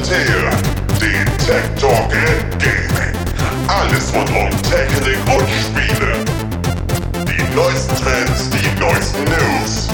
[0.00, 0.54] präsentiert
[1.00, 3.14] den Tech Talk in Gaming.
[3.68, 6.24] Alles rund um Technik und Spiele.
[7.26, 9.88] Die neuesten Trends, die neuesten News.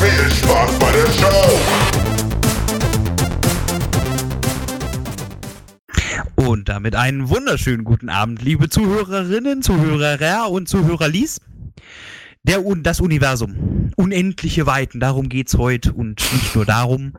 [0.00, 1.58] Viel Spaß bei der Show!
[6.36, 11.40] Und damit einen wunderschönen guten Abend, liebe Zuhörerinnen, Zuhörer und Zuhörerlies.
[12.44, 13.90] Der, das Universum.
[13.96, 17.14] Unendliche Weiten, darum geht's heute und nicht nur darum.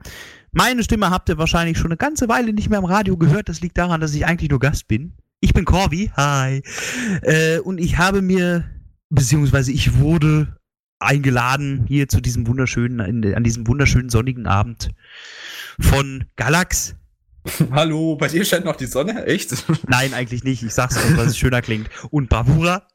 [0.58, 3.50] Meine Stimme habt ihr wahrscheinlich schon eine ganze Weile nicht mehr im Radio gehört.
[3.50, 5.12] Das liegt daran, dass ich eigentlich nur Gast bin.
[5.41, 6.64] Ich bin Corby, hi.
[7.23, 8.64] Äh, und ich habe mir,
[9.09, 10.55] beziehungsweise ich wurde
[10.98, 14.91] eingeladen hier zu diesem wunderschönen, an diesem wunderschönen sonnigen Abend
[15.78, 16.95] von Galax.
[17.72, 19.53] Hallo, bei dir scheint noch die Sonne, echt?
[19.90, 20.64] Nein, eigentlich nicht.
[20.64, 21.90] Ich sag's nur, weil es schöner klingt.
[22.12, 22.88] Und Bravura.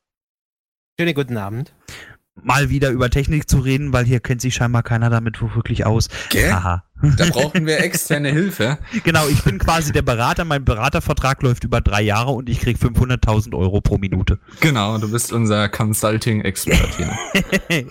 [0.99, 1.75] Schönen guten Abend
[2.43, 6.09] mal wieder über Technik zu reden, weil hier kennt sich scheinbar keiner damit wirklich aus.
[6.31, 6.51] Gell?
[6.51, 6.85] Aha.
[7.17, 8.79] Da brauchen wir externe Hilfe.
[9.05, 10.45] Genau, ich bin quasi der Berater.
[10.45, 14.39] Mein Beratervertrag läuft über drei Jahre und ich krieg 500.000 Euro pro Minute.
[14.61, 17.19] Genau, du bist unser Consulting-Expert hier.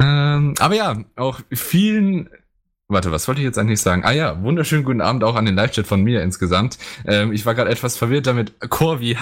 [0.00, 2.28] Ähm, aber ja, auch vielen
[2.90, 4.02] Warte, was wollte ich jetzt eigentlich sagen?
[4.02, 6.78] Ah ja, wunderschönen guten Abend auch an den Live-Chat von mir insgesamt.
[7.04, 8.58] Ähm, ich war gerade etwas verwirrt damit.
[8.70, 9.18] Corvi,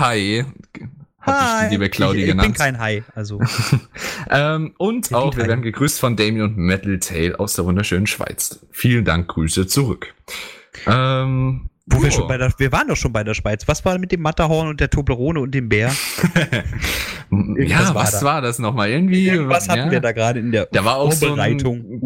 [1.27, 1.63] hi.
[1.65, 1.71] Hi.
[1.71, 2.49] liebe Claudia ich, ich genannt.
[2.49, 3.41] Ich bin kein Hai, also.
[4.31, 8.07] ähm, und ich auch, wir werden gegrüßt von Damien und Metal Tail aus der wunderschönen
[8.07, 8.61] Schweiz.
[8.71, 10.15] Vielen Dank, Grüße zurück.
[10.87, 13.69] Ähm, wo wir, schon bei der, wir waren doch schon bei der Schweiz.
[13.69, 15.93] Was war mit dem Matterhorn und der Toblerone und dem Bär?
[17.31, 18.91] ja, was war, war das nochmal?
[18.91, 19.31] Irgendwie.
[19.49, 21.59] Was hatten ja, wir da gerade in der Da war auch so ein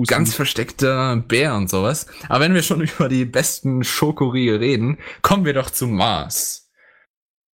[0.06, 2.06] ganz versteckter Bär und sowas.
[2.28, 6.69] Aber wenn wir schon über die besten Schokoriegel reden, kommen wir doch zu Mars.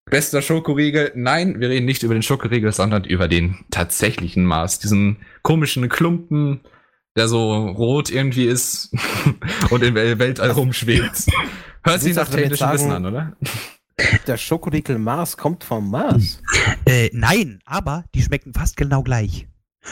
[0.09, 1.13] Bester Schokoriegel.
[1.17, 4.79] Nein, wir reden nicht über den Schokoriegel, sondern über den tatsächlichen Mars.
[4.79, 6.61] Diesen komischen Klumpen,
[7.17, 8.95] der so rot irgendwie ist
[9.71, 11.27] und im Weltall rumschwebt.
[11.83, 13.37] Hört sich nach technischem Wissen an, oder?
[14.27, 16.41] Der Schokoriegel Mars kommt vom Mars.
[16.85, 19.49] Äh, nein, aber die schmecken fast genau gleich.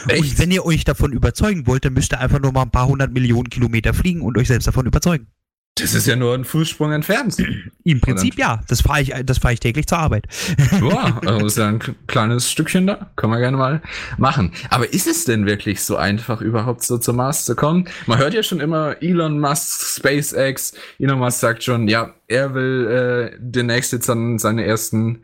[0.07, 0.21] Echt?
[0.21, 2.87] Und wenn ihr euch davon überzeugen wollt, dann müsst ihr einfach nur mal ein paar
[2.87, 5.27] hundert Millionen Kilometer fliegen und euch selbst davon überzeugen.
[5.77, 7.35] Das ist ja nur ein Fußsprung entfernt.
[7.83, 8.61] Im Prinzip ja.
[8.69, 10.25] Das fahre ich, das fahre ich täglich zur Arbeit.
[10.81, 13.11] Ja, also ist ja ein kleines Stückchen da.
[13.17, 13.81] Können wir gerne mal
[14.17, 14.53] machen.
[14.69, 17.89] Aber ist es denn wirklich so einfach, überhaupt so zum Mars zu kommen?
[18.05, 20.75] Man hört ja schon immer Elon Musk, SpaceX.
[20.97, 25.23] Elon Musk sagt schon, ja, er will äh, demnächst jetzt dann seine ersten,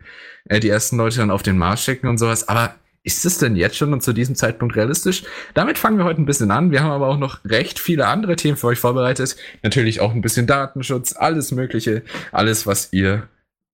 [0.49, 2.49] äh, die ersten Leute dann auf den Mars schicken und sowas.
[2.49, 5.23] Aber ist es denn jetzt schon und zu diesem Zeitpunkt realistisch?
[5.53, 6.71] Damit fangen wir heute ein bisschen an.
[6.71, 9.35] Wir haben aber auch noch recht viele andere Themen für euch vorbereitet.
[9.63, 13.27] Natürlich auch ein bisschen Datenschutz, alles Mögliche, alles, was ihr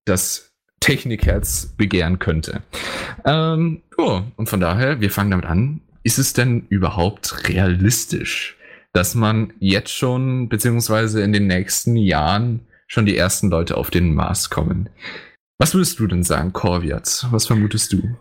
[0.06, 2.62] das Technikherz begehren könnte.
[3.24, 5.82] Ähm, oh, und von daher, wir fangen damit an.
[6.02, 8.56] Ist es denn überhaupt realistisch,
[8.94, 14.14] dass man jetzt schon, beziehungsweise in den nächsten Jahren schon die ersten Leute auf den
[14.14, 14.88] Mars kommen?
[15.58, 17.26] Was würdest du denn sagen, Corviat?
[17.30, 18.16] Was vermutest du?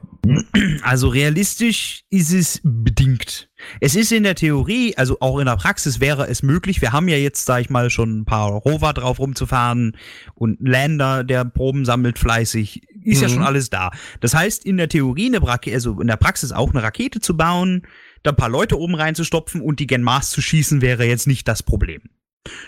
[0.81, 3.49] Also realistisch ist es bedingt.
[3.81, 6.81] Es ist in der Theorie, also auch in der Praxis wäre es möglich.
[6.81, 9.95] Wir haben ja jetzt, sag ich mal, schon ein paar Rover drauf rumzufahren
[10.35, 12.81] und Lander, der Proben sammelt fleißig.
[13.03, 13.23] Ist mhm.
[13.23, 13.91] ja schon alles da.
[14.19, 15.41] Das heißt, in der Theorie, eine
[15.73, 17.83] also in der Praxis auch eine Rakete zu bauen,
[18.23, 21.47] da ein paar Leute oben reinzustopfen und die gen Mars zu schießen, wäre jetzt nicht
[21.47, 22.01] das Problem.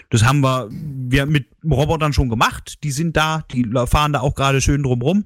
[0.09, 2.83] Das haben wir, wir mit Robotern schon gemacht.
[2.83, 5.25] Die sind da, die fahren da auch gerade schön drumrum.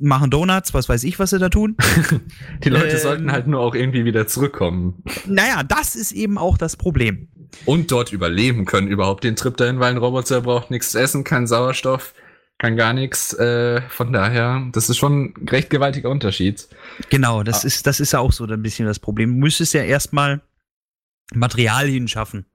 [0.00, 1.76] Machen Donuts, was weiß ich, was sie da tun.
[2.64, 5.02] die Leute ähm, sollten halt nur auch irgendwie wieder zurückkommen.
[5.26, 7.28] Naja, das ist eben auch das Problem.
[7.66, 11.24] Und dort überleben können, überhaupt den Trip dahin, weil ein Roboter braucht nichts zu essen,
[11.24, 12.14] keinen Sauerstoff,
[12.58, 13.34] kann gar nichts.
[13.34, 16.68] Äh, von daher, das ist schon ein recht gewaltiger Unterschied.
[17.10, 17.66] Genau, das ah.
[17.66, 19.30] ist, das ist ja auch so ein bisschen das Problem.
[19.30, 20.40] Du müsstest ja erstmal
[21.34, 22.46] Materialien schaffen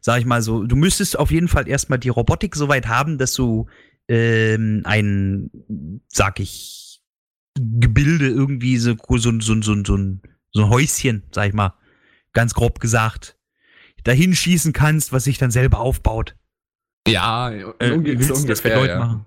[0.00, 3.18] sag ich mal so, du müsstest auf jeden Fall erstmal die Robotik so weit haben,
[3.18, 3.66] dass du
[4.08, 5.50] ähm, ein,
[6.08, 7.00] sag ich,
[7.54, 11.74] Gebilde irgendwie so, so, so, so, so, ein, so ein Häuschen, sag ich mal,
[12.32, 13.36] ganz grob gesagt,
[14.04, 16.36] dahin schießen kannst, was sich dann selber aufbaut.
[17.06, 18.98] Ja, äh, willst ungefähr, das bedeuten ja.
[18.98, 19.26] machen.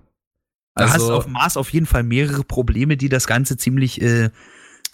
[0.76, 4.02] Da also, hast du auf Mars auf jeden Fall mehrere Probleme, die das Ganze ziemlich
[4.02, 4.30] äh,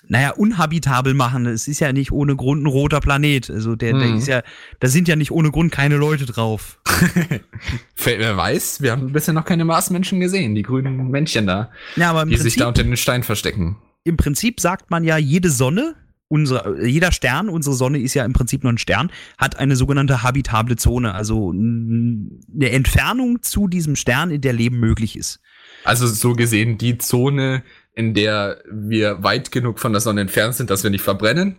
[0.10, 1.46] naja, unhabitabel machen.
[1.46, 3.50] Es ist ja nicht ohne Grund ein roter Planet.
[3.50, 4.42] Also der, der ist ja,
[4.80, 6.80] da sind ja nicht ohne Grund keine Leute drauf.
[8.04, 12.26] Wer weiß, wir haben bisher noch keine Marsmenschen gesehen, die grünen Männchen da, ja, aber
[12.26, 13.78] die Prinzip, sich da unter den Stein verstecken.
[14.04, 15.96] Im Prinzip sagt man ja, jede Sonne,
[16.30, 20.24] unsere, jeder Stern, unsere Sonne ist ja im Prinzip nur ein Stern, hat eine sogenannte
[20.24, 25.42] habitable Zone, also eine Entfernung zu diesem Stern, in der Leben möglich ist.
[25.84, 27.64] Also so gesehen die Zone,
[27.98, 31.58] in der wir weit genug von der Sonne entfernt sind, dass wir nicht verbrennen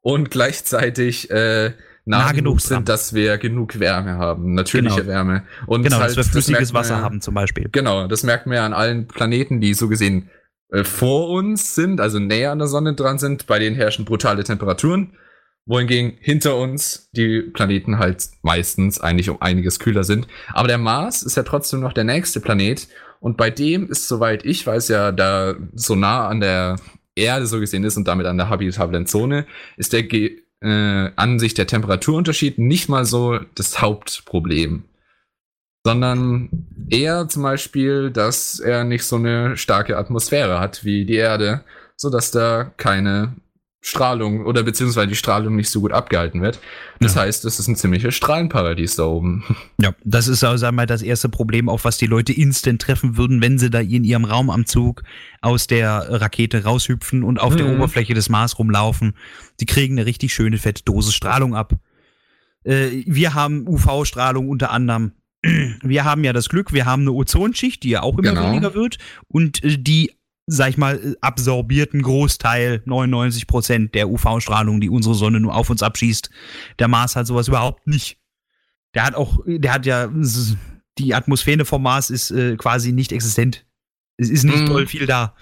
[0.00, 1.72] und gleichzeitig äh,
[2.04, 2.68] nah, Nah genug genug dran.
[2.68, 5.06] sind, dass wir genug Wärme haben, natürliche Genau.
[5.08, 5.42] Wärme.
[5.66, 7.68] Und Genau, halt, dass wir flüssiges man Wasser ja- haben zum Beispiel.
[7.70, 10.30] Genau, das merkt man ja an allen Planeten, die so gesehen
[10.70, 14.44] äh, vor uns sind, also näher an der Sonne dran sind, bei denen herrschen brutale
[14.44, 15.16] Temperaturen,
[15.66, 20.26] wohingegen hinter uns die Planeten halt meistens eigentlich um einiges kühler sind.
[20.54, 22.88] Aber der Mars ist ja trotzdem noch der nächste Planet
[23.20, 26.76] und bei dem ist, soweit ich weiß, ja da so nah an der
[27.14, 31.38] Erde so gesehen ist und damit an der habitablen Zone, ist der Ge äh, an
[31.38, 34.84] der Temperaturunterschied nicht mal so das Hauptproblem.
[35.84, 41.64] Sondern eher zum Beispiel, dass er nicht so eine starke Atmosphäre hat wie die Erde,
[41.96, 43.36] sodass da keine
[43.80, 46.58] Strahlung oder beziehungsweise die Strahlung nicht so gut abgehalten wird.
[47.00, 47.22] Das Ja.
[47.22, 49.44] heißt, es ist ein ziemliches Strahlenparadies da oben.
[49.80, 52.82] Ja, das ist also sagen wir, mal, das erste Problem, auf was die Leute instant
[52.82, 55.04] treffen würden, wenn sie da in ihrem Raumanzug
[55.40, 57.74] aus der Rakete raushüpfen und auf der Mhm.
[57.76, 59.14] Oberfläche des Mars rumlaufen.
[59.60, 61.74] Die kriegen eine richtig schöne fette Dose Strahlung ab.
[62.64, 65.12] Äh, wir haben UV-Strahlung unter anderem.
[65.84, 68.48] Wir haben ja das Glück, wir haben eine Ozonschicht, die ja auch immer Genau.
[68.50, 68.98] weniger wird
[69.28, 70.10] und äh, die
[70.50, 75.70] sag ich mal, äh, absorbierten Großteil, 99 Prozent der UV-Strahlung, die unsere Sonne nur auf
[75.70, 76.30] uns abschießt.
[76.78, 78.18] Der Mars hat sowas überhaupt nicht.
[78.94, 80.10] Der hat auch, der hat ja,
[80.98, 83.66] die Atmosphäre vom Mars ist äh, quasi nicht existent.
[84.16, 84.66] Es ist nicht Mhm.
[84.66, 85.36] doll viel da.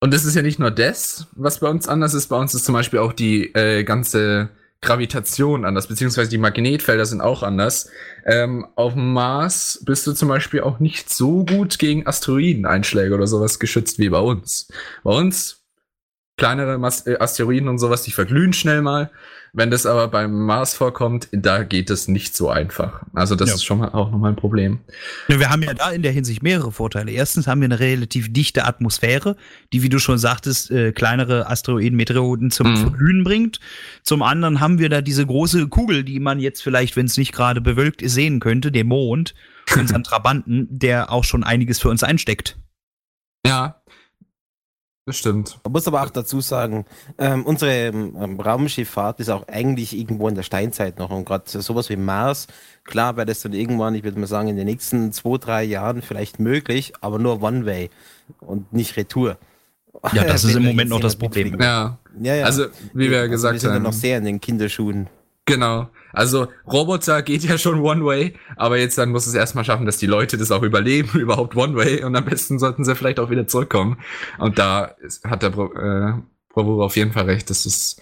[0.00, 2.28] Und es ist ja nicht nur das, was bei uns anders ist.
[2.28, 4.50] Bei uns ist zum Beispiel auch die äh, ganze
[4.82, 7.90] Gravitation anders, beziehungsweise die Magnetfelder sind auch anders.
[8.24, 13.26] Ähm, auf dem Mars bist du zum Beispiel auch nicht so gut gegen Asteroideneinschläge oder
[13.26, 14.68] sowas geschützt wie bei uns.
[15.02, 15.64] Bei uns
[16.36, 19.10] kleinere Mas äh, Asteroiden und sowas, die verglühen schnell mal.
[19.58, 23.00] Wenn das aber beim Mars vorkommt, da geht es nicht so einfach.
[23.14, 23.54] Also das Ja.
[23.54, 24.80] ist schon mal auch nochmal ein Problem.
[25.28, 27.10] Wir haben ja da in der Hinsicht mehrere Vorteile.
[27.10, 29.34] Erstens haben wir eine relativ dichte Atmosphäre,
[29.72, 32.76] die, wie du schon sagtest, äh, kleinere Asteroiden, Meteoroiden zum Mhm.
[32.76, 33.58] Verglühen bringt.
[34.02, 37.32] Zum anderen haben wir da diese große Kugel, die man jetzt vielleicht, wenn es nicht
[37.32, 39.34] gerade bewölkt ist, sehen könnte, den Mond,
[40.00, 42.58] unseren Trabanten, der auch schon einiges für uns einsteckt.
[43.46, 43.75] Ja,
[45.06, 45.58] das stimmt.
[45.62, 46.84] Man muss aber auch dazu sagen,
[47.16, 51.10] ähm, unsere ähm, Raumschifffahrt ist auch eigentlich irgendwo in der Steinzeit noch.
[51.10, 52.48] Und gerade sowas wie Mars,
[52.84, 56.02] klar wäre das dann irgendwann, ich würde mal sagen, in den nächsten zwei, drei Jahren
[56.02, 57.90] vielleicht möglich, aber nur One-Way
[58.40, 59.38] und nicht Retour.
[60.12, 61.60] Ja, das ist im Moment noch das Problem.
[61.60, 62.44] Ja, Ja, ja.
[62.44, 63.82] also wie wir Also gesagt wir sind haben.
[63.84, 65.06] noch sehr in den Kinderschuhen.
[65.46, 65.88] Genau.
[66.12, 70.06] Also Roboter geht ja schon One-Way, aber jetzt dann muss es erstmal schaffen, dass die
[70.06, 73.98] Leute das auch überleben, überhaupt One-Way und am besten sollten sie vielleicht auch wieder zurückkommen.
[74.38, 76.14] Und da hat der Bro äh,
[76.48, 77.48] Bravura auf jeden Fall recht.
[77.50, 78.00] Das ist,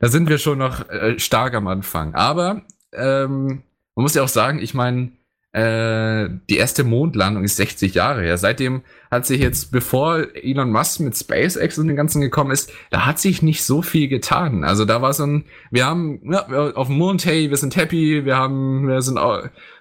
[0.00, 2.14] da sind wir schon noch äh, stark am Anfang.
[2.14, 2.62] Aber
[2.92, 3.62] ähm,
[3.94, 5.12] man muss ja auch sagen, ich meine,
[5.52, 8.38] äh, die erste Mondlandung ist 60 Jahre her.
[8.38, 13.04] Seitdem hat sich jetzt, bevor Elon Musk mit SpaceX und dem Ganzen gekommen ist, da
[13.04, 14.62] hat sich nicht so viel getan.
[14.62, 18.24] Also da war so ein, wir haben ja, auf dem Mond, hey, wir sind happy,
[18.24, 19.18] wir haben, wir sind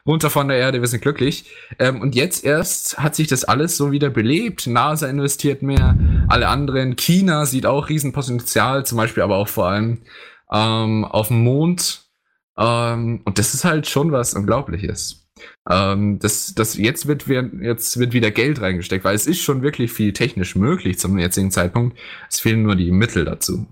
[0.08, 1.46] runter von der Erde, wir sind glücklich.
[1.78, 4.66] Ähm, und jetzt erst hat sich das alles so wieder belebt.
[4.66, 5.96] NASA investiert mehr,
[6.30, 6.96] alle anderen.
[6.96, 10.02] China sieht auch Riesenpotenzial, zum Beispiel aber auch vor allem
[10.52, 12.06] ähm, auf dem Mond.
[12.58, 15.29] Ähm, und das ist halt schon was Unglaubliches.
[15.70, 19.62] Ähm, das, das jetzt wird wir, jetzt wird wieder Geld reingesteckt, weil es ist schon
[19.62, 21.98] wirklich viel technisch möglich zum jetzigen Zeitpunkt.
[22.30, 23.68] Es fehlen nur die Mittel dazu.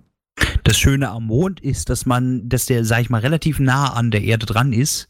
[0.63, 4.11] Das Schöne am Mond ist, dass man, dass der, sag ich mal, relativ nah an
[4.11, 5.09] der Erde dran ist,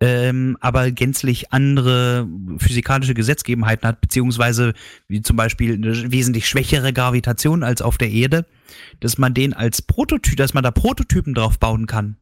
[0.00, 4.74] ähm, aber gänzlich andere physikalische Gesetzgebenheiten hat, beziehungsweise
[5.08, 8.46] wie zum Beispiel eine wesentlich schwächere Gravitation als auf der Erde,
[9.00, 12.16] dass man den als Prototyp, dass man da Prototypen drauf bauen kann.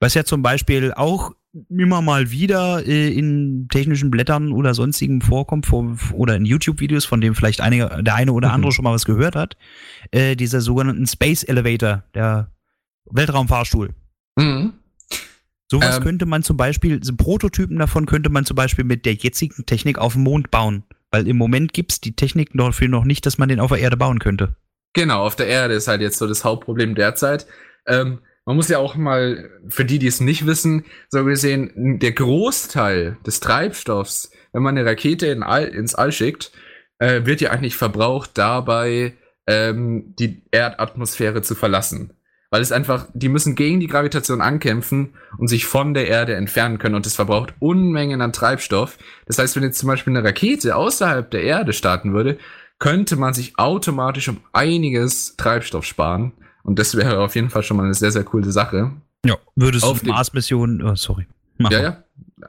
[0.00, 1.32] Was ja zum Beispiel auch
[1.68, 7.20] immer mal wieder äh, in technischen Blättern oder sonstigen vorkommt vor, oder in YouTube-Videos, von
[7.20, 8.54] dem vielleicht einige, der eine oder Mhm.
[8.54, 9.56] andere schon mal was gehört hat,
[10.10, 12.50] äh, dieser sogenannten Space Elevator, der
[13.10, 13.90] Weltraumfahrstuhl.
[14.36, 14.72] Mhm.
[15.70, 16.02] Sowas Ähm.
[16.02, 19.98] könnte man zum Beispiel, so Prototypen davon könnte man zum Beispiel mit der jetzigen Technik
[19.98, 20.84] auf dem Mond bauen.
[21.10, 23.98] Weil im Moment gibt's die Technik dafür noch nicht, dass man den auf der Erde
[23.98, 24.56] bauen könnte.
[24.94, 27.46] Genau, auf der Erde ist halt jetzt so das Hauptproblem derzeit.
[27.86, 32.12] Ähm, man muss ja auch mal, für die, die es nicht wissen, so gesehen, der
[32.12, 36.52] Großteil des Treibstoffs, wenn man eine Rakete in All, ins All schickt,
[36.98, 39.14] äh, wird ja eigentlich verbraucht dabei,
[39.46, 42.14] ähm, die Erdatmosphäre zu verlassen.
[42.50, 46.78] Weil es einfach, die müssen gegen die Gravitation ankämpfen und sich von der Erde entfernen
[46.78, 48.98] können und es verbraucht Unmengen an Treibstoff.
[49.26, 52.38] Das heißt, wenn jetzt zum Beispiel eine Rakete außerhalb der Erde starten würde,
[52.78, 56.32] könnte man sich automatisch um einiges Treibstoff sparen.
[56.62, 58.92] Und das wäre auf jeden Fall schon mal eine sehr, sehr coole Sache.
[59.24, 59.36] Ja.
[59.56, 61.26] Würdest Auf du dem- Mars-Mission, oh, sorry.
[61.58, 62.04] Mach Ja, ja.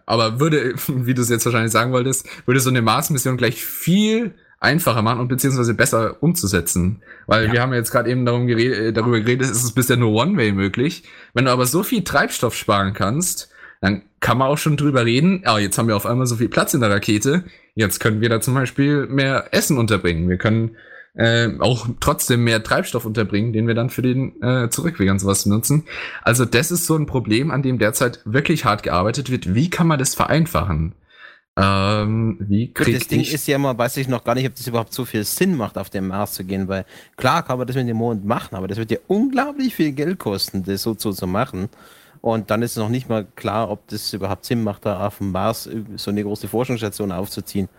[0.05, 4.34] Aber würde, wie du es jetzt wahrscheinlich sagen wolltest, würde so eine Mars-Mission gleich viel
[4.60, 7.01] einfacher machen und beziehungsweise besser umzusetzen.
[7.27, 7.51] Weil Ja.
[7.53, 10.12] wir haben ja jetzt gerade eben darum geredet, äh, darüber geredet, es ist bisher nur
[10.13, 11.03] One-Way möglich.
[11.34, 13.50] Wenn du aber so viel Treibstoff sparen kannst,
[13.82, 16.48] dann kann man auch schon drüber reden, ah, jetzt haben wir auf einmal so viel
[16.48, 17.43] Platz in der Rakete,
[17.75, 20.29] jetzt können wir da zum Beispiel mehr Essen unterbringen.
[20.29, 20.77] Wir können
[21.15, 25.43] äh, auch trotzdem mehr Treibstoff unterbringen, den wir dann für den äh, Zurückweg und sowas
[25.43, 25.84] benutzen.
[26.24, 29.53] Also das ist so ein Problem, an dem derzeit wirklich hart gearbeitet wird.
[29.53, 30.96] Wie kann man das vereinfachen?
[31.55, 33.32] Ähm, wie Gut, krieg das Ding ich...
[33.32, 35.77] ist ja immer, weiß ich noch gar nicht, ob das überhaupt so viel Sinn macht,
[35.77, 38.67] auf den Mars zu gehen, weil klar kann man das mit dem Mond machen, aber
[38.67, 41.70] das wird ja unglaublich viel Geld kosten, das so zu, zu machen.
[42.22, 45.20] Und dann ist es noch nicht mal klar, ob das überhaupt Sinn macht, da auf
[45.20, 47.70] dem Mars so eine große Forschungsstation aufzuziehen.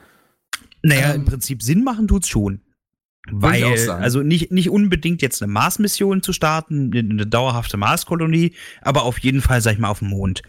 [0.82, 2.60] Naja, Ähm, im Prinzip Sinn machen tut's schon.
[3.30, 4.02] Würde ich auch Weil, sagen.
[4.02, 9.40] also nicht, nicht unbedingt jetzt eine Mars-Mission zu starten, eine, dauerhafte Mars-Kolonie, aber auf jeden
[9.40, 10.42] Fall, sag ich mal, auf dem Mond.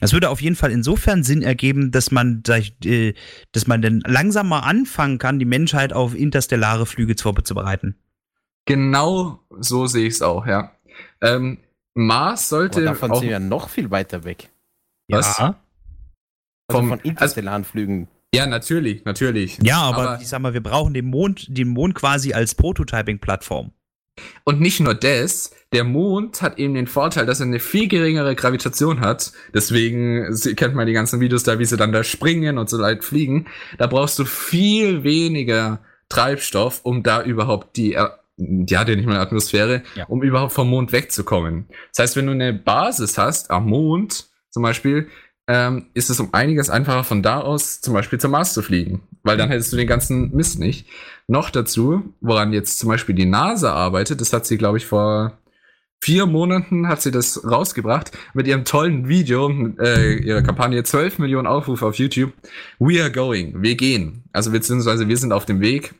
[0.00, 2.42] Das würde auf jeden Fall insofern Sinn ergeben, dass man,
[2.84, 3.14] äh,
[3.52, 7.96] dass man dann langsam mal anfangen kann, die Menschheit auf interstellare Flüge vorzubereiten.
[8.66, 10.72] Genau so sehe ich es auch, ja.
[11.20, 11.58] Ähm,
[11.94, 14.50] Mars Aber sollte davon auch sind wir ja noch viel weiter weg.
[15.08, 15.38] Was?
[15.38, 15.60] Ja,
[16.68, 18.08] Also Vom- von interstellaren Flügen.
[18.34, 19.58] Ja, natürlich, natürlich.
[19.62, 23.72] ja aber, Aber- ich sag mal, wir brauchen den Mond, den Mond quasi als Prototyping-Plattform.
[24.44, 28.34] Und nicht nur das, der Mond hat eben den Vorteil, dass er eine viel geringere
[28.34, 29.32] Gravitation hat.
[29.54, 32.76] Deswegen sie- kennt man die ganzen Videos da, wie sie dann da springen und so
[32.78, 33.46] leicht fliegen.
[33.78, 38.08] Da brauchst du viel weniger Treibstoff, um da überhaupt die, äh,
[38.38, 40.06] ja, den nicht mal Atmosphäre, Ja.
[40.06, 41.68] um überhaupt vom Mond wegzukommen.
[41.94, 45.08] Das heißt, wenn du eine Basis hast am Mond zum Beispiel,
[45.48, 49.00] ähm, ist es um einiges einfacher von da aus zum Beispiel zum Mars zu fliegen.
[49.22, 50.86] Weil dann hättest du den ganzen Mist nicht.
[51.26, 55.38] Noch dazu, woran jetzt zum Beispiel die NASA arbeitet, das hat sie, glaube ich, vor
[56.00, 61.46] vier Monaten hat sie das rausgebracht mit ihrem tollen Video, äh, ihrer Kampagne 12 Millionen
[61.46, 62.32] Aufrufe auf YouTube.
[62.78, 64.24] We are going, wir gehen.
[64.32, 65.94] Also beziehungsweise wir sind auf dem Weg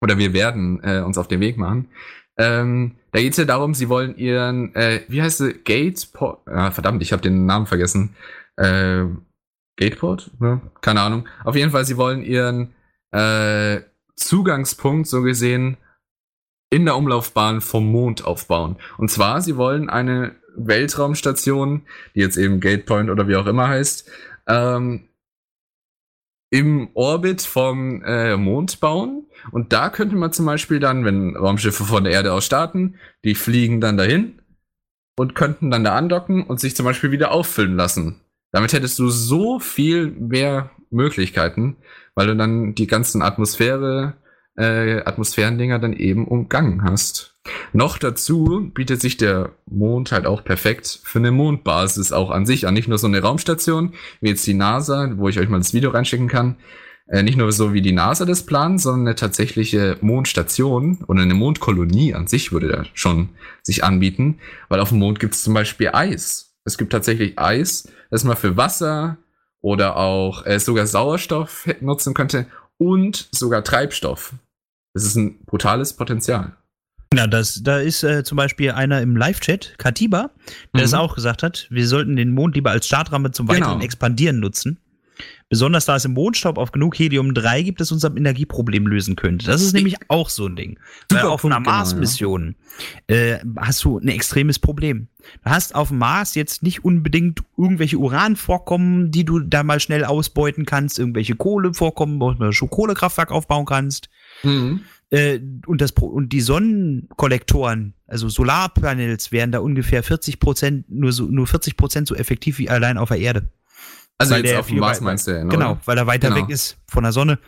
[0.00, 1.88] oder wir werden äh, uns auf den Weg machen.
[2.36, 6.72] Ähm, da geht es ja darum, sie wollen ihren, äh, wie heißt sie, Gateport, ah,
[6.72, 8.16] verdammt, ich habe den Namen vergessen.
[8.56, 9.06] Äh,
[9.76, 10.30] Gateport?
[10.40, 11.28] Ja, keine Ahnung.
[11.44, 12.74] Auf jeden Fall, sie wollen ihren
[13.10, 13.80] äh,
[14.16, 15.76] Zugangspunkt so gesehen
[16.70, 18.76] in der Umlaufbahn vom Mond aufbauen.
[18.98, 21.82] Und zwar, sie wollen eine Weltraumstation,
[22.14, 24.10] die jetzt eben Gatepoint oder wie auch immer heißt,
[24.48, 25.08] ähm,
[26.50, 29.26] im Orbit vom äh, Mond bauen.
[29.50, 33.34] Und da könnte man zum Beispiel dann, wenn Raumschiffe von der Erde aus starten, die
[33.34, 34.40] fliegen dann dahin
[35.16, 38.20] und könnten dann da andocken und sich zum Beispiel wieder auffüllen lassen.
[38.54, 41.76] Damit hättest du so viel mehr Möglichkeiten,
[42.14, 44.14] weil du dann die ganzen Atmosphäre,
[44.56, 47.34] äh, Atmosphärendinger dann eben umgangen hast.
[47.72, 52.68] Noch dazu bietet sich der Mond halt auch perfekt für eine Mondbasis auch an sich
[52.68, 52.74] an.
[52.74, 55.90] Nicht nur so eine Raumstation, wie jetzt die NASA, wo ich euch mal das Video
[55.90, 56.54] reinschicken kann.
[57.08, 61.34] Äh, nicht nur so wie die NASA das plant, sondern eine tatsächliche Mondstation oder eine
[61.34, 63.30] Mondkolonie an sich würde da schon
[63.64, 64.38] sich anbieten.
[64.68, 66.54] Weil auf dem Mond gibt es zum Beispiel Eis.
[66.64, 69.16] Es gibt tatsächlich Eis, das man für Wasser
[69.60, 72.46] oder auch äh, sogar Sauerstoff nutzen könnte
[72.78, 74.34] und sogar Treibstoff.
[74.94, 76.52] Das ist ein brutales Potenzial.
[77.12, 80.30] Ja, das, da ist äh, zum Beispiel einer im Live-Chat, Katiba,
[80.74, 80.84] der Mhm.
[80.84, 83.84] es auch gesagt hat, wir sollten den Mond lieber als Startramme zum weiteren Genau.
[83.84, 84.78] Expandieren nutzen.
[85.48, 89.46] Besonders da es im Mondstaub auf genug Helium-3 gibt, das unser Energieproblem lösen könnte.
[89.46, 90.78] Das ist nämlich auch so ein Ding.
[91.10, 92.56] Weil Super auf einer genau, Mars-Mission
[93.06, 95.08] äh, hast du ein extremes Problem.
[95.44, 100.04] Du hast auf dem Mars jetzt nicht unbedingt irgendwelche Uranvorkommen, die du da mal schnell
[100.04, 104.08] ausbeuten kannst, irgendwelche Kohlevorkommen, wo du ein Kohlekraftwerk aufbauen kannst.
[104.42, 104.80] Mhm.
[105.10, 111.26] Äh, und, das, und die Sonnenkollektoren, also Solarpanels, wären da ungefähr 40 Prozent, nur, so,
[111.26, 113.48] nur 40 Prozent so effektiv wie allein auf der Erde.
[114.18, 115.80] Also Weil jetzt der auf dem Mars meinst du ja, ne, Genau, oder?
[115.86, 116.42] weil er weiter Genau.
[116.42, 117.38] weg ist von der Sonne.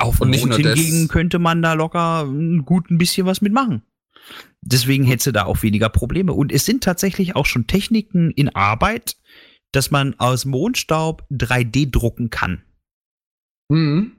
[0.00, 2.98] Auf Und dem nicht Mond nur das- hingegen könnte man da locker ein gut ein
[2.98, 3.82] bisschen was mitmachen.
[4.60, 6.32] Deswegen hättest du da auch weniger Probleme.
[6.34, 9.16] Und es sind tatsächlich auch schon Techniken in Arbeit,
[9.72, 12.62] dass man aus Mondstaub 3D drucken kann.
[13.68, 14.12] Mhm.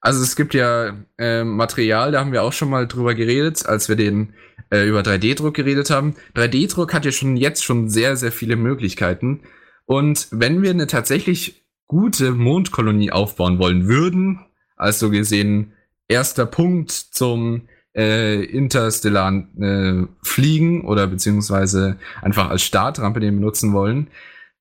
[0.00, 3.88] Also es gibt ja äh, Material, da haben wir auch schon mal drüber geredet, als
[3.88, 4.34] wir den
[4.70, 6.14] äh, über 3D-Druck geredet haben.
[6.34, 9.42] 3D-Druck hat ja schon jetzt schon sehr, sehr viele Möglichkeiten.
[9.86, 14.40] Und wenn wir eine tatsächlich gute Mondkolonie aufbauen wollen würden,
[14.76, 15.72] also gesehen
[16.08, 24.08] erster Punkt zum äh, interstellaren äh, Fliegen oder beziehungsweise einfach als Startrampe den benutzen wollen,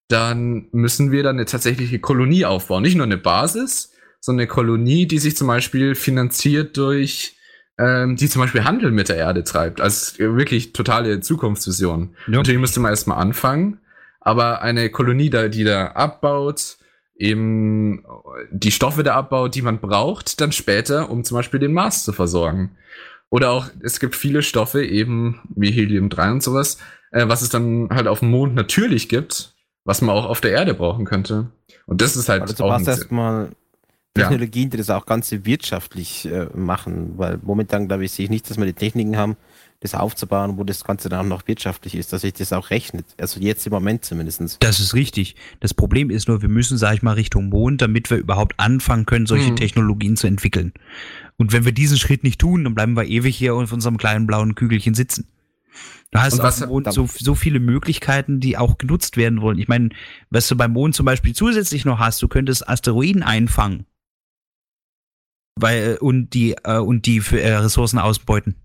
[0.08, 2.84] dann müssen wir dann eine tatsächliche Kolonie aufbauen.
[2.84, 3.91] Nicht nur eine Basis,
[4.22, 7.36] sondern eine Kolonie, die sich zum Beispiel finanziert durch,
[7.77, 9.82] ähm, die zum Beispiel Handel mit der Erde treibt.
[9.82, 12.15] Also wirklich totale Zukunftsvision.
[12.27, 12.38] Ja.
[12.38, 13.79] Natürlich müsste man erstmal anfangen,
[14.25, 16.77] aber eine Kolonie, da, die da abbaut,
[17.17, 18.03] eben
[18.51, 22.12] die Stoffe da abbaut, die man braucht, dann später, um zum Beispiel den Mars zu
[22.12, 22.72] versorgen.
[23.29, 26.77] Oder auch, es gibt viele Stoffe, eben wie Helium-3 und sowas,
[27.12, 29.55] äh, was es dann halt auf dem Mond natürlich gibt,
[29.86, 31.51] was man auch auf der Erde brauchen könnte.
[31.86, 33.50] Und das ist halt Also du auch ein- erstmal
[34.17, 34.24] Ja.
[34.29, 38.50] Technologien, die das auch Ganze wirtschaftlich äh, machen, weil momentan, glaube ich, sehe ich nicht,
[38.50, 39.36] dass wir die Techniken haben,
[39.86, 43.06] das aufzubauen, wo das Ganze dann auch noch wirtschaftlich ist, dass sich das auch rechnet.
[43.20, 44.58] Also jetzt im Moment zumindest.
[44.62, 45.36] Das ist richtig.
[45.60, 49.06] Das Problem ist nur, wir müssen, sag ich mal, Richtung Mond, damit wir überhaupt anfangen
[49.06, 49.56] können, solche Mhm.
[49.56, 50.74] Technologien zu entwickeln.
[51.38, 54.27] Und wenn wir diesen Schritt nicht tun, dann bleiben wir ewig hier auf unserem kleinen
[54.27, 55.27] blauen Kügelchen sitzen.
[56.12, 59.42] Du hast Und auf was- dem Mond so, so viele Möglichkeiten, die auch genutzt werden
[59.42, 59.60] wollen.
[59.60, 59.89] Ich meine,
[60.30, 63.86] was du beim Mond zum Beispiel zusätzlich noch hast, du könntest Asteroiden einfangen.
[65.58, 68.56] Weil, äh, und die, äh, und die für, äh, Ressourcen ausbeuten.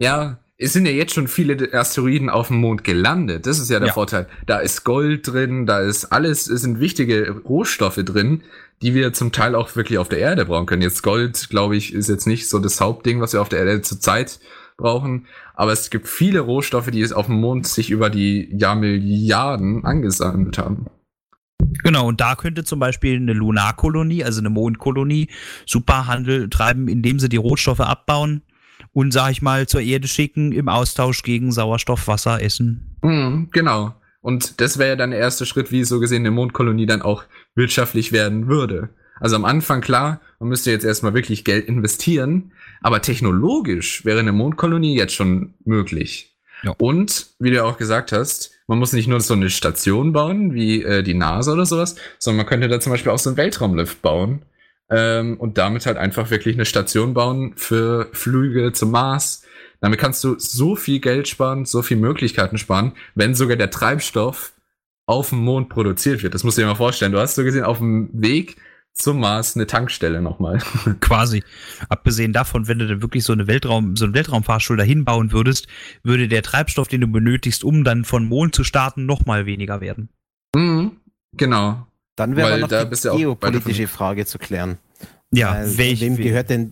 [0.00, 3.46] Ja, es sind ja jetzt schon viele Asteroiden auf dem Mond gelandet.
[3.46, 3.94] Das ist ja der Ja.
[3.94, 4.28] Vorteil.
[4.46, 8.42] Da ist Gold drin, da ist alles, es sind wichtige Rohstoffe drin,
[8.80, 10.82] die wir zum Teil auch wirklich auf der Erde brauchen können.
[10.82, 13.82] Jetzt Gold, glaube ich, ist jetzt nicht so das Hauptding, was wir auf der Erde
[13.82, 14.38] zurzeit
[14.76, 15.26] brauchen.
[15.54, 20.58] Aber es gibt viele Rohstoffe, die es auf dem Mond sich über die Jahrmilliarden angesammelt
[20.58, 20.86] haben.
[21.84, 25.28] Genau, und da könnte zum Beispiel eine Lunarkolonie, also eine Mondkolonie,
[25.66, 28.42] super Handel treiben, indem sie die Rohstoffe abbauen
[28.92, 32.96] und, sag ich mal, zur Erde schicken im Austausch gegen Sauerstoff, Wasser, Essen.
[33.02, 33.94] Mhm, genau.
[34.20, 37.24] Und das wäre ja dann der erste Schritt, wie so gesehen eine Mondkolonie dann auch
[37.54, 38.90] wirtschaftlich werden würde.
[39.18, 44.32] Also am Anfang klar, man müsste jetzt erstmal wirklich Geld investieren, aber technologisch wäre eine
[44.32, 46.36] Mondkolonie jetzt schon möglich.
[46.62, 46.74] Ja.
[46.78, 50.82] Und wie du auch gesagt hast, man muss nicht nur so eine Station bauen, wie
[50.82, 54.02] äh, die NASA oder sowas, sondern man könnte da zum Beispiel auch so einen Weltraumlift
[54.02, 54.42] bauen
[54.92, 59.42] ähm, und damit halt einfach wirklich eine Station bauen für Flüge zum Mars.
[59.80, 64.52] Damit kannst du so viel Geld sparen, so viel Möglichkeiten sparen, wenn sogar der Treibstoff
[65.06, 66.34] auf dem Mond produziert wird.
[66.34, 67.12] Das musst du dir mal vorstellen.
[67.12, 68.56] Du hast so gesehen auf dem Weg
[68.94, 70.58] zum Mars eine Tankstelle nochmal.
[71.00, 71.42] Quasi.
[71.88, 75.66] Abgesehen davon, wenn du dann wirklich so eine Weltraum, so einen Weltraumfahrstuhl dahin bauen würdest,
[76.02, 79.80] würde der Treibstoff, den du benötigst, um dann von Mond zu starten, noch mal weniger
[79.80, 80.10] werden.
[80.54, 80.92] mhm,
[81.36, 81.86] genau.
[82.22, 84.78] Dann wäre Weil noch da die bist du auch geopolitische Frage zu klären.
[85.32, 86.70] Ja, Weil welch, wem gehört denn,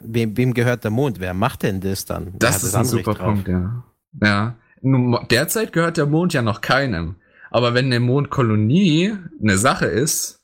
[0.00, 1.18] wem, wem gehört der Mond?
[1.18, 2.26] Wer macht denn das dann?
[2.26, 3.34] Wer Das hat ist ein super drauf?
[3.34, 3.82] Punkt, ja.
[4.22, 4.54] Ja.
[4.80, 7.16] Nun, derzeit gehört der Mond ja noch keinem.
[7.50, 10.40] Aber wenn eine Mondkolonie eine Sache ist,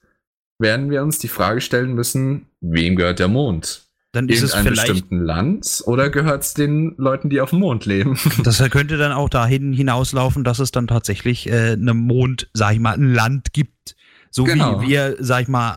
[0.58, 3.88] werden wir uns die Frage stellen müssen, wem gehört der Mond?
[4.12, 7.84] dann ist es vielleicht, bestimmten Land oder gehört es den Leuten, die auf dem Mond
[7.84, 8.18] leben?
[8.42, 12.80] das könnte dann auch dahin hinauslaufen, dass es dann tatsächlich äh, eine Mond, sag ich
[12.80, 13.96] mal, ein Land gibt.
[14.30, 14.80] So Genau.
[14.82, 15.76] wie wir, sag ich mal,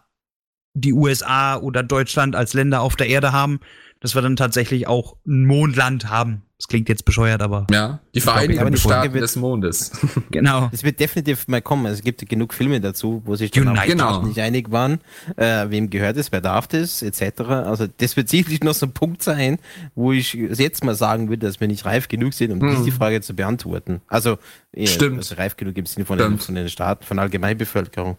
[0.74, 3.60] die USA oder Deutschland als Länder auf der Erde haben,
[4.00, 6.44] dass wir dann tatsächlich auch ein Mondland haben.
[6.58, 9.92] Das klingt jetzt bescheuert, aber Ja, die Vereinigten Staaten wird- des Mondes.
[10.32, 10.70] genau.
[10.72, 11.88] Es wird definitiv mal kommen.
[11.88, 13.76] Es gibt genug Filme dazu, wo sich die Genau.
[13.76, 15.00] Staaten nicht einig waren,
[15.38, 17.42] äh, wem gehört es, wer darf das, etc.
[17.42, 19.58] Also das wird sicherlich noch so ein Punkt sein,
[19.96, 22.76] wo ich jetzt mal sagen würde, dass wir nicht reif genug sind, um Hm.
[22.86, 24.02] diese Frage zu beantworten.
[24.08, 24.38] Also,
[24.72, 25.18] äh, Stimmt.
[25.18, 28.18] also reif genug im Sinne von den, von den Staaten, von der Allgemeinbevölkerung.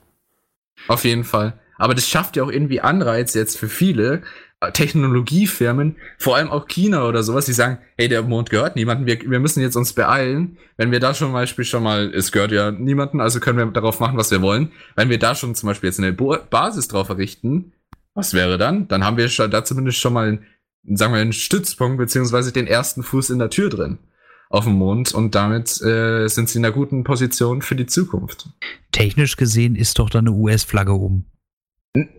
[0.88, 1.58] Auf jeden Fall.
[1.78, 4.22] Aber das schafft ja auch irgendwie Anreiz jetzt für viele
[4.60, 9.06] äh, Technologiefirmen, vor allem auch China oder sowas, die sagen, hey, der Mond gehört niemandem,
[9.06, 10.58] wir, wir müssen jetzt uns beeilen.
[10.76, 13.66] Wenn wir da schon zum Beispiel schon mal, es gehört ja niemandem, also können wir
[13.66, 14.70] darauf machen, was wir wollen.
[14.94, 17.72] Wenn wir da schon zum Beispiel jetzt eine Bo Basis drauf errichten,
[18.14, 18.88] was wäre dann?
[18.88, 20.38] Dann haben wir da zumindest schon mal,
[20.84, 23.98] sagen wir, einen Stützpunkt, beziehungsweise den ersten Fuß in der Tür drin
[24.52, 28.48] auf dem Mond und damit äh, sind sie in einer guten Position für die Zukunft.
[28.92, 31.24] Technisch gesehen ist doch da eine US-Flagge oben.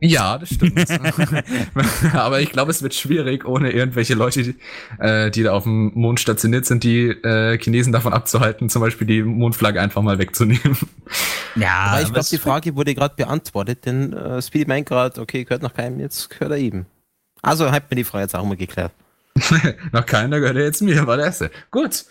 [0.02, 0.86] Ja, das stimmt.
[2.14, 4.56] Aber ich glaube, es wird schwierig, ohne irgendwelche Leute, die,
[5.00, 9.08] äh, die da auf dem Mond stationiert sind, die äh, Chinesen davon abzuhalten, zum Beispiel
[9.08, 10.78] die Mondflagge einfach mal wegzunehmen.
[11.56, 15.44] Ja, Aber ich glaube, die Frage wurde gerade beantwortet, denn äh, Speedy meint gerade, okay,
[15.44, 16.86] gehört noch keinem, jetzt gehört er eben.
[17.42, 18.92] Also hat mir die Frage jetzt auch mal geklärt.
[19.92, 21.52] Noch keiner gehört ja jetzt mir, war der erste.
[21.72, 22.06] Gut,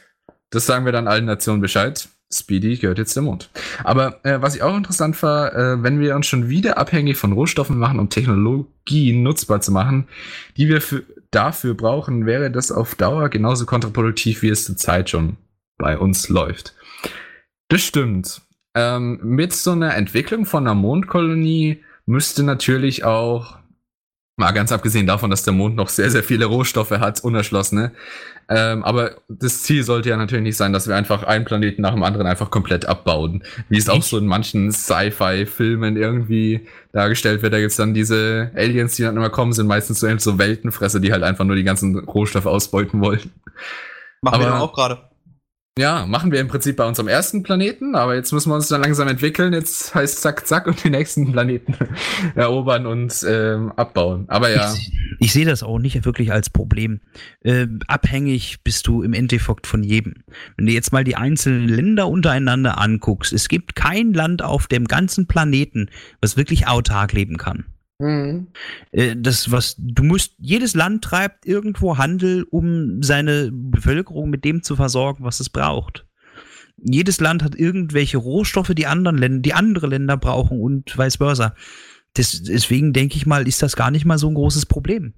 [0.53, 2.09] das sagen wir dann allen Nationen Bescheid.
[2.33, 3.51] Speedy gehört jetzt der Mond.
[3.85, 7.33] Aber äh, was ich auch interessant war, äh, wenn wir uns schon wieder abhängig von
[7.33, 10.09] Rohstoffen machen, um Technologien nutzbar zu machen,
[10.57, 15.37] die wir für, dafür brauchen, wäre das auf Dauer genauso kontraproduktiv, wie es zurzeit schon
[15.79, 16.75] bei uns läuft.
[17.69, 18.43] Das stimmt.
[18.75, 23.59] Ähm, mit so einer Entwicklung von einer Mondkolonie müsste natürlich auch,
[24.37, 27.93] mal ganz abgesehen davon, dass der Mond noch sehr, sehr viele Rohstoffe hat, unerschlossene,
[28.49, 31.95] ähm, aber das Ziel sollte ja natürlich nicht sein, dass wir einfach einen Planeten nach
[31.95, 33.45] dem anderen einfach komplett abbauen.
[33.69, 37.53] Wie es auch so in manchen Sci-Fi-Filmen irgendwie dargestellt wird.
[37.53, 41.13] Da gibt's dann diese Aliens, die dann immer kommen, sind meistens so, so Weltenfresser, die
[41.13, 43.31] halt einfach nur die ganzen Rohstoffe ausbeuten wollen.
[44.21, 45.12] machen wir aber- doch auch gerade.
[45.79, 48.83] Ja, machen wir im Prinzip bei unserem ersten Planeten, aber jetzt müssen wir uns dann
[48.83, 49.55] langsam entwickeln.
[49.55, 51.75] Jetzt heißt zack, zack und die nächsten Planeten
[52.35, 54.27] erobern und ähm, abbauen.
[54.29, 54.71] Aber ja.
[54.75, 57.01] Ich, ich sehe das auch nicht wirklich als Problem.
[57.41, 60.25] Äh, abhängig bist du im Endeffekt von jedem.
[60.59, 64.87] Wenn du jetzt mal die einzelnen Länder untereinander anguckst, es gibt kein Land auf dem
[64.87, 65.89] ganzen Planeten,
[66.21, 67.65] was wirklich autark leben kann.
[67.99, 68.49] Mhm.
[69.17, 74.77] Das, was du musst, jedes Land treibt irgendwo Handel, um seine Bevölkerung mit dem zu
[74.77, 76.07] versorgen, was es braucht.
[76.79, 81.55] Jedes Land hat irgendwelche Rohstoffe, die anderen Länder, die andere Länder brauchen und vice versa.
[82.15, 85.15] Das, deswegen denke ich mal, ist das gar nicht mal so ein großes Problem.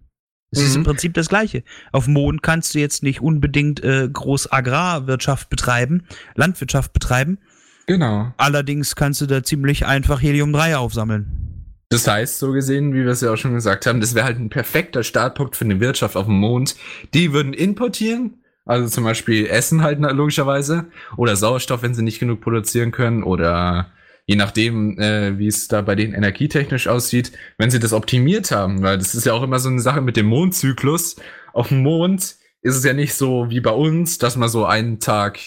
[0.51, 0.67] Es mhm.
[0.67, 0.87] ist im mhm.
[0.87, 1.65] Prinzip das Gleiche.
[1.91, 7.39] Auf Mond kannst du jetzt nicht unbedingt äh, groß Agrarwirtschaft betreiben, Landwirtschaft betreiben.
[7.87, 8.33] Genau.
[8.37, 11.44] Allerdings kannst du da ziemlich einfach Helium-3 aufsammeln.
[11.89, 14.39] Das heißt, so gesehen, wie wir es ja auch schon gesagt haben, das wäre halt
[14.39, 16.77] ein perfekter Startpunkt für eine Wirtschaft auf dem Mond.
[17.13, 22.41] Die würden importieren, also zum Beispiel Essen halt logischerweise, oder Sauerstoff, wenn sie nicht genug
[22.41, 23.93] produzieren können, oder
[24.27, 28.83] je nachdem, äh, wie es da bei denen energietechnisch aussieht, wenn sie das optimiert haben,
[28.83, 31.17] weil das ist ja auch immer so eine Sache mit dem Mondzyklus.
[31.53, 34.99] Auf dem Mond ist es ja nicht so wie bei uns, dass man so einen
[34.99, 35.39] Tag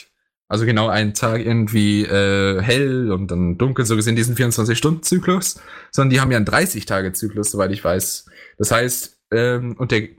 [0.48, 5.60] also genau einen Tag irgendwie äh, hell und dann dunkel, so gesehen diesen 24-Stunden-Zyklus,
[5.92, 8.30] sondern die haben ja einen 30-Tage-Zyklus, soweit ich weiß.
[8.58, 10.10] Das heißt, ähm, und der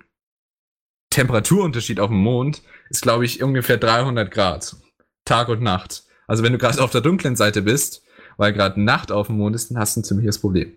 [1.11, 4.77] Temperaturunterschied auf dem Mond ist, glaube ich, ungefähr 300 Grad.
[5.25, 6.05] Tag und Nacht.
[6.27, 8.03] Also wenn du gerade auf der dunklen Seite bist,
[8.37, 10.77] weil gerade Nacht auf dem Mond ist, dann hast du ein ziemliches Problem.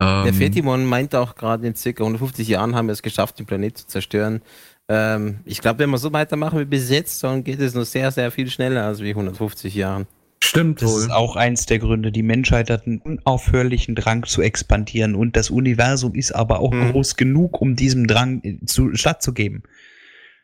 [0.00, 3.46] Der ähm, Fetimon meint auch gerade in circa 150 Jahren haben wir es geschafft, den
[3.46, 4.42] Planet zu zerstören.
[4.88, 8.10] Ähm, ich glaube, wenn wir so weitermachen wie bis jetzt, dann geht es nur sehr,
[8.10, 10.06] sehr viel schneller als wie 150 Jahren.
[10.42, 11.00] Stimmt das wohl.
[11.00, 12.12] ist auch eins der Gründe.
[12.12, 16.92] Die Menschheit hat einen unaufhörlichen Drang zu expandieren und das Universum ist aber auch hm.
[16.92, 19.64] groß genug, um diesem Drang äh, zu, stattzugeben.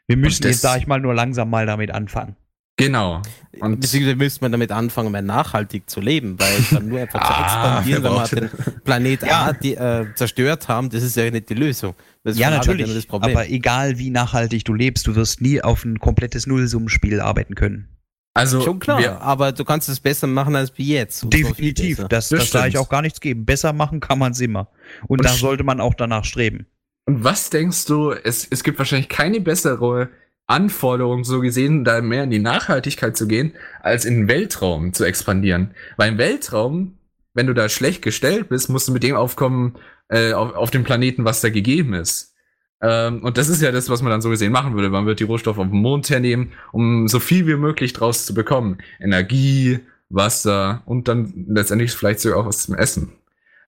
[0.08, 2.36] Wir müssen jetzt, sag ich mal, nur langsam mal damit anfangen.
[2.76, 3.20] Genau.
[3.60, 7.26] Und Beziehungsweise müsste man damit anfangen, mehr nachhaltig zu leben, weil dann nur einfach zu
[7.32, 9.46] ah, expandieren, wenn wir den Planet ja.
[9.46, 11.94] A die, äh, zerstört haben, das ist ja nicht die Lösung.
[12.24, 13.08] ja, natürlich.
[13.10, 17.88] Aber egal wie nachhaltig du lebst, du wirst nie auf ein komplettes Nullsummenspiel arbeiten können.
[18.34, 21.30] Also schon klar, wir, aber du kannst es besser machen als wie jetzt.
[21.30, 21.98] Definitiv.
[22.08, 23.44] Das, das, das da ich auch gar nichts geben.
[23.44, 24.68] Besser machen kann man es immer.
[25.02, 26.66] Und, Und da sollte man auch danach streben.
[27.04, 30.08] Und was denkst du, es, es gibt wahrscheinlich keine bessere
[30.52, 35.04] Anforderung so gesehen, da mehr in die Nachhaltigkeit zu gehen, als in den Weltraum zu
[35.04, 35.72] expandieren.
[35.96, 36.98] Weil im Weltraum,
[37.34, 39.76] wenn du da schlecht gestellt bist, musst du mit dem aufkommen,
[40.08, 42.34] äh, auf, auf dem Planeten, was da gegeben ist.
[42.82, 44.90] Ähm, und das ist ja das, was man dann so gesehen machen würde.
[44.90, 48.34] Man wird die Rohstoffe auf dem Mond hernehmen, um so viel wie möglich draus zu
[48.34, 48.78] bekommen.
[49.00, 53.12] Energie, Wasser und dann letztendlich vielleicht sogar auch was zum Essen.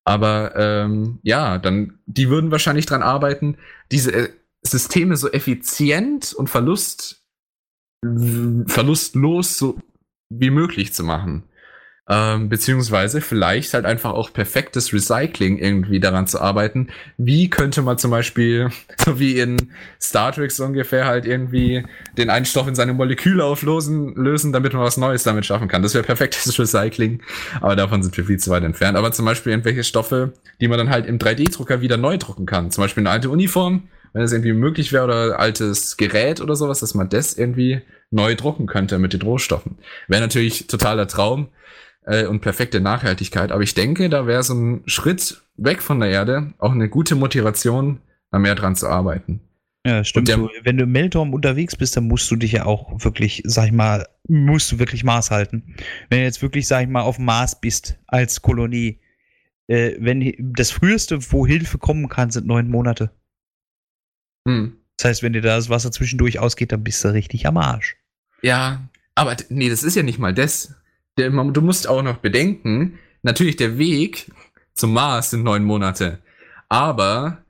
[0.04, 3.56] Aber ähm, ja, dann, die würden wahrscheinlich dran arbeiten,
[3.90, 4.28] diese äh,
[4.66, 7.22] Systeme so effizient und Verlust,
[8.02, 9.78] verlustlos so
[10.30, 11.44] wie möglich zu machen.
[12.06, 16.88] Ähm, beziehungsweise vielleicht halt einfach auch perfektes Recycling irgendwie daran zu arbeiten.
[17.16, 21.82] Wie könnte man zum Beispiel, so wie in Star Trek so ungefähr, halt irgendwie
[22.18, 25.82] den einen Stoff in seine Moleküle auflösen, lösen, damit man was Neues damit schaffen kann.
[25.82, 27.22] Das wäre perfektes Recycling,
[27.62, 28.98] aber davon sind wir viel zu weit entfernt.
[28.98, 32.70] Aber zum Beispiel irgendwelche Stoffe, die man dann halt im 3D-Drucker wieder neu drucken kann.
[32.70, 36.80] Zum Beispiel eine alte Uniform, wenn es irgendwie möglich wäre oder altes Gerät oder sowas,
[36.80, 39.76] dass man das irgendwie neu drucken könnte mit den Rohstoffen.
[40.08, 41.48] Wäre natürlich totaler Traum
[42.06, 43.50] äh, und perfekte Nachhaltigkeit.
[43.50, 47.16] Aber ich denke, da wäre so ein Schritt weg von der Erde auch eine gute
[47.16, 48.00] Motivation,
[48.30, 49.40] da mehr dran zu arbeiten.
[49.86, 50.28] Ja, stimmt.
[50.28, 53.66] Der, Wenn du im Weltraum unterwegs bist, dann musst du dich ja auch wirklich, sag
[53.66, 55.74] ich mal, musst du wirklich Maß halten.
[56.08, 59.00] Wenn du jetzt wirklich, sag ich mal, auf Mars bist als Kolonie,
[59.66, 63.10] äh, wenn das früheste, wo Hilfe kommen kann, sind neun Monate.
[64.46, 64.76] Hm.
[64.96, 67.96] Das heißt, wenn dir da das Wasser zwischendurch ausgeht, dann bist du richtig am Arsch.
[68.42, 70.74] Ja, aber nee, das ist ja nicht mal das.
[71.16, 74.30] Du musst auch noch bedenken, natürlich der Weg
[74.74, 76.18] zum Mars sind neun Monate.
[76.68, 77.44] Aber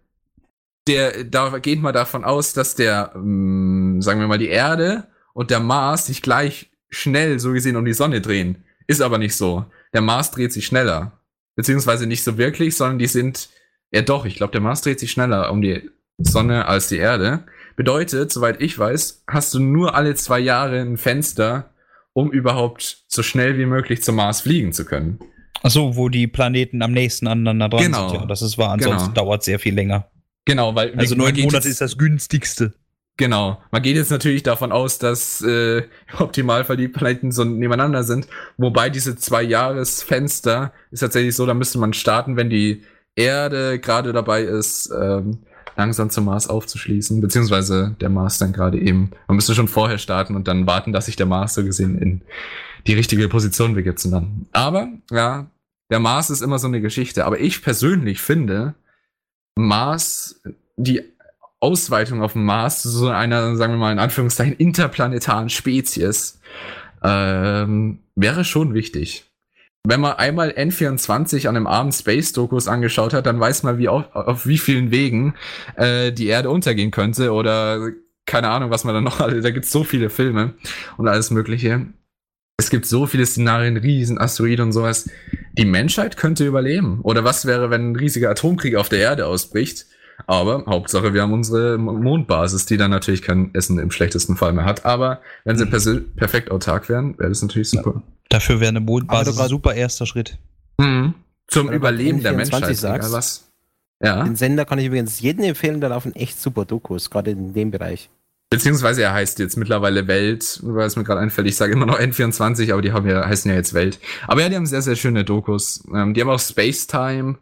[0.86, 5.50] der, da geht man davon aus, dass der, ähm, sagen wir mal, die Erde und
[5.50, 8.64] der Mars sich gleich schnell so gesehen um die Sonne drehen.
[8.86, 9.64] Ist aber nicht so.
[9.94, 11.12] Der Mars dreht sich schneller.
[11.56, 13.48] Beziehungsweise nicht so wirklich, sondern die sind,
[13.90, 17.44] ja doch, ich glaube, der Mars dreht sich schneller um die Sonne als die Erde.
[17.76, 21.70] Bedeutet, soweit ich weiß, hast du nur alle zwei Jahre ein Fenster,
[22.12, 25.18] um überhaupt so schnell wie möglich zum Mars fliegen zu können.
[25.62, 28.08] Achso, wo die Planeten am nächsten aneinander dran genau.
[28.10, 28.20] sind.
[28.20, 28.70] Ja, das ist wahr.
[28.70, 29.26] Ansonsten genau.
[29.26, 30.08] dauert sehr viel länger.
[30.44, 30.94] Genau, weil.
[30.96, 32.74] Also neun Monate ist das günstigste.
[33.16, 33.62] Genau.
[33.70, 35.84] Man geht jetzt natürlich davon aus, dass äh, im
[36.18, 38.26] Optimalfall die Planeten so nebeneinander sind.
[38.56, 42.82] Wobei diese zwei Jahresfenster ist tatsächlich so, da müsste man starten, wenn die
[43.16, 45.44] Erde gerade dabei ist, ähm,
[45.76, 49.10] langsam zum Mars aufzuschließen, beziehungsweise der Mars dann gerade eben.
[49.26, 52.22] Man müsste schon vorher starten und dann warten, dass sich der Mars so gesehen in
[52.86, 54.46] die richtige Position begibt und dann.
[54.52, 55.46] Aber, ja,
[55.90, 57.24] der Mars ist immer so eine Geschichte.
[57.24, 58.74] Aber ich persönlich finde,
[59.56, 60.40] Mars,
[60.76, 61.02] die
[61.60, 66.40] Ausweitung auf dem Mars zu so einer, sagen wir mal in Anführungszeichen, interplanetaren Spezies,
[67.02, 69.30] ähm, wäre schon wichtig.
[69.86, 74.14] Wenn man einmal N24 an einem Abend Space-Dokus angeschaut hat, dann weiß man, wie auf,
[74.14, 75.34] auf wie vielen Wegen
[75.76, 77.90] äh, die Erde untergehen könnte oder
[78.24, 80.54] keine Ahnung, was man da noch alle, da gibt's so viele Filme
[80.96, 81.86] und alles mögliche.
[82.56, 85.10] Es gibt so viele Szenarien, riesen Asteroiden und sowas.
[85.58, 87.00] Die Menschheit könnte überleben.
[87.02, 89.86] Oder was wäre, wenn ein riesiger Atomkrieg auf der Erde ausbricht?
[90.26, 94.64] Aber Hauptsache, wir haben unsere Mondbasis, die dann natürlich kein Essen im schlechtesten Fall mehr
[94.64, 94.84] hat.
[94.84, 96.12] Aber wenn sie Mhm.
[96.16, 98.02] perfekt autark wären, wäre das natürlich super.
[98.28, 100.38] Dafür wäre eine Mondbasis ein super erster Schritt.
[100.78, 101.14] Mhm.
[101.48, 102.64] Zum Weil Überleben der Menschheit.
[102.64, 103.12] N24 sagst.
[103.12, 103.50] was.
[104.02, 104.24] Ja.
[104.24, 107.70] Den Sender kann ich übrigens jedem empfehlen, da laufen echt super Dokus, gerade in dem
[107.70, 108.10] Bereich.
[108.50, 111.48] Beziehungsweise er heißt jetzt mittlerweile Welt, weil es mir gerade einfällt.
[111.48, 113.98] Ich sage immer noch N24, aber die haben ja, heißen ja jetzt Welt.
[114.28, 115.82] Aber ja, die haben sehr, sehr schöne Dokus.
[115.94, 117.36] Ähm, die haben auch Space Time.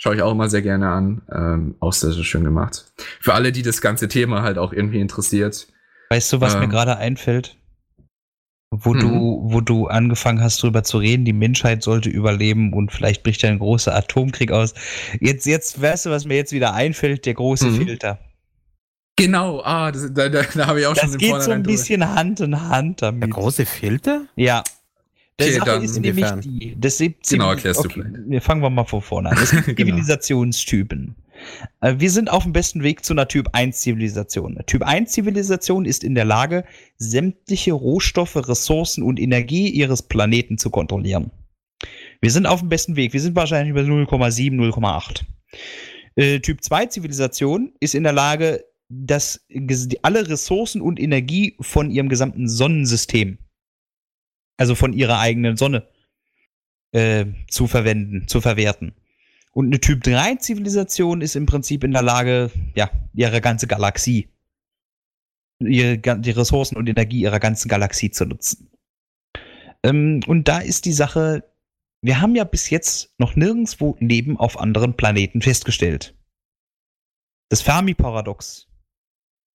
[0.00, 1.22] Schaue ich auch immer sehr gerne an.
[1.30, 2.92] Ähm, auch sehr, sehr schön gemacht.
[3.20, 5.66] Für alle, die das ganze Thema halt auch irgendwie interessiert.
[6.10, 6.70] Weißt du, was mir Ähm.
[6.70, 7.56] gerade einfällt?
[8.70, 9.00] Wo Mhm.
[9.00, 13.42] du, wo du angefangen hast, drüber zu reden, die Menschheit sollte überleben und vielleicht bricht
[13.42, 14.74] ja ein großer Atomkrieg aus.
[15.20, 17.24] Jetzt, jetzt, weißt du, was mir jetzt wieder einfällt?
[17.26, 17.76] Der große Mhm.
[17.86, 18.18] Filter.
[19.18, 21.62] Genau, ah, das, da, da, da habe ich auch schon Das im geht so ein
[21.64, 23.30] bisschen Hand in Hand Der damit.
[23.32, 24.26] große Filter?
[24.36, 24.62] Ja.
[25.40, 26.40] Okay, Sache dann ist nämlich inwiefern?
[26.40, 26.76] die.
[26.78, 28.28] Das sind Genau, erklärst du okay, vielleicht.
[28.28, 29.38] Wir fangen wir mal von vorne an.
[29.40, 29.76] Es gibt Genau.
[29.76, 31.14] Zivilisationstypen.
[31.80, 34.58] Äh, Wir sind auf dem besten Weg zu einer Typ 1 Zivilisation.
[34.66, 36.64] Typ 1 Zivilisation ist in der Lage,
[36.96, 41.30] sämtliche Rohstoffe, Ressourcen und Energie ihres Planeten zu kontrollieren.
[42.20, 43.12] Wir sind auf dem besten Weg.
[43.12, 45.22] Wir sind wahrscheinlich über 0,7, 0,8.
[46.16, 49.46] Äh, typ 2 Zivilisation ist in der Lage, dass
[50.02, 53.38] alle Ressourcen und Energie von ihrem gesamten Sonnensystem,
[54.58, 55.88] also von ihrer eigenen Sonne,
[56.92, 58.94] äh, zu verwenden, zu verwerten.
[59.52, 64.28] Und eine Typ 3 Zivilisation ist im Prinzip in der Lage, ja, ihre ganze Galaxie,
[65.60, 68.70] ihre, die Ressourcen und Energie ihrer ganzen Galaxie zu nutzen.
[69.82, 71.44] Ähm, und da ist die Sache,
[72.02, 76.14] wir haben ja bis jetzt noch nirgendwo Leben auf anderen Planeten festgestellt.
[77.48, 78.68] Das Fermi-Paradox.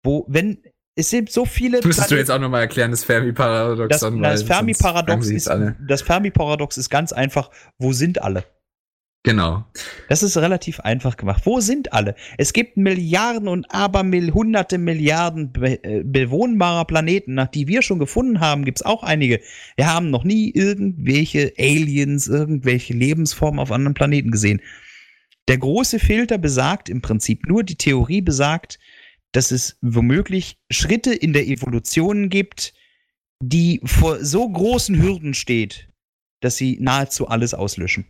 [0.04, 0.62] Wo, wenn,
[0.96, 1.78] es sind so viele.
[1.78, 4.00] Das müsstest du jetzt auch nochmal erklären, das Fermi-Paradox.
[4.00, 5.50] das, das Fermi-Paradox ist,
[5.88, 8.46] das Fermi-Paradox ist ganz einfach, wo sind alle?
[9.26, 9.64] Genau.
[10.10, 11.44] Das ist relativ einfach gemacht.
[11.46, 12.14] Wo sind alle?
[12.38, 18.00] Es gibt Milliarden und Abermill, hunderte Milliarden be äh, bewohnbarer Planeten, nach die wir schon
[18.00, 19.40] gefunden haben, gibt es auch einige.
[19.78, 24.62] Wir haben noch nie irgendwelche Aliens, irgendwelche Lebensformen auf anderen Planeten gesehen.
[25.48, 28.78] Der große Filter besagt im Prinzip nur, die Theorie besagt,
[29.34, 32.74] dass es womöglich Schritte in der Evolution gibt,
[33.43, 35.89] die vor so großen Hürden steht,
[36.39, 38.06] dass sie nahezu alles auslöschen.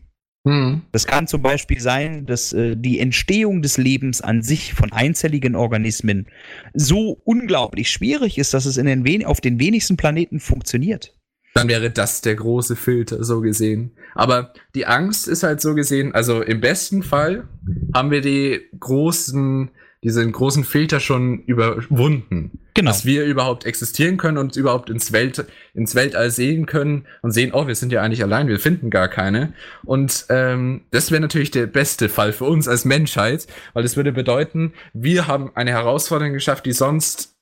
[0.45, 0.81] Hm.
[0.91, 5.55] Das kann zum Beispiel sein, dass äh, die Entstehung des Lebens an sich von einzelligen
[5.55, 6.27] Organismen
[6.73, 11.17] so unglaublich schwierig ist, dass es in den auf den wenigsten Planeten funktioniert.
[11.53, 13.91] Dann wäre das der große Filter, so gesehen.
[14.15, 17.47] Aber die Angst ist halt so gesehen, also im besten Fall
[17.93, 19.69] haben wir die großen,
[20.03, 22.59] diesen großen Filter schon überwunden.
[22.73, 22.91] Genau.
[22.91, 27.51] Dass wir überhaupt existieren können und überhaupt ins, Welt, ins Weltall sehen können und sehen,
[27.53, 29.53] oh, wir sind ja eigentlich allein, wir finden gar keine.
[29.85, 34.11] Und ähm, das wäre natürlich der beste Fall für uns als Menschheit, weil das würde
[34.11, 37.35] bedeuten, wir haben eine Herausforderung geschafft, die sonst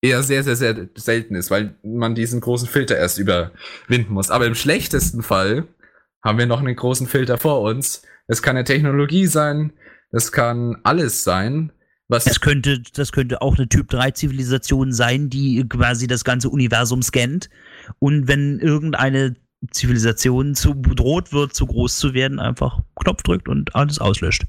[0.00, 4.30] eher sehr, sehr, sehr selten ist, weil man diesen großen Filter erst überwinden muss.
[4.30, 5.68] Aber im schlechtesten Fall
[6.24, 8.02] haben wir noch einen großen Filter vor uns.
[8.26, 9.72] Das kann eine Technologie sein,
[10.10, 11.72] das kann alles sein,
[12.08, 16.48] was Es könnte, das könnte auch eine Typ 3 Zivilisation sein, die quasi das ganze
[16.48, 17.50] Universum scannt.
[17.98, 19.36] Und wenn irgendeine
[19.70, 24.44] Zivilisation zu bedroht wird, zu groß zu werden, einfach Knopf drückt und alles auslöscht.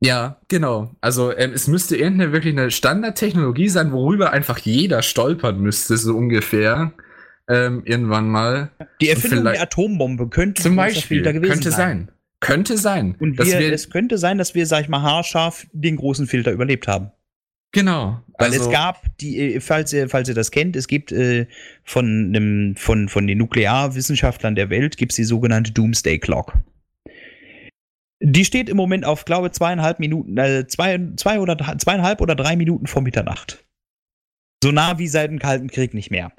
[0.00, 0.94] Ja, genau.
[1.00, 6.14] Also ähm, es müsste irgendeine wirklich eine Standardtechnologie sein, worüber einfach jeder stolpern müsste, so
[6.14, 6.92] ungefähr.
[7.48, 8.70] Ähm, irgendwann mal.
[9.00, 11.18] Die Erfindung der Atombombe könnte Zum Beispiel.
[11.18, 12.10] Filter gewesen Könnte sein.
[12.44, 13.16] Könnte sein.
[13.18, 16.52] Und wir, wir, es könnte sein, dass wir, sag ich mal, haarscharf den großen Filter
[16.52, 17.10] überlebt haben.
[17.72, 18.20] genau.
[18.36, 21.46] Weil also, es gab, die, äh, falls ihr, falls ihr das kennt, es gibt äh,
[21.84, 26.52] von, einem, von, von den Nuklearwissenschaftlern der Welt gibt es die sogenannte Doomsday Clock.
[28.20, 32.56] Die steht im Moment auf, glaube zweieinhalb Minuten, äh, zwei, zwei oder zweieinhalb oder drei
[32.56, 33.64] Minuten vor Mitternacht.
[34.62, 36.30] So nah wie seit dem Kalten Krieg nicht mehr.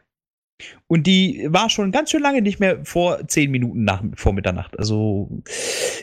[0.88, 4.78] Und die war schon ganz schön lange nicht mehr vor zehn Minuten nach, vor Mitternacht.
[4.80, 5.44] Also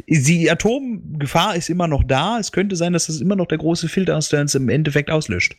[0.06, 2.38] die Atomgefahr ist immer noch da.
[2.38, 5.10] Es könnte sein, dass das immer noch der große Filter ist, der uns im Endeffekt
[5.10, 5.56] auslöscht.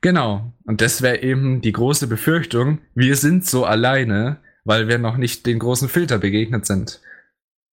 [0.00, 0.52] Genau.
[0.64, 2.78] Und das wäre eben die große Befürchtung.
[2.94, 7.00] Wir sind so alleine, weil wir noch nicht den großen Filter begegnet sind.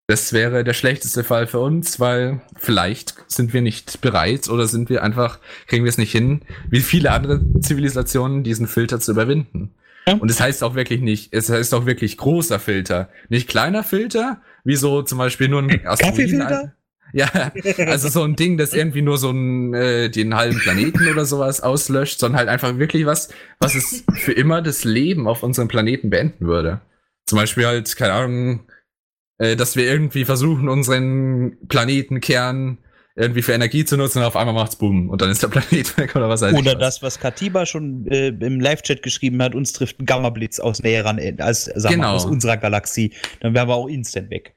[0.10, 4.89] Das wäre der schlechteste Fall für uns, weil vielleicht sind wir nicht bereit oder sind
[4.89, 9.73] wir einfach, kriegen wir es nicht hin, wie viele andere Zivilisationen diesen Filter zu überwinden.
[10.13, 13.10] Und es heißt auch wirklich nicht, es heißt auch wirklich großer Filter.
[13.30, 16.74] Nicht kleiner Filter, wie so zum Beispiel nur ein Kaffeefilter?
[17.13, 17.30] Ja,
[17.88, 21.62] also so ein Ding, das irgendwie nur so einen, äh, den halben Planeten oder sowas
[21.62, 26.10] auslöscht, sondern halt einfach wirklich was, was es für immer das Leben auf unserem Planeten
[26.10, 26.82] beenden würde.
[27.26, 28.62] Zum Beispiel halt, keine Ahnung,
[29.38, 32.80] äh, dass wir irgendwie versuchen, unseren Planetenkern
[33.17, 35.97] irgendwie für Energie zu nutzen und auf einmal macht's Boom und dann ist der Planet
[35.97, 39.73] weg oder was weiß Oder das, was Katiba schon äh, im Live-Chat geschrieben hat, uns
[39.73, 42.10] trifft ein Gamma-Blitz aus näheren, als, sag genau.
[42.10, 43.13] mal, aus unserer Galaxie.
[43.39, 44.56] Dann wären wir auch instant weg.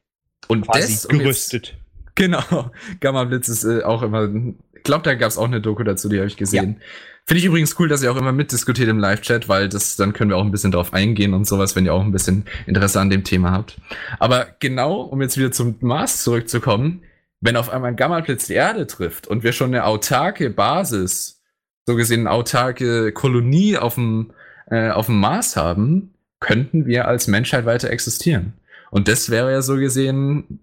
[0.48, 1.78] Und Quasi das, gerüstet.
[2.14, 2.70] Genau.
[3.00, 4.28] Gamma-Blitz ist äh, auch immer.
[4.74, 6.76] Ich glaube, da gab es auch eine Doku dazu, die habe ich gesehen.
[6.78, 6.86] Ja.
[7.26, 10.30] Finde ich übrigens cool, dass ihr auch immer mitdiskutiert im Live-Chat, weil das, dann können
[10.30, 13.08] wir auch ein bisschen drauf eingehen und sowas, wenn ihr auch ein bisschen Interesse an
[13.08, 13.78] dem Thema habt.
[14.18, 17.02] Aber genau, um jetzt wieder zum Mars zurückzukommen,
[17.40, 21.42] wenn auf einmal ein Gamma-Blitz die Erde trifft und wir schon eine autarke Basis,
[21.86, 24.32] so gesehen eine autarke Kolonie auf dem,
[24.70, 28.54] äh, auf dem Mars haben, könnten wir als Menschheit weiter existieren.
[28.90, 30.60] Und das wäre ja so gesehen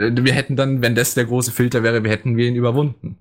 [0.00, 3.18] äh, wir hätten dann, wenn das der große Filter wäre, wir hätten wir ihn überwunden.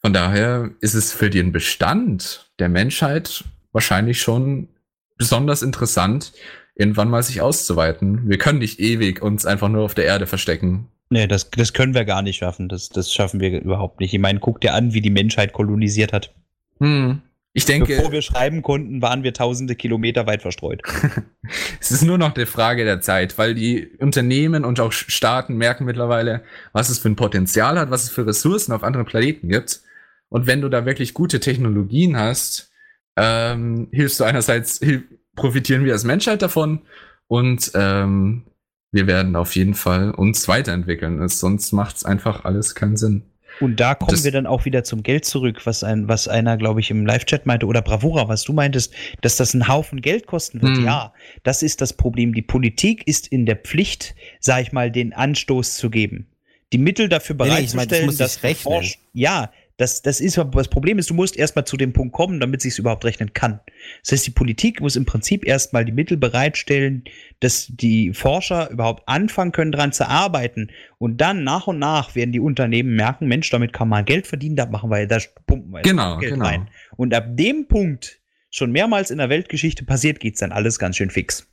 [0.00, 4.68] Von daher ist es für den Bestand der Menschheit wahrscheinlich schon
[5.16, 6.32] besonders interessant,
[6.74, 8.28] irgendwann mal sich auszuweiten.
[8.28, 10.88] Wir können nicht ewig uns einfach nur auf der Erde verstecken.
[11.14, 12.68] Nee, das, das können wir gar nicht schaffen.
[12.68, 14.12] Das, das schaffen wir überhaupt nicht.
[14.12, 16.34] Ich meine, guck dir an, wie die Menschheit kolonisiert hat.
[16.80, 17.22] Hm.
[17.52, 17.94] Ich denke.
[17.94, 20.82] Bevor wir schreiben konnten, waren wir tausende Kilometer weit verstreut.
[21.80, 25.84] es ist nur noch eine Frage der Zeit, weil die Unternehmen und auch Staaten merken
[25.84, 29.82] mittlerweile, was es für ein Potenzial hat, was es für Ressourcen auf anderen Planeten gibt.
[30.30, 32.72] Und wenn du da wirklich gute Technologien hast,
[33.16, 35.04] ähm, hilfst du einerseits, hilf,
[35.36, 36.82] profitieren wir als Menschheit davon
[37.28, 38.46] und ähm,
[38.94, 41.28] wir werden auf jeden Fall uns weiterentwickeln.
[41.28, 43.22] Sonst macht es einfach alles keinen Sinn.
[43.60, 46.56] Und da kommen das wir dann auch wieder zum Geld zurück, was ein, was einer,
[46.56, 50.26] glaube ich, im Live-Chat meinte, oder Bravura, was du meintest, dass das einen Haufen Geld
[50.26, 50.78] kosten wird.
[50.78, 50.84] Mhm.
[50.86, 52.34] Ja, das ist das Problem.
[52.34, 56.28] Die Politik ist in der Pflicht, sag ich mal, den Anstoß zu geben.
[56.72, 58.84] Die Mittel dafür bereitzustellen, nee, ich mein, das dass rechnen.
[59.12, 62.62] ja, das, das ist, das Problem ist, du musst erstmal zu dem Punkt kommen, damit
[62.62, 63.60] sich überhaupt rechnen kann.
[64.02, 67.02] Das heißt, die Politik muss im Prinzip erstmal die Mittel bereitstellen,
[67.40, 70.70] dass die Forscher überhaupt anfangen können, daran zu arbeiten.
[70.98, 74.54] Und dann nach und nach werden die Unternehmen merken, Mensch, damit kann man Geld verdienen,
[74.54, 76.46] da machen wir, da pumpen wir genau, Geld genau.
[76.46, 76.70] rein.
[76.96, 81.10] Und ab dem Punkt, schon mehrmals in der Weltgeschichte passiert, geht's dann alles ganz schön
[81.10, 81.48] fix.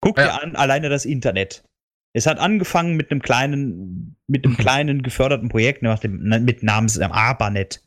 [0.00, 0.24] Guck ja.
[0.24, 1.62] dir an, alleine das Internet.
[2.12, 6.98] Es hat angefangen mit einem kleinen, mit einem kleinen geförderten Projekt nach dem, mit namens
[6.98, 7.82] ARPANET.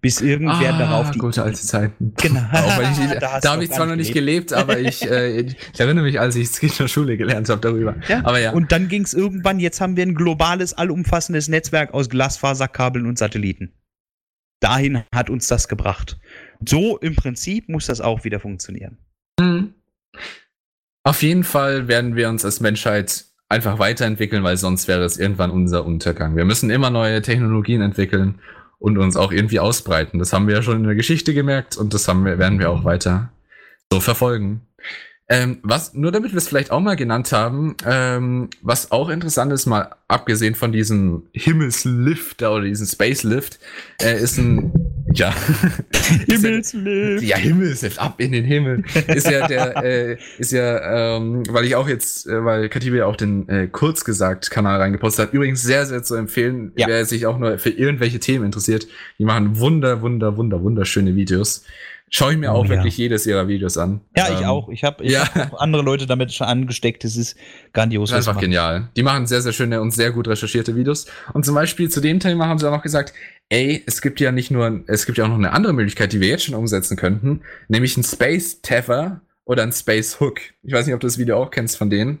[0.00, 1.18] Bis irgendwer ah, darauf die.
[1.18, 2.12] Gute alte Zeiten.
[2.20, 2.40] Genau.
[2.42, 6.04] ich, da, da habe ich zwar noch nicht gelebt, gelebt aber ich, äh, ich erinnere
[6.04, 7.96] mich, als ich es in der Schule gelernt habe darüber.
[8.08, 8.20] Ja.
[8.24, 8.52] Aber ja.
[8.52, 13.16] Und dann ging es irgendwann, jetzt haben wir ein globales, allumfassendes Netzwerk aus Glasfaserkabeln und
[13.16, 13.72] Satelliten.
[14.60, 16.18] Dahin hat uns das gebracht.
[16.64, 18.98] So im Prinzip muss das auch wieder funktionieren.
[19.40, 19.74] Mhm.
[21.04, 25.50] Auf jeden Fall werden wir uns als Menschheit einfach weiterentwickeln, weil sonst wäre es irgendwann
[25.50, 26.36] unser Untergang.
[26.36, 28.38] Wir müssen immer neue Technologien entwickeln
[28.78, 30.18] und uns auch irgendwie ausbreiten.
[30.18, 32.70] Das haben wir ja schon in der Geschichte gemerkt und das haben wir, werden wir
[32.70, 33.30] auch weiter
[33.92, 34.62] so verfolgen.
[35.28, 39.52] Ähm, was, nur damit wir es vielleicht auch mal genannt haben, ähm, was auch interessant
[39.52, 43.58] ist, mal abgesehen von diesem Himmelslift oder diesem Space Lift,
[44.00, 44.81] äh, ist ein,
[45.18, 45.34] ja.
[46.26, 47.24] Himmelslift.
[47.24, 48.84] ja, Himmelslift, ab in den Himmel.
[49.08, 53.06] Ist ja der, äh, ist ja, ähm, weil ich auch jetzt, äh, weil Katiba ja
[53.06, 56.86] auch den äh, kurz gesagt Kanal reingepostet hat, übrigens sehr, sehr zu empfehlen, ja.
[56.86, 58.86] wer sich auch nur für irgendwelche Themen interessiert.
[59.18, 61.64] Die machen wunder, wunder, wunder, wunderschöne Videos.
[62.14, 64.02] Schaue ich mir auch oh, wirklich jedes ihrer Videos an.
[64.14, 64.68] Ja, ähm, ich auch.
[64.68, 65.34] Ich habe ja.
[65.34, 67.04] hab andere Leute damit schon angesteckt.
[67.04, 67.38] Das ist
[67.72, 68.10] grandios.
[68.10, 68.90] Das ist einfach genial.
[68.96, 71.06] Die machen sehr, sehr schöne und sehr gut recherchierte Videos.
[71.32, 73.14] Und zum Beispiel zu dem Thema haben sie auch noch gesagt,
[73.48, 76.20] ey, es gibt ja nicht nur, es gibt ja auch noch eine andere Möglichkeit, die
[76.20, 80.40] wir jetzt schon umsetzen könnten, nämlich ein Space Tether oder ein Space Hook.
[80.62, 82.20] Ich weiß nicht, ob du das Video auch kennst von denen.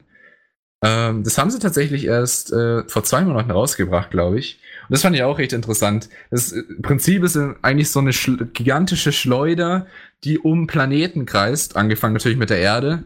[0.82, 4.58] Ähm, das haben sie tatsächlich erst äh, vor zwei Monaten rausgebracht, glaube ich.
[4.88, 6.08] Und das fand ich auch recht interessant.
[6.30, 9.86] Das äh, Prinzip ist eigentlich so eine schl gigantische Schleuder,
[10.24, 13.04] die um Planeten kreist, angefangen natürlich mit der Erde,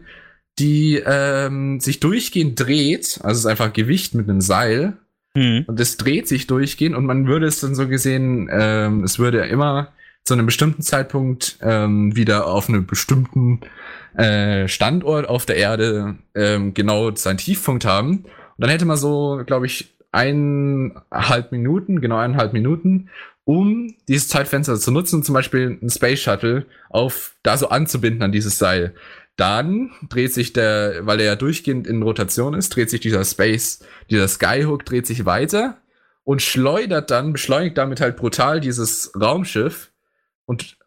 [0.59, 3.19] die ähm, sich durchgehend dreht.
[3.23, 4.97] Also es ist einfach Gewicht mit einem Seil.
[5.35, 5.65] Mhm.
[5.67, 9.45] Und das dreht sich durchgehend und man würde es dann so gesehen, ähm, es würde
[9.45, 13.61] immer zu einem bestimmten Zeitpunkt ähm, wieder auf einem bestimmten
[14.17, 18.23] äh, Standort auf der Erde ähm, genau seinen Tiefpunkt haben.
[18.25, 18.25] Und
[18.57, 23.09] dann hätte man so, glaube ich, eineinhalb Minuten, genau eineinhalb Minuten,
[23.43, 28.31] um dieses Zeitfenster zu nutzen, zum Beispiel ein Space Shuttle auf da so anzubinden an
[28.31, 28.95] dieses Seil.
[29.35, 33.85] Dann dreht sich der, weil er ja durchgehend in Rotation ist, dreht sich dieser Space,
[34.09, 35.77] dieser Skyhook dreht sich weiter
[36.23, 39.91] und schleudert dann, beschleunigt damit halt brutal dieses Raumschiff
[40.45, 40.77] und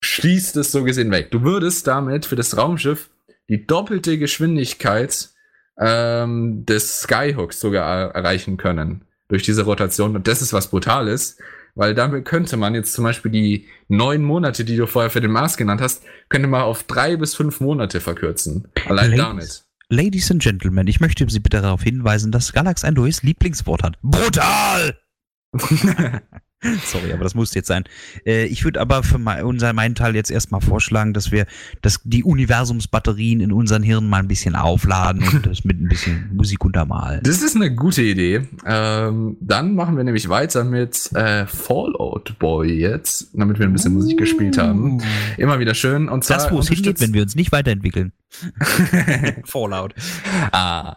[0.00, 1.30] schließt es so gesehen weg.
[1.30, 3.10] Du würdest damit für das Raumschiff
[3.48, 5.30] die doppelte Geschwindigkeit
[5.78, 10.14] ähm, des Skyhooks sogar er erreichen können durch diese Rotation.
[10.16, 11.38] Und das ist was Brutales,
[11.74, 15.30] weil damit könnte man jetzt zum Beispiel die neun Monate, die du vorher für den
[15.30, 18.68] Mars genannt hast, könnte man auf drei bis fünf Monate verkürzen.
[18.86, 19.64] Allein Ladies, damit.
[19.88, 23.98] Ladies and Gentlemen, ich möchte Sie bitte darauf hinweisen, dass Galax ein neues Lieblingswort hat.
[24.02, 24.98] Brutal!
[26.84, 27.84] Sorry, aber das muss jetzt sein.
[28.24, 31.46] Äh, ich würde aber für mein, unser, meinen Teil jetzt erstmal vorschlagen, dass wir
[31.80, 36.30] dass die Universumsbatterien in unseren Hirnen mal ein bisschen aufladen und das mit ein bisschen
[36.34, 37.20] Musik untermalen.
[37.24, 38.42] Das ist eine gute Idee.
[38.64, 43.94] Ähm, dann machen wir nämlich weiter mit äh, Fallout Boy jetzt, damit wir ein bisschen
[43.94, 45.02] Musik gespielt haben.
[45.36, 46.08] Immer wieder schön.
[46.08, 48.12] Und zwar Das, wo es hingeht, wenn wir uns nicht weiterentwickeln.
[49.44, 49.94] Fallout.
[50.52, 50.96] Ah,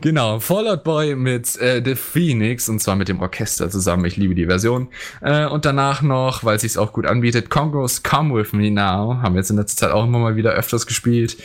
[0.00, 0.40] genau.
[0.40, 4.04] Fallout Boy mit äh, The Phoenix und zwar mit dem Orchester zusammen.
[4.04, 4.88] Ich liebe die Version.
[5.20, 9.20] Äh, und danach noch, weil es sich auch gut anbietet, Congos Come With Me Now.
[9.22, 11.36] Haben wir jetzt in letzter Zeit auch immer mal wieder öfters gespielt.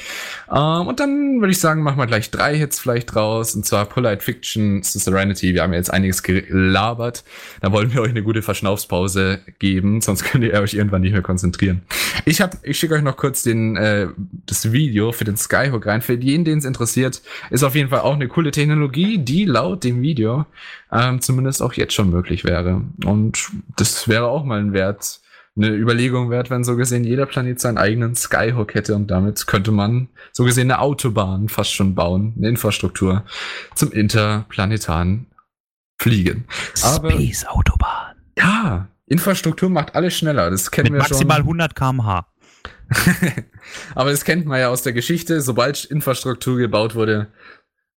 [0.52, 3.56] Ähm, und dann würde ich sagen, machen wir gleich drei Hits vielleicht raus.
[3.56, 5.54] Und zwar Polite Fiction, Serenity.
[5.54, 7.24] Wir haben jetzt einiges gelabert.
[7.62, 11.22] Da wollen wir euch eine gute Verschnaufspause geben, sonst könnt ihr euch irgendwann nicht mehr
[11.22, 11.82] konzentrieren.
[12.26, 14.08] Ich ich schicke euch noch kurz den, äh,
[14.46, 16.02] das Video für den Skyhook rein.
[16.02, 19.84] Für jeden, den es interessiert, ist auf jeden Fall auch eine coole Technologie, die laut
[19.84, 20.46] dem Video
[20.92, 22.82] ähm, zumindest auch jetzt schon möglich wäre.
[23.06, 25.20] Und das wäre auch mal ein Wert,
[25.56, 29.72] eine Überlegung wert, wenn so gesehen jeder Planet seinen eigenen Skyhook hätte und damit könnte
[29.72, 33.24] man so gesehen eine Autobahn fast schon bauen, eine Infrastruktur
[33.74, 35.28] zum interplanetaren
[36.00, 36.46] Fliegen.
[36.84, 38.16] Aber Space Autobahn.
[38.38, 40.52] ja, Infrastruktur macht alles schneller.
[40.52, 41.46] Das kennen Mit wir maximal schon.
[41.46, 42.28] 100 km/h.
[43.96, 45.42] Aber das kennt man ja aus der Geschichte.
[45.42, 47.28] Sobald Infrastruktur gebaut wurde,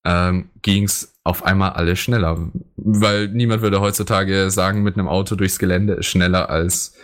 [0.05, 2.51] ähm, ging es auf einmal alles schneller.
[2.77, 6.95] Weil niemand würde heutzutage sagen, mit einem Auto durchs Gelände ist schneller als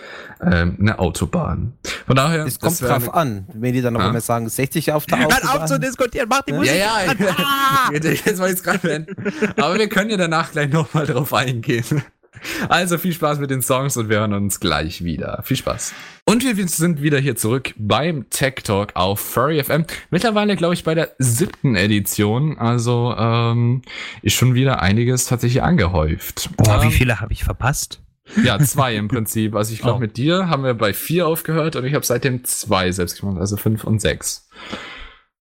[0.41, 1.75] ähm, eine Autobahn.
[2.07, 2.45] Von daher.
[2.47, 3.47] Es kommt drauf an.
[3.53, 4.07] Wenn die dann noch Ja.
[4.07, 5.59] einmal sagen, 60 auf der Hört Autobahn.
[5.63, 6.77] auf zu diskutieren, mach die Ja, Musik.
[6.79, 7.17] ja, an.
[7.39, 7.91] Ah!
[7.93, 9.15] jetzt war ich gerade beenden.
[9.57, 11.85] Aber wir können ja danach gleich nochmal drauf eingehen.
[12.69, 15.41] Also viel Spaß mit den Songs und wir hören uns gleich wieder.
[15.45, 15.93] Viel Spaß.
[16.25, 19.85] Und wir sind wieder hier zurück beim Tech Talk auf Furry FM.
[20.11, 22.59] Mittlerweile, glaube ich, bei der siebten Edition.
[22.59, 23.83] Also ähm,
[24.23, 26.51] ist schon wieder einiges tatsächlich angehäuft.
[26.57, 28.03] Boah, wie Ähm, viele habe ich verpasst?
[28.43, 29.55] Ja, zwei im Prinzip.
[29.55, 30.01] Also ich glaube, Oh.
[30.01, 33.57] mit dir haben wir bei vier aufgehört und ich habe seitdem zwei selbst gemacht, also
[33.57, 34.49] fünf und sechs.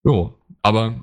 [0.05, 1.03] Jo, aber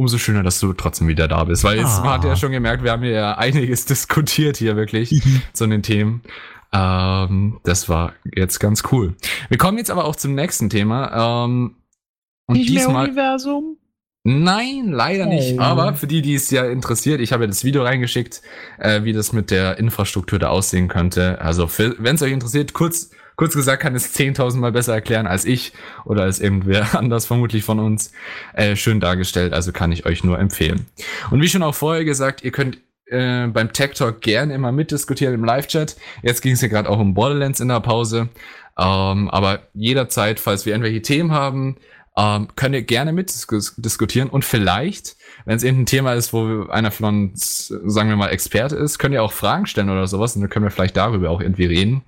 [0.00, 2.04] umso schöner, dass du trotzdem wieder da bist, weil jetzt Ah.
[2.04, 5.22] man hat ja schon gemerkt, wir haben ja einiges diskutiert hier wirklich
[5.52, 6.22] zu den Themen.
[6.72, 9.14] Ähm, das war jetzt ganz cool.
[9.50, 11.44] Wir kommen jetzt aber auch zum nächsten Thema.
[11.44, 11.76] Ähm,
[12.46, 13.76] und diesmal, Universum?
[14.24, 15.58] Nein, leider nicht.
[15.58, 15.60] Oh.
[15.60, 18.40] Aber für die, die es ja interessiert, ich habe ja das Video reingeschickt,
[18.78, 21.40] äh, wie das mit der Infrastruktur da aussehen könnte.
[21.40, 23.10] Also wenn es euch interessiert, kurz,
[23.40, 25.72] kurz gesagt, kann es 10.000 Mal besser erklären als ich
[26.04, 28.12] oder als irgendwer anders vermutlich von uns.
[28.52, 30.84] Äh, schön dargestellt, also kann ich euch nur empfehlen.
[31.30, 35.34] Und wie schon auch vorher gesagt, ihr könnt äh, beim Tech Talk gerne immer mitdiskutieren
[35.34, 35.96] im Live-Chat.
[36.22, 38.28] Jetzt ging es ja gerade auch um Borderlands in der Pause.
[38.78, 41.78] Ähm, aber jederzeit, falls wir irgendwelche Themen haben,
[42.18, 45.16] ähm, könnt ihr gerne mitdiskutieren und vielleicht,
[45.46, 49.14] wenn es irgendein Thema ist, wo einer von uns, sagen wir mal, Experte ist, könnt
[49.14, 52.02] ihr auch Fragen stellen oder sowas und dann können wir vielleicht darüber auch irgendwie reden.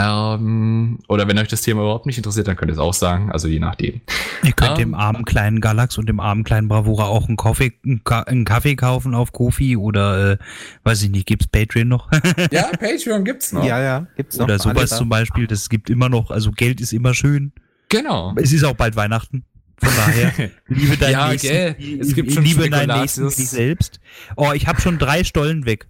[0.00, 3.32] Ähm, oder wenn euch das Thema überhaupt nicht interessiert, dann könnt ihr es auch sagen,
[3.32, 4.00] also je nachdem.
[4.44, 7.72] Ihr könnt Ähm, dem armen kleinen Galax und dem armen kleinen Bravura auch einen Kaffee,
[7.84, 10.38] einen, Ka einen Kaffee kaufen auf Kofi oder, äh,
[10.84, 12.10] weiß ich nicht, gibt's Patreon noch?
[12.52, 13.64] Ja, Patreon gibt's noch.
[13.64, 14.44] Ja, ja, gibt's noch.
[14.44, 17.52] oder sowas zum Beispiel, das gibt immer noch, also Geld ist immer schön.
[17.88, 18.34] Genau.
[18.36, 19.44] Es ist auch bald Weihnachten.
[19.80, 20.32] Von daher,
[20.68, 24.00] liebe deinen Ja, nächsten, gell, es gibt schon liebe deinen nächsten dich selbst.
[24.36, 25.88] Oh, ich habe schon drei Stollen weg.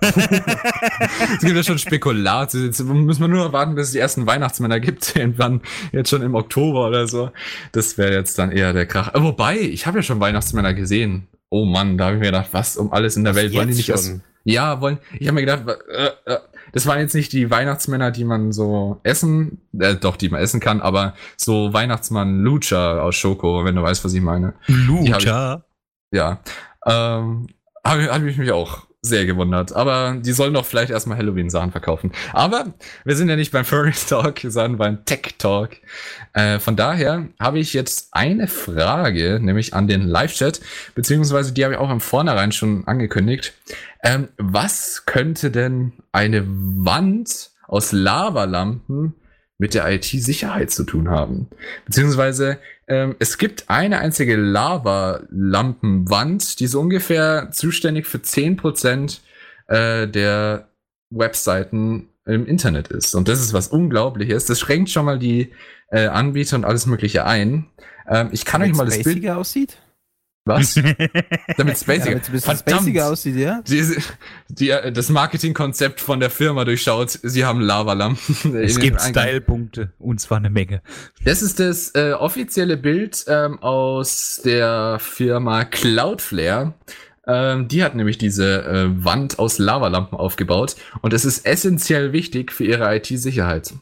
[0.00, 2.54] Es gibt ja schon Spekulat.
[2.54, 5.14] Jetzt müssen wir nur noch warten, bis es die ersten Weihnachtsmänner gibt.
[5.16, 5.60] Irgendwann
[5.92, 7.30] jetzt schon im Oktober oder so.
[7.72, 9.10] Das wäre jetzt dann eher der Krach.
[9.14, 11.28] Wobei, ich habe ja schon Weihnachtsmänner gesehen.
[11.50, 13.74] Oh Mann, da habe ich mir gedacht, was um alles in der Welt wollen die
[13.74, 14.22] nicht schon.
[14.44, 14.98] Ja, wollen.
[15.18, 16.38] Ich habe mir gedacht, äh, äh,
[16.72, 20.60] das waren jetzt nicht die Weihnachtsmänner, die man so essen, äh, doch, die man essen
[20.60, 24.48] kann, aber so Weihnachtsmann Lucha aus Schoko, wenn du weißt, was ich meine.
[24.48, 25.64] Hab ich- Lucha.
[26.12, 26.40] Ja.
[26.86, 27.46] Ähm,
[27.84, 29.72] habe hab ich mich auch sehr gewundert.
[29.72, 32.12] Aber die sollen doch vielleicht erstmal Halloween-Sachen verkaufen.
[32.32, 32.74] Aber
[33.04, 35.76] wir sind ja nicht beim Furry Talk, sondern beim Tech Talk.
[36.32, 40.60] Äh, von daher habe ich jetzt eine Frage, nämlich an den Live-Chat,
[40.94, 43.54] beziehungsweise die habe ich auch im Vornherein schon angekündigt.
[44.02, 49.14] Ähm, was könnte denn eine Wand aus Lavalampen
[49.58, 51.48] mit der IT-Sicherheit zu tun haben?
[51.84, 59.18] Beziehungsweise ähm, es gibt eine einzige Lavalampenwand, die so ungefähr zuständig für 10%
[59.66, 60.68] äh, der
[61.10, 63.14] Webseiten im Internet ist.
[63.14, 64.46] Und das ist was Unglaubliches.
[64.46, 65.52] Das schränkt schon mal die
[65.90, 67.66] äh, Anbieter und alles Mögliche ein.
[68.08, 69.26] Ähm, ich kann euch mal das Bild.
[69.28, 69.78] aussieht?
[70.44, 70.74] Was?
[71.56, 73.60] Damit es basic, Ja, damit es ein bisschen spaciger aussieht, ja?
[73.68, 73.96] die,
[74.48, 77.10] die, das Marketingkonzept von der Firma durchschaut.
[77.22, 78.54] Sie haben Lavalampen.
[78.54, 79.00] Es gibt.
[79.00, 80.80] Style-Punkte und zwar eine Menge.
[81.24, 86.74] Das ist das äh, offizielle Bild ähm, aus der Firma Cloudflare.
[87.26, 92.52] Ähm, die hat nämlich diese äh, Wand aus Lavalampen aufgebaut und es ist essentiell wichtig
[92.52, 93.74] für ihre IT-Sicherheit.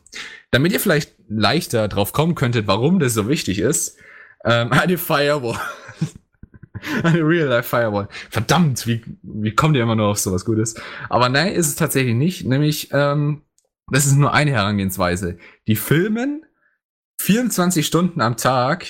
[0.51, 3.99] Damit ihr vielleicht leichter drauf kommen könntet, warum das so wichtig ist,
[4.45, 5.61] ähm, eine Firewall.
[7.03, 8.09] eine Real-Life Firewall.
[8.31, 10.75] Verdammt, wie, wie kommt ihr immer nur auf sowas Gutes?
[11.09, 12.45] Aber nein, ist es tatsächlich nicht.
[12.45, 13.43] Nämlich, ähm,
[13.91, 15.39] das ist nur eine Herangehensweise.
[15.67, 16.45] Die filmen
[17.21, 18.87] 24 Stunden am Tag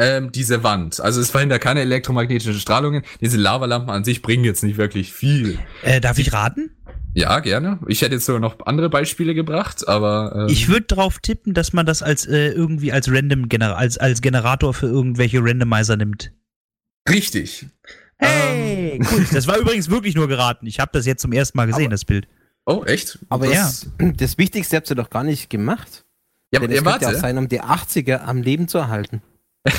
[0.00, 1.00] ähm, diese Wand.
[1.00, 3.02] Also es verhindert keine elektromagnetischen Strahlungen.
[3.20, 5.58] Diese Lavalampen an sich bringen jetzt nicht wirklich viel.
[5.82, 6.70] Äh, darf ich raten?
[7.12, 7.78] Ja, gerne.
[7.86, 11.72] Ich hätte jetzt sogar noch andere Beispiele gebracht, aber ähm, Ich würde darauf tippen, dass
[11.72, 16.32] man das als äh, irgendwie als Random Gener als, als Generator für irgendwelche Randomizer nimmt.
[17.10, 17.66] Richtig.
[18.18, 19.26] Hey, cool.
[19.32, 20.66] Das war übrigens wirklich nur geraten.
[20.66, 22.28] Ich habe das jetzt zum ersten Mal gesehen, Aber- das Bild.
[22.66, 23.18] Oh, echt?
[23.28, 26.04] Aber Das- das, das Wichtigste habt ihr doch gar nicht gemacht.
[26.52, 27.08] Ja, Denn ja es warte.
[27.08, 29.22] auch sein, um die 80er am Leben zu erhalten.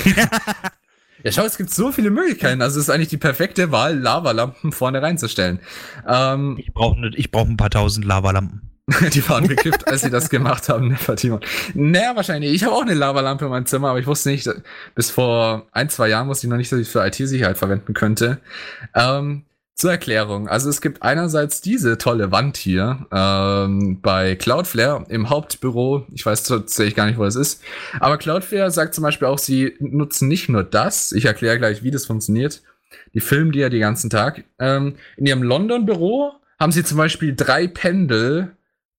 [1.24, 2.62] Ja, schau, es gibt so viele Möglichkeiten.
[2.62, 5.60] Also es ist eigentlich die perfekte Wahl, Lavalampen vorne reinzustellen.
[6.04, 8.71] Ähm, Ich brauche ne, ich brauch ein paar tausend Lavalampen.
[9.12, 11.40] die waren bekifft, als sie das gemacht haben, ne, Fatima.
[11.74, 12.52] Naja, wahrscheinlich.
[12.52, 14.48] Ich habe auch eine Lavalampe in meinem Zimmer, aber ich wusste nicht,
[14.94, 18.38] bis vor ein, zwei Jahren wusste ich noch nicht, dass ich für IT-Sicherheit verwenden könnte.
[18.94, 20.48] Ähm, zur Erklärung.
[20.48, 26.06] Also es gibt einerseits diese tolle Wand hier ähm, bei Cloudflare im Hauptbüro.
[26.12, 27.62] Ich weiß tatsächlich gar nicht, wo das ist.
[27.98, 31.12] Aber Cloudflare sagt zum Beispiel auch, sie nutzen nicht nur das.
[31.12, 32.62] Ich erkläre gleich, wie das funktioniert.
[33.14, 34.44] Die filmen die ja den ganzen Tag.
[34.58, 38.52] Ähm, in ihrem London-Büro haben sie zum Beispiel drei Pendel,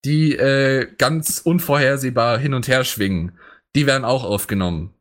[0.06, 3.34] die äh, ganz unvorhersehbar hin und her schwingen.
[3.76, 4.94] Die werden auch aufgenommen.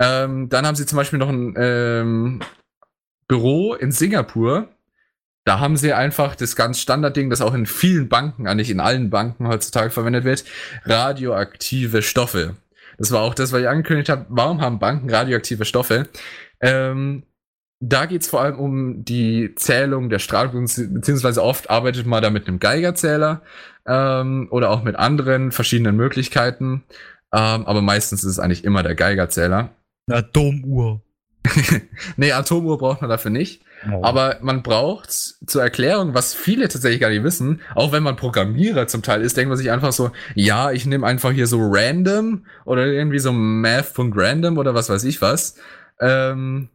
[0.00, 2.40] Ähm, dann haben sie zum Beispiel noch ein ähm,
[3.28, 4.68] Büro in Singapur.
[5.44, 9.10] Da haben sie einfach das ganz Standardding, das auch in vielen Banken, eigentlich in allen
[9.10, 10.44] Banken heutzutage verwendet wird,
[10.84, 12.56] radioaktive Stoffe.
[12.98, 14.26] Das war auch das, was ich angekündigt habe.
[14.28, 16.08] Warum haben Banken radioaktive Stoffe?
[16.60, 17.24] Ähm,
[17.80, 22.30] da geht es vor allem um die Zählung der Strahlung, beziehungsweise oft arbeitet man da
[22.30, 23.42] mit einem Geigerzähler
[23.86, 26.84] ähm, oder auch mit anderen verschiedenen Möglichkeiten.
[27.32, 29.70] Ähm, aber meistens ist es eigentlich immer der Geigerzähler.
[30.08, 31.02] Eine Atomuhr.
[32.16, 33.62] Nee, Atomuhr braucht man dafür nicht.
[33.90, 34.00] Oh.
[34.04, 38.86] Aber man braucht zur Erklärung, was viele tatsächlich gar nicht wissen, auch wenn man Programmierer
[38.86, 42.46] zum Teil ist, denkt man sich einfach so, ja, ich nehme einfach hier so random
[42.64, 45.56] oder irgendwie so math.random oder was weiß ich was.
[46.00, 46.68] Ähm,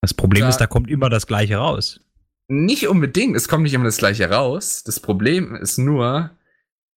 [0.00, 2.00] das Problem da- ist, da kommt immer das Gleiche raus.
[2.48, 4.82] Nicht unbedingt, es kommt nicht immer das gleiche raus.
[4.82, 6.30] Das Problem ist nur,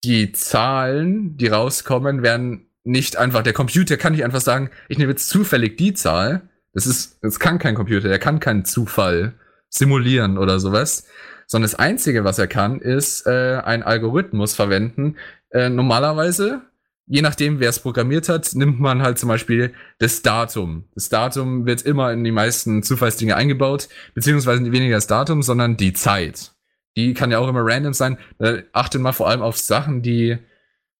[0.04, 5.12] die Zahlen, die rauskommen, werden nicht einfach, der Computer kann nicht einfach sagen, ich nehme
[5.12, 6.50] jetzt zufällig die Zahl.
[6.74, 9.34] Das ist, das kann kein Computer, der kann keinen Zufall
[9.70, 11.06] simulieren oder sowas.
[11.46, 15.18] Sondern das Einzige, was er kann, ist äh, einen Algorithmus verwenden.
[15.50, 16.62] Äh, normalerweise,
[17.08, 20.86] je nachdem, wer es programmiert hat, nimmt man halt zum Beispiel das Datum.
[20.96, 25.94] Das Datum wird immer in die meisten Zufallsdinge eingebaut, beziehungsweise weniger das Datum, sondern die
[25.94, 26.52] Zeit.
[26.98, 28.18] Die kann ja auch immer random sein.
[28.38, 30.38] Da achtet mal vor allem auf Sachen, die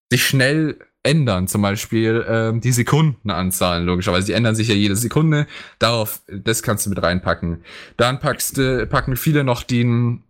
[0.10, 1.48] sich schnell ändern.
[1.48, 4.28] Zum Beispiel ähm, die Sekundenanzahlen, logischerweise.
[4.28, 5.48] Die ändern sich ja jede Sekunde.
[5.80, 7.64] Darauf, das kannst du mit reinpacken.
[7.98, 10.24] Dann packst, du- packen viele noch den,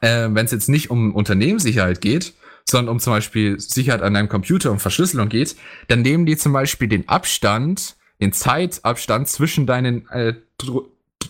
[0.00, 2.32] äh, wenn es jetzt nicht um Unternehmenssicherheit geht,
[2.70, 5.56] sondern um zum Beispiel Sicherheit an deinem Computer und Verschlüsselung geht,
[5.88, 10.34] dann nehmen die zum Beispiel den Abstand, den Zeitabstand zwischen deinen äh,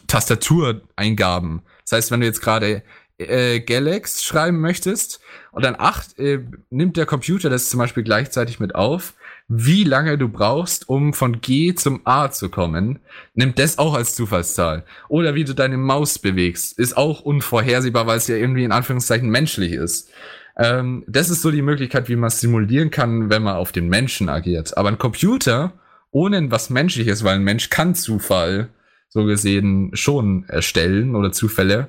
[0.07, 1.63] Tastatureingaben.
[1.83, 2.83] Das heißt, wenn du jetzt gerade
[3.19, 5.21] äh, Galax schreiben möchtest
[5.53, 9.15] und dann acht, äh, nimmt der Computer das zum Beispiel gleichzeitig mit auf,
[9.49, 12.99] wie lange du brauchst, um von G zum A zu kommen,
[13.35, 14.85] nimmt das auch als Zufallszahl.
[15.09, 19.31] Oder wie du deine Maus bewegst, ist auch unvorhersehbar, weil es ja irgendwie in Anführungszeichen
[19.31, 20.11] menschlich ist.
[20.59, 23.89] Ähm, das ist so die Möglichkeit, wie man es simulieren kann, wenn man auf den
[23.89, 24.77] Menschen agiert.
[24.77, 25.73] Aber ein Computer
[26.11, 28.71] ohne was Menschliches, weil ein Mensch kann Zufall
[29.09, 31.89] so gesehen schon erstellen oder Zufälle,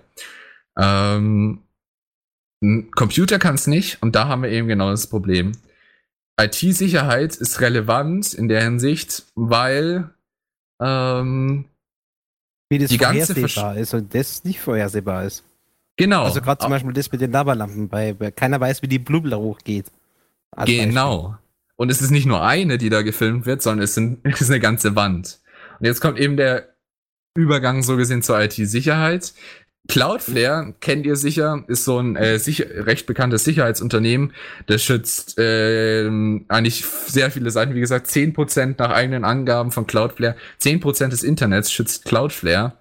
[0.77, 1.63] Ähm,
[2.61, 5.53] ein Computer kann es nicht und da haben wir eben genau das Problem.
[6.39, 10.09] IT-Sicherheit ist relevant in der Hinsicht, weil
[10.81, 11.65] ähm,
[12.69, 15.43] Wie das Die ganze vorhersehbar ist und das nicht vorhersehbar ist.
[15.99, 16.23] Genau.
[16.23, 19.39] Also gerade zum Beispiel das mit den Lavalampen, bei, bei keiner weiß, wie die Blubbler
[19.39, 19.91] hochgeht.
[20.65, 21.37] Genau.
[21.75, 24.49] Und es ist nicht nur eine, die da gefilmt wird, sondern es, sind, es ist
[24.49, 25.39] eine ganze Wand.
[25.79, 26.69] Und jetzt kommt eben der
[27.35, 29.33] Übergang so gesehen zur IT-Sicherheit.
[29.87, 34.33] Cloudflare, kennt ihr sicher, ist so ein äh, sicher, recht bekanntes Sicherheitsunternehmen.
[34.67, 37.73] Das schützt ähm, eigentlich sehr viele Seiten.
[37.73, 40.35] Wie gesagt, 10% nach eigenen Angaben von Cloudflare.
[40.61, 42.73] 10% des Internets schützt Cloudflare.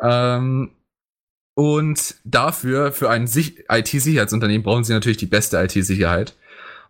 [0.00, 0.70] Ähm,
[1.54, 6.34] und dafür, für ein Sich- IT-Sicherheitsunternehmen, brauchen sie natürlich die beste IT-Sicherheit.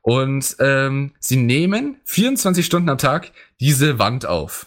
[0.01, 4.67] Und ähm, sie nehmen 24 Stunden am Tag diese Wand auf.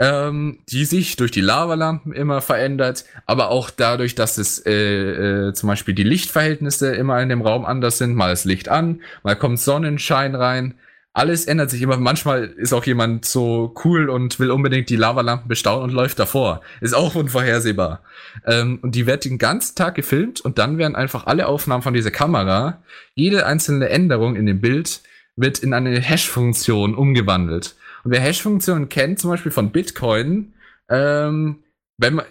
[0.00, 5.52] Ähm, die sich durch die Lavalampen immer verändert, aber auch dadurch, dass es äh, äh,
[5.52, 8.16] zum Beispiel die Lichtverhältnisse immer in dem Raum anders sind.
[8.16, 10.74] Mal ist Licht an, mal kommt Sonnenschein rein.
[11.14, 11.98] Alles ändert sich immer.
[11.98, 16.62] Manchmal ist auch jemand so cool und will unbedingt die Lavalampen bestaunen und läuft davor.
[16.80, 18.02] Ist auch unvorhersehbar.
[18.46, 21.92] Ähm, und die wird den ganzen Tag gefilmt und dann werden einfach alle Aufnahmen von
[21.92, 22.82] dieser Kamera,
[23.14, 25.02] jede einzelne Änderung in dem Bild
[25.36, 27.76] wird in eine Hash-Funktion umgewandelt.
[28.04, 30.54] Und wer Hash-Funktionen kennt, zum Beispiel von Bitcoin,
[30.88, 31.62] ähm,
[31.98, 32.24] wenn man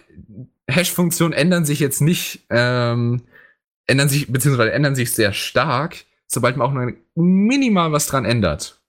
[0.68, 3.22] Hash-Funktionen ändern sich jetzt nicht, ähm,
[3.86, 8.80] ändern sich, beziehungsweise ändern sich sehr stark, sobald man auch nur minimal was dran ändert.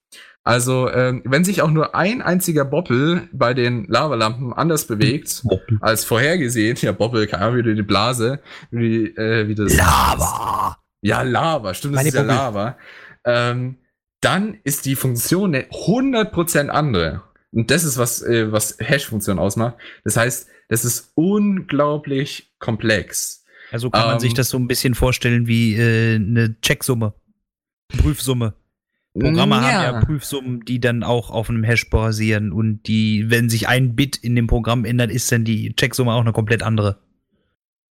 [0.45, 5.77] Also, ähm, wenn sich auch nur ein einziger Boppel bei den Lavalampen anders bewegt Boppel.
[5.79, 9.75] als vorhergesehen, ja, Boppel, keine Ahnung, wie die Blase, wie, äh, wie das.
[9.77, 10.77] Lava!
[11.01, 12.35] Ja, Lava, stimmt, das Meine ist ja Bobbel.
[12.35, 12.77] Lava.
[13.25, 13.77] Ähm,
[14.19, 17.23] dann ist die Funktion eine 100% andere.
[17.51, 19.75] Und das ist, was, äh, was Hash-Funktion ausmacht.
[20.03, 23.45] Das heißt, das ist unglaublich komplex.
[23.71, 27.13] Also kann man Ähm, sich das so ein bisschen vorstellen wie äh, eine Checksumme.
[27.97, 28.53] Prüfsumme.
[29.13, 33.67] Programme haben ja Prüfsummen, die dann auch auf einem Hash basieren und die, wenn sich
[33.67, 36.97] ein Bit in dem Programm ändert, ist dann die Checksumme auch eine komplett andere.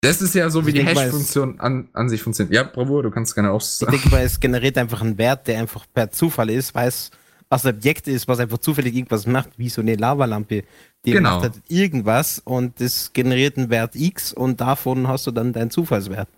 [0.00, 2.53] Das ist ja so, wie Ich die Hash-Funktion an, an sich funktioniert.
[2.53, 3.92] Ja, Bravo, du kannst gerne auch Ich sagen.
[3.92, 7.12] denke mal, es generiert einfach einen Wert, der einfach per Zufall ist, weil es
[7.48, 10.64] was ein Objekt ist, was einfach zufällig irgendwas macht, wie so eine Lavalampe.
[11.05, 11.34] Die Genau.
[11.34, 15.70] macht halt irgendwas und das generiert einen Wert X und davon hast du dann deinen
[15.70, 16.28] Zufallswert.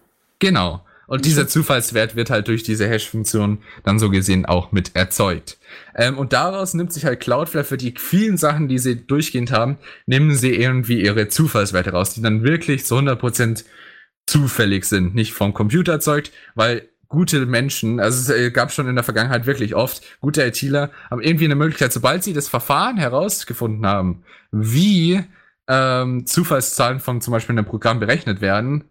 [0.40, 0.82] Genau.
[1.06, 5.58] Und dieser Zufallswert wird halt durch diese Hash-Funktion dann so gesehen auch mit erzeugt.
[5.94, 9.78] Ähm, und daraus nimmt sich halt Cloudflare für die vielen Sachen, die sie durchgehend haben,
[10.06, 13.64] nehmen sie irgendwie ihre Zufallswerte raus, die dann wirklich zu 100%
[14.26, 18.94] zufällig sind, nicht vom Computer erzeugt, weil gute Menschen, also es äh, gab schon in
[18.94, 23.86] der Vergangenheit wirklich oft, gute ITler haben irgendwie eine Möglichkeit, sobald sie das Verfahren herausgefunden
[23.86, 25.22] haben, wie
[25.68, 28.84] ähm, Zufallszahlen von zum Beispiel einem Programm berechnet werden,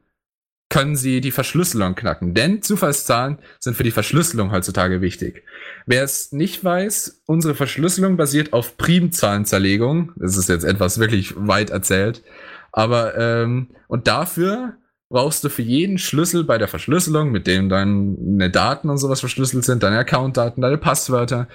[0.74, 2.34] können sie die Verschlüsselung knacken.
[2.34, 5.44] Denn Zufallszahlen sind für die Verschlüsselung heutzutage wichtig.
[5.86, 10.14] Wer es nicht weiß, unsere Verschlüsselung basiert auf Primzahlenzerlegung.
[10.16, 12.24] Das ist jetzt etwas wirklich weit erzählt.
[12.72, 14.78] Aber, ähm, und dafür
[15.10, 19.64] brauchst du für jeden Schlüssel bei der Verschlüsselung, mit dem deine Daten und sowas verschlüsselt
[19.66, 21.48] sind, deine Accountdaten, deine Passwörter,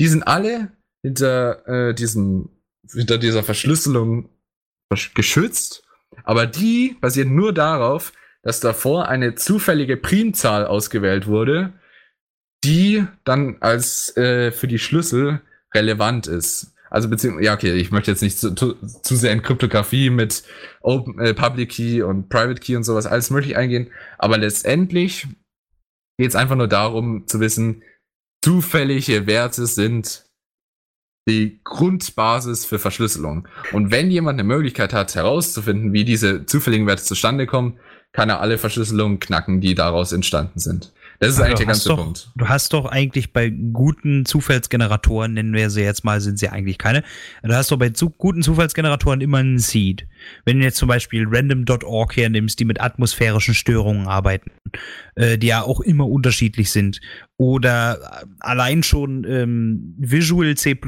[0.00, 2.48] die sind alle hinter äh, diesem,
[2.92, 4.30] hinter dieser Verschlüsselung
[4.92, 5.84] versch- geschützt.
[6.24, 8.12] Aber die basiert nur darauf,
[8.44, 11.72] dass davor eine zufällige Primzahl ausgewählt wurde,
[12.62, 15.40] die dann als äh, für die Schlüssel
[15.74, 16.72] relevant ist.
[16.90, 20.44] Also beziehungsweise, ja, okay, ich möchte jetzt nicht zu, zu, zu sehr in Kryptographie mit
[20.80, 25.26] Open, äh, Public Key und Private Key und sowas alles möglich eingehen, aber letztendlich
[26.18, 27.82] geht es einfach nur darum zu wissen,
[28.44, 30.26] zufällige Werte sind
[31.26, 33.48] die Grundbasis für Verschlüsselung.
[33.72, 37.78] Und wenn jemand eine Möglichkeit hat, herauszufinden, wie diese zufälligen Werte zustande kommen,
[38.14, 40.92] kann er alle Verschlüsselungen knacken, die daraus entstanden sind.
[41.18, 42.30] Das ist Aber eigentlich du der ganze doch, Punkt.
[42.36, 46.78] Du hast doch eigentlich bei guten Zufallsgeneratoren, nennen wir sie jetzt mal, sind sie eigentlich
[46.78, 47.02] keine.
[47.42, 50.06] Du hast doch bei zu, guten Zufallsgeneratoren immer einen Seed.
[50.44, 54.52] Wenn du jetzt zum Beispiel random.org hernimmst, die mit atmosphärischen Störungen arbeiten,
[55.16, 57.00] äh, die ja auch immer unterschiedlich sind.
[57.36, 60.78] Oder allein schon ähm, Visual C++,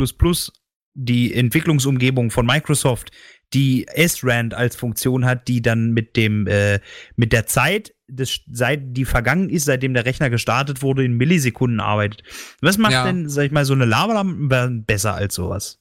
[0.94, 3.10] die Entwicklungsumgebung von Microsoft,
[3.54, 6.80] die SRAND als Funktion hat, die dann mit dem äh,
[7.14, 11.80] mit der Zeit, des, seit die vergangen ist, seitdem der Rechner gestartet wurde, in Millisekunden
[11.80, 12.22] arbeitet.
[12.60, 13.04] Was macht Ja.
[13.04, 15.80] denn, sag ich mal, so eine Lavalampe besser als sowas?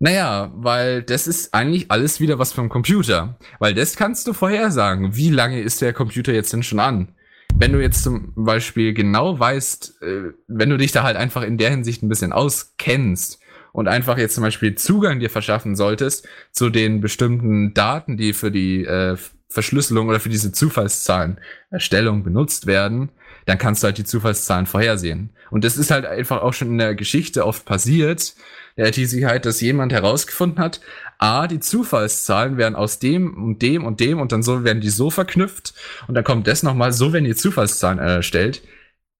[0.00, 3.38] Naja, weil das ist eigentlich alles wieder was vom Computer.
[3.60, 5.14] Weil das kannst du vorhersagen.
[5.16, 7.14] Wie lange ist der Computer jetzt denn schon an?
[7.56, 11.56] Wenn du jetzt zum Beispiel genau weißt, äh, wenn du dich da halt einfach in
[11.56, 13.38] der Hinsicht ein bisschen auskennst
[13.74, 18.52] und einfach jetzt zum Beispiel Zugang dir verschaffen solltest zu den bestimmten Daten, die für
[18.52, 19.16] die, äh,
[19.48, 23.10] Verschlüsselung oder für diese Zufallszahlenerstellung benutzt werden,
[23.46, 25.30] dann kannst du halt die Zufallszahlen vorhersehen.
[25.50, 28.34] Und das ist halt einfach auch schon in der Geschichte oft passiert,
[28.76, 30.80] der IT-Sicherheit, dass jemand herausgefunden hat,
[31.18, 34.90] A, die Zufallszahlen werden aus dem und dem und dem und dann so werden die
[34.90, 35.74] so verknüpft
[36.08, 38.62] und dann kommt das nochmal, so werden die Zufallszahlen erstellt.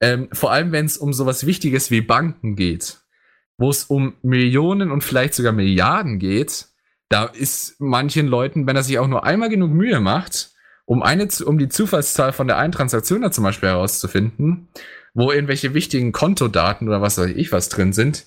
[0.00, 3.03] Ähm, vor allem, wenn es um sowas Wichtiges wie Banken geht,
[3.58, 6.68] wo es um Millionen und vielleicht sogar Milliarden geht,
[7.08, 10.50] da ist manchen Leuten, wenn er sich auch nur einmal genug Mühe macht,
[10.86, 14.68] um eine, um die Zufallszahl von der einen Transaktion da zum Beispiel herauszufinden,
[15.14, 18.26] wo irgendwelche wichtigen Kontodaten oder was weiß ich was drin sind,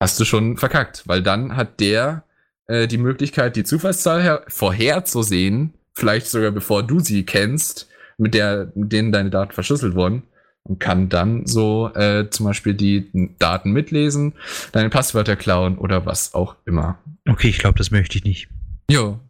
[0.00, 2.24] hast du schon verkackt, weil dann hat der
[2.66, 8.92] äh, die Möglichkeit, die Zufallszahl vorherzusehen, vielleicht sogar bevor du sie kennst, mit der, mit
[8.92, 10.22] denen deine Daten verschlüsselt wurden
[10.64, 14.32] und kann dann so äh, zum Beispiel die Daten mitlesen,
[14.72, 16.98] deine Passwörter klauen oder was auch immer.
[17.28, 18.48] Okay, ich glaube, das möchte ich nicht.
[18.90, 19.20] Jo.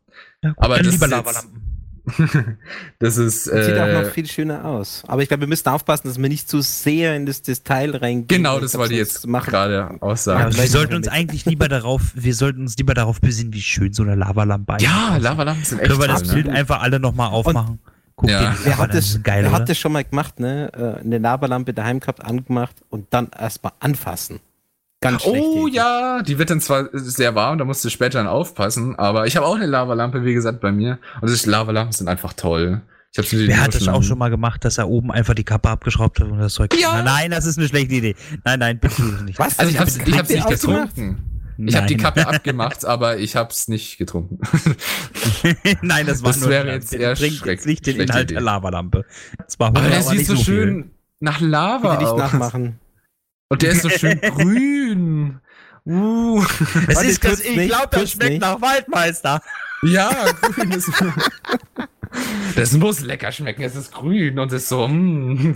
[0.43, 1.61] Ja, Aber dann das lieber ist Lavalampen.
[2.99, 5.03] das ist Das sieht auch äh, noch viel schöner aus.
[5.09, 8.28] Aber ich glaube, wir müssen aufpassen, dass wir nicht zu sehr in das Detail reingehen.
[8.28, 10.43] genau, das wollte ich jetzt gerade Ja, aussagen.
[10.45, 13.93] aber wir sollten uns eigentlich lieber darauf, wir sollten uns lieber darauf besinnen, wie schön
[13.95, 15.16] so eine Lavalampe eigentlich Ja.
[15.16, 16.53] Lavalampen sind echt Können wir das Bild ne?
[16.53, 17.78] einfach alle nochmal aufmachen?
[18.16, 18.54] Guck Ja.
[18.62, 20.70] Wer hat, das, geil, wer hat das schon mal gemacht, ne?
[20.72, 24.40] Äh, Eine Lavalampe daheim gehabt, angemacht und dann erstmal anfassen.
[25.00, 25.44] Ganz schlecht.
[25.44, 29.26] Oh ja, die wird dann zwar sehr warm, da musst du später dann aufpassen, aber
[29.26, 30.98] ich habe auch eine Lavalampe, wie gesagt, bei mir.
[31.20, 32.80] Und das Lavalampen sind einfach toll.
[33.12, 35.68] Ich hab's Wer hat das auch schon mal gemacht, dass er oben einfach die Kappe
[35.68, 36.74] abgeschraubt hat und das Zeug?
[36.80, 37.02] Ja.
[37.02, 38.16] Nein, das ist eine schlechte Idee.
[38.44, 39.38] Nein, nein, bitte nicht.
[39.38, 39.58] Was?
[39.58, 41.34] Also ich hab's, ich hab's nicht getrunken.
[41.59, 41.96] Ich habe die.
[41.96, 44.38] Kappe abgemacht, aber ich hab's nicht getrunken.
[45.82, 48.24] Nein, das war Das nur wäre ein- jetzt eher bringt schreck- jetzt nicht den Inhalt
[48.24, 48.34] Idee.
[48.34, 49.05] der Lavalampe.
[49.48, 50.44] Zwar Aber Hunger, der sieht so viel.
[50.44, 50.90] schön
[51.20, 52.78] nach Lava nicht nachmachen.
[53.48, 55.40] Und der ist so schön grün.
[55.86, 56.42] Uh.
[56.88, 58.40] Es ist das, ich glaube, das schmeckt nicht.
[58.40, 59.40] nach Waldmeister.
[59.82, 60.90] Ja, grün ist.
[62.57, 63.62] Das muss lecker schmecken.
[63.62, 64.86] Es ist grün und es ist so.
[64.88, 65.55] Mm.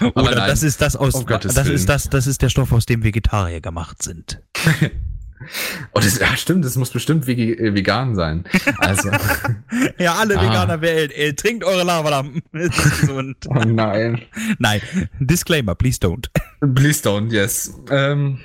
[0.00, 0.48] Aber Oder nein.
[0.48, 1.76] das ist das aus, Gottes das Willen.
[1.76, 4.42] ist das, das ist der Stoff, aus dem Vegetarier gemacht sind.
[5.92, 6.64] Oh, das, ja, stimmt.
[6.64, 8.44] Das muss bestimmt äh, vegan sein.
[8.78, 9.10] Also.
[9.98, 10.42] Ja, alle Ah.
[10.42, 12.42] Veganer wählen, äh, trinkt eure Lavalampen.
[13.48, 14.22] Oh nein.
[14.58, 14.80] Nein,
[15.20, 16.26] Disclaimer, please don't.
[16.74, 17.74] Please don't, yes.
[17.90, 18.40] Ähm,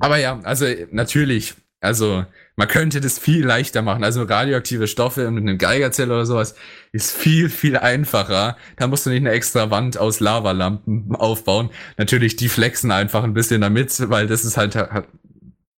[0.00, 2.24] aber ja, also natürlich, also
[2.56, 4.04] man könnte das viel leichter machen.
[4.04, 6.54] Also radioaktive Stoffe mit einem Geigerzelle oder sowas
[6.92, 8.56] ist viel, viel einfacher.
[8.76, 11.70] Da musst du nicht eine extra Wand aus Lavalampen aufbauen.
[11.96, 14.76] Natürlich, die flexen einfach ein bisschen damit, weil das ist halt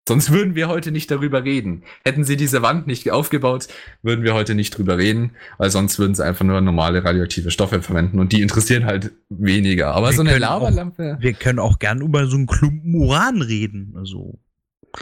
[0.09, 1.85] Sonst würden wir heute nicht darüber reden.
[2.05, 3.69] Hätten sie diese Wand nicht aufgebaut,
[4.03, 7.81] würden wir heute nicht drüber reden, weil sonst würden sie einfach nur normale radioaktive Stoffe
[7.83, 9.95] verwenden und die interessieren halt weniger.
[9.95, 11.17] Aber Wir so eine können auch- Lavalampe.
[11.21, 13.95] Wir können auch gern über so einen Klumpen Uran reden.
[13.97, 14.39] Also,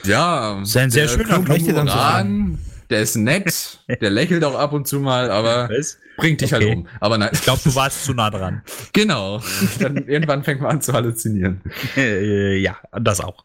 [0.04, 2.58] Ja, Ist ein sehr der schöner Klumpen Uran,
[2.90, 5.70] der ist nett, der lächelt auch ab und zu mal, aber
[6.18, 6.66] bringt dich Okay.
[6.66, 6.86] halt um.
[7.00, 8.62] Aber nein, ich glaube, du warst zu nah dran.
[8.92, 9.40] genau.
[9.78, 11.62] Dann irgendwann fängt man an zu halluzinieren.
[11.96, 13.44] äh, ja, das auch.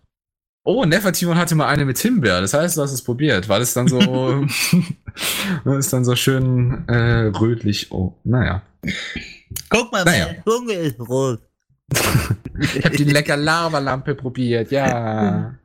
[0.65, 2.39] Oh, Nefertimon hatte mal eine mit Himbeer.
[2.41, 3.49] Das heißt, du hast es probiert.
[3.49, 3.99] War das dann so,
[5.65, 7.91] das dann so schön äh, rötlich?
[7.91, 8.61] Oh, naja.
[9.69, 10.27] Guck mal, Naja.
[10.27, 11.39] meine Zunge ist rot.
[12.75, 14.69] Ich habe die lecker Lavalampe probiert.
[14.71, 15.55] Ja.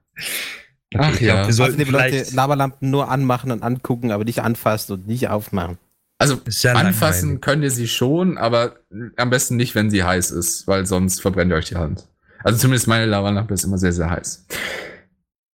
[0.97, 1.21] Ach Ich glaub, ja.
[1.21, 5.07] wir Also sollten liebe Leute, vielleicht- Lavalampen nur anmachen und angucken, aber nicht anfassen und
[5.07, 5.77] nicht aufmachen.
[6.19, 8.77] Also Ist ja anfassen könnt ihr sie schon, aber
[9.17, 12.09] am besten nicht, wenn sie heiß ist, weil sonst verbrennt ihr euch die Hand.
[12.45, 14.47] Also zumindest meine Lavalampe ist immer sehr, sehr heiß.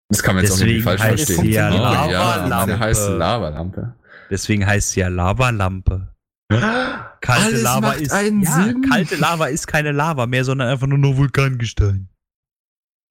[0.08, 1.44] Das kann man jetzt auch Deswegen nicht falsch heißt verstehen.
[1.46, 1.74] sie ja Oh,
[2.10, 2.72] ja, Lavalampe.
[2.72, 3.94] eine heiße Lavalampe.
[4.30, 6.08] Deswegen heißt sie ja Lavalampe.
[6.50, 11.16] Kalte Alles Lava ist ja, kalte Lava ist keine Lava mehr, sondern einfach nur nur
[11.16, 12.08] Vulkangestein.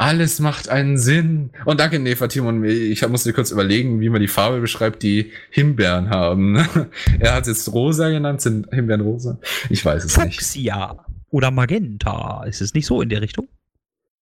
[0.01, 1.51] Alles macht einen Sinn.
[1.65, 2.63] Und danke, Neva, Timon.
[2.63, 6.55] Ich musste kurz überlegen, wie man die Farbe beschreibt, die Himbeeren haben.
[7.19, 8.39] Er hat es jetzt rosa genannt.
[8.41, 9.37] Sind Himbeeren rosa?
[9.69, 10.35] Ich weiß es nicht.
[10.35, 12.43] Fuchsia oder Magenta.
[12.45, 13.49] Ist es nicht so in der Richtung?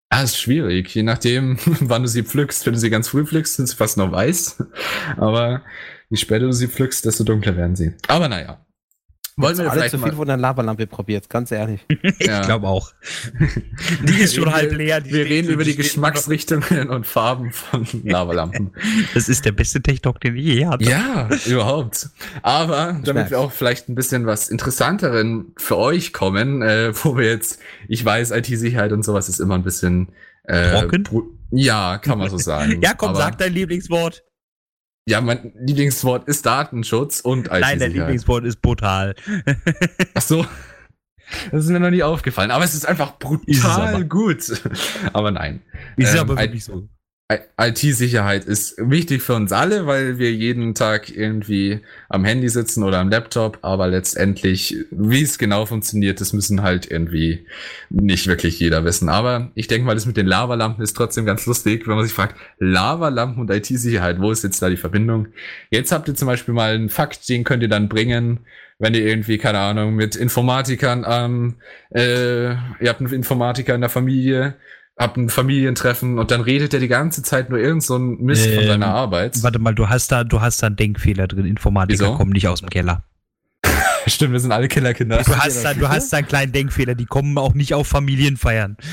[0.08, 0.94] Ah, ist schwierig.
[0.94, 2.64] Je nachdem, wann du sie pflückst.
[2.66, 4.62] Wenn du sie ganz früh pflückst, sind sie fast noch weiß.
[5.16, 5.62] Aber
[6.10, 7.94] je später du sie pflückst, desto dunkler werden sie.
[8.08, 8.64] Aber naja.
[9.38, 10.16] Wollen wir alle vielleicht zu viel mal...
[10.16, 11.84] von der Lavalampe probiert, ganz ehrlich.
[12.18, 12.40] Ich Ja.
[12.40, 12.92] glaube auch.
[14.08, 15.02] Die ist schon Wir- halb leer.
[15.02, 18.72] die Wir reden so- über die Geschmacksrichtungen und Farben von Lavalampen.
[18.72, 20.84] nur- Das ist der beste Tech-Talk, den ich je hatte.
[20.84, 22.08] Ja, überhaupt.
[22.42, 27.26] Aber damit wir auch vielleicht ein bisschen was Interessanteren für euch kommen, äh, wo wir
[27.26, 30.08] jetzt, ich weiß, IT-Sicherheit und sowas ist immer ein bisschen
[30.44, 31.04] äh, Trocken?
[31.50, 32.80] Ja, kann man so sagen.
[32.82, 34.22] Ja, komm, Aber- sag dein Lieblingswort.
[35.08, 37.60] Ja, mein Lieblingswort ist Datenschutz und IT-Sicherheit.
[37.62, 39.14] Nein, dein Lieblingswort ist brutal.
[40.14, 40.44] Ach so.
[41.52, 42.50] Das ist mir noch nie aufgefallen.
[42.50, 43.12] Aber es ist einfach
[43.46, 44.04] Ist brutal aber.
[44.04, 44.62] gut.
[45.12, 45.62] Aber nein.
[45.96, 46.88] Ist Ähm, aber wirklich so.
[47.28, 52.98] IT-Sicherheit ist wichtig für uns alle, weil wir jeden Tag irgendwie am Handy sitzen oder
[53.00, 57.44] am Laptop, aber letztendlich, wie es genau funktioniert, das müssen halt irgendwie
[57.90, 59.08] nicht wirklich jeder wissen.
[59.08, 62.14] Aber ich denke mal, das mit den Lavalampen ist trotzdem ganz lustig, wenn man sich
[62.14, 65.26] fragt, Lavalampen und IT-Sicherheit, wo ist jetzt da die Verbindung?
[65.70, 68.46] Jetzt habt ihr zum Beispiel mal einen Fakt, den könnt ihr dann bringen,
[68.78, 71.56] wenn ihr irgendwie, keine Ahnung, mit Informatikern, ähm,
[71.90, 74.54] äh, ihr habt einen Informatiker in der Familie,
[74.96, 78.46] habt ein Familientreffen und dann redet er die ganze Zeit nur irgend so ein Mist
[78.48, 79.42] von Ähm, seiner Arbeit.
[79.42, 81.44] Warte mal, du hast da, du hast da einen Denkfehler drin.
[81.46, 82.14] Informatiker Wieso?
[82.16, 83.04] kommen nicht aus dem Keller.
[84.06, 85.22] Stimmt, wir sind alle Killerkinder.
[85.22, 86.94] Du hast, da, du hast da einen kleinen Denkfehler.
[86.94, 88.76] Die kommen auch nicht auf Familienfeiern.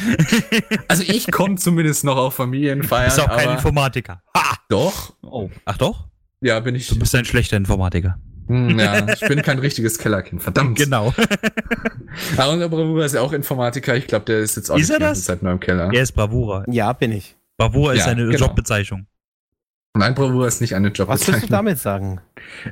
[0.88, 4.22] Also ich komme zumindest noch auf Familienfeiern, Bist auch kein Informatiker.
[4.36, 4.58] Ha!
[4.70, 5.14] doch.
[5.22, 5.50] Oh.
[5.66, 6.08] Ach doch?
[6.42, 6.88] Ja, bin ich.
[6.88, 8.18] Du bist ein schlechter Informatiker.
[8.48, 10.78] Hm, ja, ich bin kein richtiges Kellerkind, verdammt.
[10.78, 11.14] Genau.
[12.38, 13.96] Aber unser Bruder ist ja auch Informatiker.
[13.96, 15.26] Ich glaube, der ist jetzt auch Ist nicht er die ganze das?
[15.26, 15.90] Zeit nur im Keller.
[15.94, 16.64] Er ist Bravura.
[16.68, 17.36] Ja, bin ich.
[17.58, 18.48] Bravura ist Ja, eine genau.
[18.48, 19.06] Jobbezeichnung.
[19.96, 21.50] Mein Bruder ist nicht eine Was willst du Jobbezeichnung.
[21.52, 22.20] damit sagen?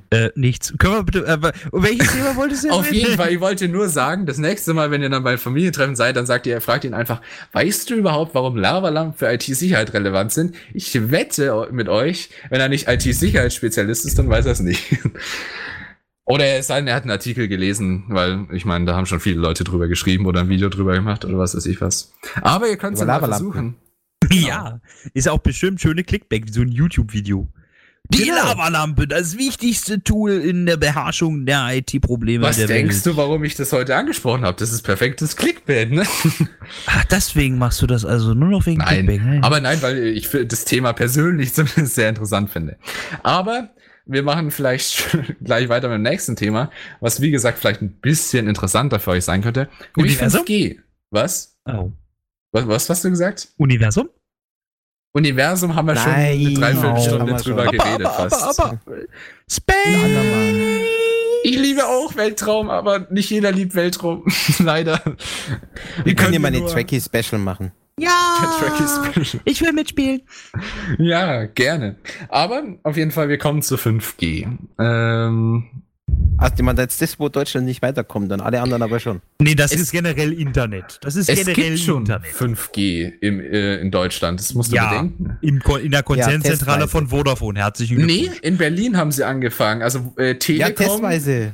[0.10, 0.74] Äh, nichts.
[0.80, 1.28] Können wir bitte.
[1.28, 4.74] Äh, welches Thema wolltest du jetzt Auf jeden Fall, ich wollte nur sagen, das nächste
[4.74, 7.94] Mal, wenn ihr dann bei Familientreffen seid, dann sagt ihr, fragt ihn einfach, weißt du
[7.94, 10.56] überhaupt, warum Lavalampen für IT-Sicherheit relevant sind?
[10.74, 14.98] Ich wette mit euch, wenn er nicht IT-Sicherheitsspezialist ist, dann weiß er es nicht.
[16.26, 19.20] Oder er ist ein, er hat einen Artikel gelesen, weil ich meine, da haben schon
[19.20, 22.14] viele Leute drüber geschrieben oder ein Video drüber gemacht oder was weiß ich was.
[22.42, 23.52] Aber ihr könnt es ja mal Lavalampen.
[23.52, 23.76] versuchen.
[24.36, 24.80] Ja.
[25.14, 27.48] Ist auch bestimmt schöne Clickback, so ein YouTube-Video.
[28.10, 28.36] Die Genau.
[28.48, 33.06] Lavalampe, das wichtigste Tool in der Beherrschung der IT-Probleme Was der denkst Welt.
[33.06, 34.58] du, warum ich das heute angesprochen habe?
[34.58, 36.04] Das ist perfektes Clickbait, ne?
[36.88, 39.22] Ach, deswegen machst du das also nur noch wegen Nein, Clickback.
[39.24, 39.40] ne?
[39.44, 42.78] aber nein, weil ich das Thema persönlich zumindest sehr interessant finde.
[43.24, 43.70] Aber
[44.08, 46.72] wir machen vielleicht gleich weiter mit dem nächsten Thema,
[47.02, 49.70] was wie gesagt vielleicht ein bisschen interessanter für euch sein könnte.
[49.96, 50.42] Universum?
[50.44, 50.80] 5G.
[51.12, 51.56] Was?
[51.66, 51.92] oh.
[52.52, 53.48] Was, was hast du gesagt?
[53.58, 54.10] Universum?
[55.14, 57.78] Universum haben wir schon Nein, eine Dreiviertelstunde wir drüber schon.
[57.78, 58.60] geredet aber, fast.
[58.60, 58.96] aber, aber,
[59.50, 59.76] Space!
[61.44, 64.26] Ich liebe auch Weltraum, aber nicht jeder liebt Weltraum.
[64.60, 65.02] Leider.
[66.04, 67.72] Wir können ja mal eine nur- Trekkie-Special machen.
[68.00, 68.58] Ja!
[68.60, 68.84] Tracky
[69.24, 69.42] Special.
[69.46, 70.22] Ich will mitspielen.
[70.98, 71.98] Ja, gerne.
[72.30, 74.48] Aber auf jeden Fall, wir kommen zu 5G.
[74.80, 75.66] Ähm,
[76.42, 79.22] Also, ich meine, jetzt das, wo Deutschland nicht weiterkommt, dann alle anderen aber schon.
[79.40, 80.98] Nee, das Es- ist generell Internet.
[81.02, 82.34] Das ist es generell gibt schon Internet.
[82.34, 84.40] 5G im, äh, in Deutschland.
[84.40, 84.90] Das musst du Ja.
[84.90, 85.38] bedenken.
[85.42, 86.88] Im, Ko- in der Konzernzentrale testweise.
[86.88, 87.60] von Vodafone.
[87.60, 88.40] Herzlichen Nee, Glückwunsch.
[88.42, 89.84] in Berlin haben sie angefangen.
[89.84, 90.76] Also äh, Ja, Telekom.
[90.76, 91.54] testweise.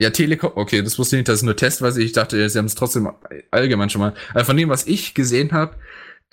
[0.00, 0.52] Ja, Telekom.
[0.56, 2.02] Okay, das wusste ich nicht, das ist nur testweise.
[2.02, 3.08] Ich dachte, sie haben es trotzdem
[3.50, 4.14] allgemein schon mal.
[4.34, 5.74] Also von dem, was ich gesehen habe,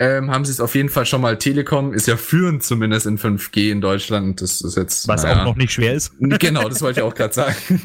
[0.00, 1.36] ähm, haben sie es auf jeden Fall schon mal.
[1.36, 4.40] Telekom ist ja führend zumindest in 5G in Deutschland.
[4.40, 5.06] Das ist jetzt.
[5.08, 5.42] Was naja.
[5.42, 6.12] auch noch nicht schwer ist.
[6.40, 7.54] Genau, das wollte ich auch gerade sagen.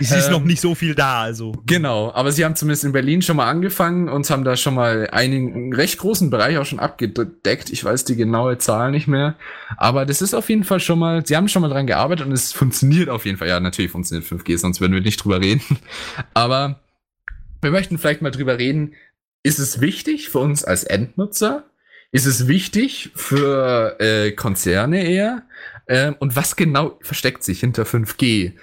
[0.00, 1.52] Es ist Ähm, noch nicht so viel da, also.
[1.66, 5.08] Genau, aber sie haben zumindest in Berlin schon mal angefangen und haben da schon mal
[5.12, 7.68] einen, einen recht großen Bereich auch schon abgedeckt.
[7.70, 9.36] Ich weiß die genaue Zahl nicht mehr,
[9.76, 12.32] aber das ist auf jeden Fall schon mal, sie haben schon mal dran gearbeitet und
[12.32, 13.48] es funktioniert auf jeden Fall.
[13.48, 15.60] Ja, natürlich funktioniert 5G, sonst würden wir nicht drüber reden.
[16.34, 16.80] Aber
[17.60, 18.94] wir möchten vielleicht mal drüber reden,
[19.42, 21.64] ist es wichtig für uns als Endnutzer?
[22.10, 25.42] Ist es wichtig für äh, Konzerne eher?
[25.86, 28.54] Ähm, und was genau versteckt sich hinter 5G?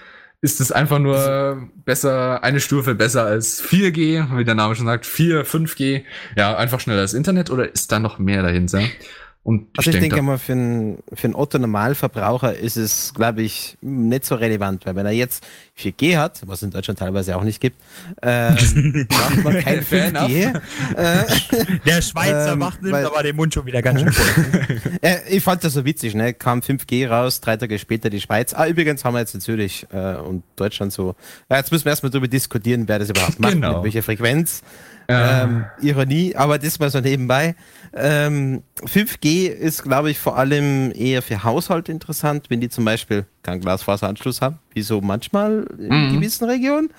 [0.41, 5.05] Ist es einfach nur besser, eine Stufe besser als 4G, wie der Name schon sagt,
[5.05, 6.03] 4, 5G,
[6.35, 8.81] ja, einfach schneller als Internet oder ist da noch mehr dahinter?
[9.45, 13.77] Und Also ich denke da- mal, für einen, für einen Otto-Normalverbraucher ist es, glaube ich,
[13.79, 15.45] nicht so relevant, weil wenn er jetzt
[15.79, 17.79] 4G hat, was es in Deutschland teilweise auch nicht gibt,
[18.23, 20.61] ähm, braucht man kein Fair 5G.
[20.97, 21.25] Äh,
[21.85, 24.81] Der Schweizer Ähm, macht nimmt aber den Mund schon wieder ganz schön voll.
[25.03, 26.33] äh, ich fand das so witzig, ne?
[26.33, 28.51] Kam 5G raus, drei Tage später die Schweiz.
[28.55, 31.15] Ah, übrigens haben wir jetzt in Zürich äh, und Deutschland so.
[31.51, 33.75] Ja, jetzt müssen wir erstmal darüber diskutieren, wer das überhaupt macht, Genau.
[33.75, 34.63] mit welcher Frequenz.
[35.09, 35.43] Ja.
[35.43, 37.55] Ähm, Ironie, aber das mal so nebenbei.
[37.93, 43.25] Ähm, 5G ist, glaube ich, vor allem eher für Haushalte interessant, wenn die zum Beispiel
[43.43, 46.13] keinen Glasfaseranschluss haben, wie so manchmal in Mhm.
[46.13, 46.89] gewissen Regionen.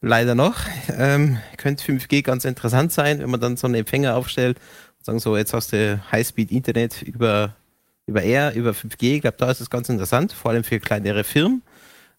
[0.00, 0.56] Leider noch.
[0.96, 4.58] Ähm, könnte 5G ganz interessant sein, wenn man dann so einen Empfänger aufstellt
[4.98, 7.56] und sagen so, jetzt hast du Highspeed-Internet über,
[8.06, 9.14] über Air, über 5G.
[9.16, 11.62] Ich glaube, da ist es ganz interessant, vor allem für kleinere Firmen,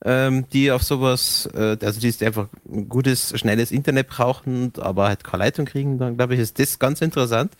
[0.06, 5.24] ähm, die auf sowas, äh, also die einfach ein gutes, schnelles Internet brauchen, aber halt
[5.24, 7.54] keine Leitung kriegen, dann glaube ich, ist das ganz interessant.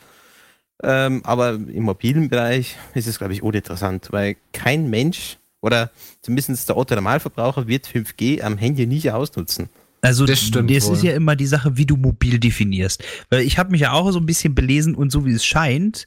[0.82, 5.90] Ähm, aber im mobilen Bereich ist es, glaube ich, uninteressant, weil kein Mensch oder
[6.22, 9.68] zumindest der Otto Normalverbraucher wird 5G am Handy nicht ausnutzen.
[10.02, 13.02] Also Das stimmt das ist ja immer die Sache, wie du mobil definierst.
[13.28, 16.06] Weil ich habe mich ja auch so ein bisschen belesen und so wie es scheint,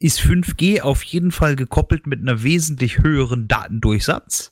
[0.00, 4.50] ist 5G auf jeden Fall gekoppelt mit einer wesentlich höheren Datendurchsatz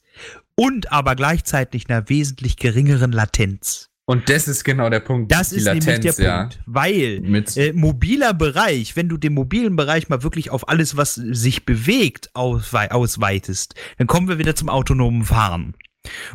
[0.56, 3.90] und aber gleichzeitig einer wesentlich geringeren Latenz.
[4.06, 5.32] Und das ist genau der Punkt.
[5.32, 7.24] Das ist nämlich der Punkt, weil
[7.56, 12.30] äh, mobiler Bereich, wenn du den mobilen Bereich mal wirklich auf alles, was sich bewegt,
[12.34, 15.74] auswei ausweitest, dann kommen wir wieder zum autonomen Fahren.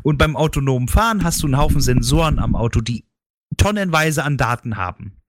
[0.01, 3.05] Und beim autonomen Fahren hast du einen Haufen Sensoren am Auto, die
[3.57, 5.19] tonnenweise an Daten haben.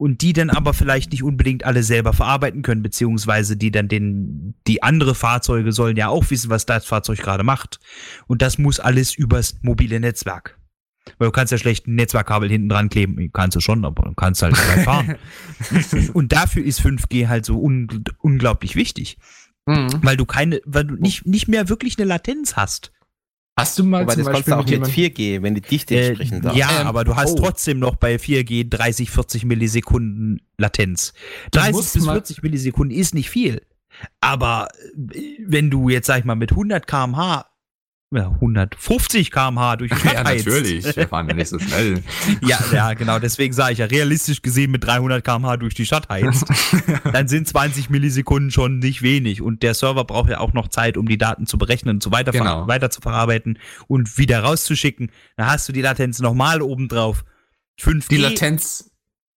[0.00, 4.54] Und die dann aber vielleicht nicht unbedingt alle selber verarbeiten können, beziehungsweise die dann den,
[4.66, 7.80] die andere Fahrzeuge sollen ja auch wissen, was das Fahrzeug gerade macht.
[8.26, 10.58] Und das muss alles übers mobile Netzwerk.
[11.18, 13.30] Weil du kannst ja schlecht ein Netzwerkkabel hinten dran kleben.
[13.30, 15.16] Kannst du schon, aber du kannst halt nicht weit fahren.
[16.14, 19.18] Und dafür ist 5G halt so un unglaublich wichtig.
[19.66, 20.00] Mhm.
[20.00, 22.90] Weil du keine, weil du nicht, nicht mehr wirklich eine Latenz hast.
[23.60, 25.54] Hast du mal Aber zum das kannst Beispiel du auch mit mit jemandem- 4G, wenn
[25.54, 27.36] die Dichte Äh, entsprechend da ja, Ähm, aber du hast oh.
[27.36, 31.12] trotzdem noch bei 4G 30, 40 Millisekunden Latenz.
[31.50, 33.62] Du 30 musst bis mal- 40 Millisekunden ist nicht viel.
[34.20, 34.68] Aber
[35.12, 37.46] äh, wenn du jetzt, sag ich mal, mit 100 kmh,
[38.12, 40.96] 150 kmh durch die Stadt Ja, natürlich.
[40.96, 42.02] Wir fahren ja nicht so schnell.
[42.42, 43.18] Ja, ja, genau.
[43.18, 46.44] Deswegen sage ich ja, realistisch gesehen mit 300 km/h durch die Stadt heizt,
[47.12, 49.42] dann sind 20 Millisekunden schon nicht wenig.
[49.42, 52.10] Und der Server braucht ja auch noch Zeit, um die Daten zu berechnen und zu
[52.10, 52.66] weiter, Genau.
[52.66, 55.10] weiter zu verarbeiten und wieder rauszuschicken.
[55.36, 57.24] Da hast du die Latenz nochmal obendrauf.
[57.80, 58.90] 5G, Die Latenz.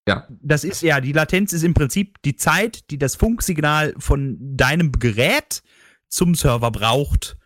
[0.06, 0.26] Ja.
[0.42, 4.92] das ist ja, die Latenz ist im Prinzip die Zeit, die das Funksignal von deinem
[4.92, 5.62] Gerät
[6.08, 7.38] zum Server braucht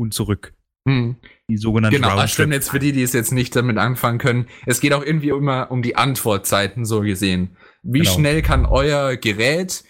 [0.00, 0.54] und zurück.
[0.88, 1.16] Hm.
[1.50, 2.34] Die sogenannte Genau, das Roundtrip.
[2.34, 4.46] stimmt jetzt für die, die es jetzt nicht damit anfangen können.
[4.66, 7.56] Es geht auch irgendwie immer um die Antwortzeiten, so gesehen.
[7.82, 8.10] Wie Genau.
[8.12, 9.84] schnell kann euer Gerät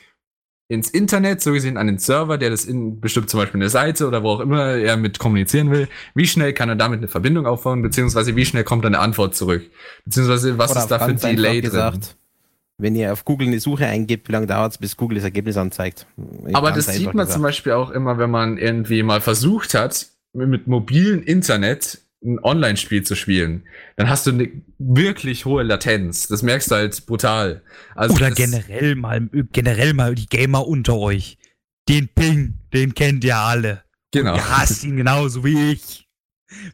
[0.70, 4.06] ins Internet, so gesehen an den Server, der das in bestimmt zum Beispiel eine Seite
[4.06, 7.46] oder wo auch immer er mit kommunizieren will, wie schnell kann er damit eine Verbindung
[7.46, 9.70] aufbauen, beziehungsweise wie schnell kommt eine Antwort zurück?
[10.04, 11.70] Beziehungsweise was Oder ist da für ein Delay drin?
[11.70, 12.16] gesagt,
[12.78, 15.56] wenn ihr auf Google eine Suche eingebt, wie lange dauert es, bis Google das Ergebnis
[15.56, 16.06] anzeigt?
[16.52, 17.32] Aber Ganz das sieht man gesagt.
[17.32, 23.02] zum Beispiel auch immer, wenn man irgendwie mal versucht hat, mit mobilen Internet ein Online-Spiel
[23.04, 23.64] zu spielen.
[23.96, 26.26] Dann hast du eine wirklich hohe Latenz.
[26.28, 27.62] Das merkst du halt brutal.
[27.94, 31.38] Also Oder generell mal, generell mal die Gamer unter euch.
[31.88, 33.82] Den Ping, den kennt ihr alle.
[34.12, 34.34] Genau.
[34.34, 36.08] Ihr hasst ihn genauso wie ich.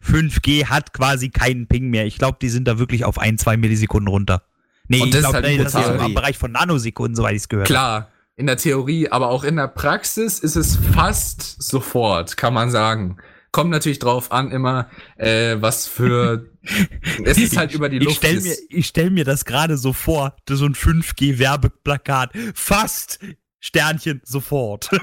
[0.07, 2.07] 5G hat quasi keinen Ping mehr.
[2.07, 4.43] Ich glaube, die sind da wirklich auf ein, zwei Millisekunden runter.
[4.89, 6.07] Nee, Und ich das ist glaube, halt nee, das ist brutal.
[6.09, 7.75] im Bereich von Nanosekunden, soweit ich es gehört habe.
[7.75, 12.71] Klar, in der Theorie, aber auch in der Praxis ist es fast sofort, kann man
[12.71, 13.17] sagen.
[13.53, 16.47] Kommt natürlich drauf an, immer, äh, was für.
[17.25, 18.17] es ist halt über die Ich Luft.
[18.17, 22.33] stelle ist- mir, ich stell mir das gerade so vor, das ist so ein 5G-Werbeplakat.
[22.55, 23.21] Fast
[23.61, 24.91] Sternchen sofort.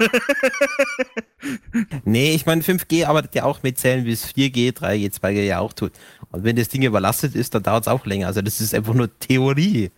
[2.04, 5.58] Nee, ich meine, 5G arbeitet ja auch mit Zellen, wie es 4G, 3G, 2G ja
[5.58, 5.90] auch tut.
[6.32, 8.26] Und wenn das Ding überlastet ist, dann dauert es auch länger.
[8.26, 9.90] Also das ist einfach nur Theorie.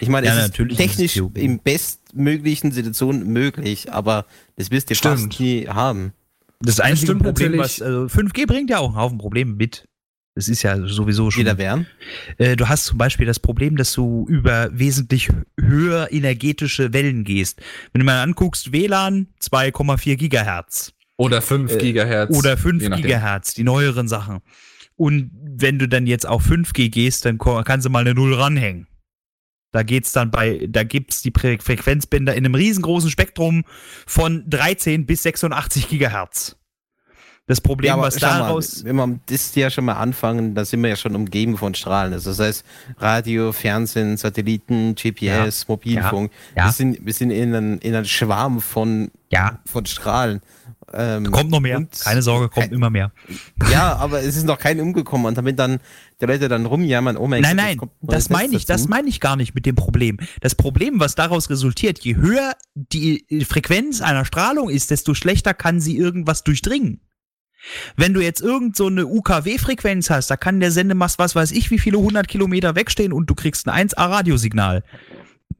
[0.00, 1.40] Ich meine, Ja, es natürlich ist ist es technisch Theorie.
[1.40, 4.26] in bestmöglichen Situationen möglich, aber
[4.56, 5.20] das wirst du Stimmt.
[5.20, 6.12] fast nie haben.
[6.60, 9.84] Das einzige stimmt Problem, was, also 5G bringt ja auch einen Haufen Probleme mit.
[10.34, 11.40] Das ist ja sowieso schon.
[11.40, 11.86] Jeder werden.
[12.38, 15.28] Äh, du hast zum Beispiel das Problem, dass du über wesentlich
[15.60, 17.60] höher energetische Wellen gehst.
[17.92, 22.34] Wenn du mal anguckst, WLAN 2,4 Gigahertz Oder 5 Gigahertz.
[22.34, 23.02] oder 5 je nachdem.
[23.02, 24.38] Gigahertz, die neueren Sachen.
[24.96, 28.86] Und wenn du dann jetzt auf 5G gehst, dann kannst du mal eine Null ranhängen.
[29.72, 33.64] Da geht's dann bei, da gibt's die Frequenzbänder in einem riesengroßen Spektrum
[34.06, 36.56] von 13 bis 86 Gigahertz.
[37.46, 40.80] Das Problem, was schau mal, daraus, wenn wir das ja schon mal anfangen, da sind
[40.80, 42.12] wir ja schon umgeben von Strahlen.
[42.12, 42.64] Also das heißt
[42.98, 46.30] Radio, Fernsehen, Satelliten, GPS, Mobilfunk.
[46.54, 46.66] Ja.
[46.66, 50.40] Wir, sind, wir sind in einem, in einem Schwarm von, ja, von Strahlen.
[50.94, 51.86] Ähm, kommt noch mehr.
[52.04, 53.12] Keine Sorge, kommt kein- immer mehr.
[53.70, 55.26] Ja, aber es ist noch kein umgekommen.
[55.26, 55.80] Und damit dann
[56.20, 58.82] die Leute dann rumjammern, oh mein Nein, Gott, nein, das neues meine ich, dazu.
[58.82, 60.18] das meine ich gar nicht mit dem Problem.
[60.40, 65.80] Das Problem, was daraus resultiert, je höher die Frequenz einer Strahlung ist, desto schlechter kann
[65.80, 67.00] sie irgendwas durchdringen.
[67.96, 71.70] Wenn du jetzt irgend so eine UKW-Frequenz hast, da kann der Sendemast, was weiß ich,
[71.70, 74.82] wie viele hundert Kilometer wegstehen und du kriegst ein 1A-Radiosignal.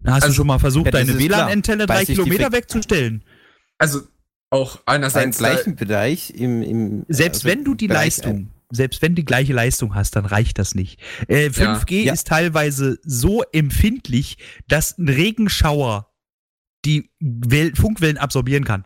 [0.01, 1.19] Da hast Also, du schon mal versucht, ja, das deine.
[1.19, 3.23] WLAN-Antenne drei Kilometer wegzustellen.
[3.79, 4.01] Also
[4.53, 5.39] auch Im einerseits.
[5.39, 9.23] da- gleichen Bereich, im, im Selbst also wenn du die Bereich Leistung, selbst wenn du
[9.23, 11.01] die gleiche Leistung hast, dann reicht das nicht.
[11.29, 12.13] Äh, 5G Ja.
[12.13, 14.39] ist teilweise so empfindlich,
[14.69, 16.09] dass ein Regenschauer
[16.85, 18.85] die Wel Funkwellen absorbieren kann.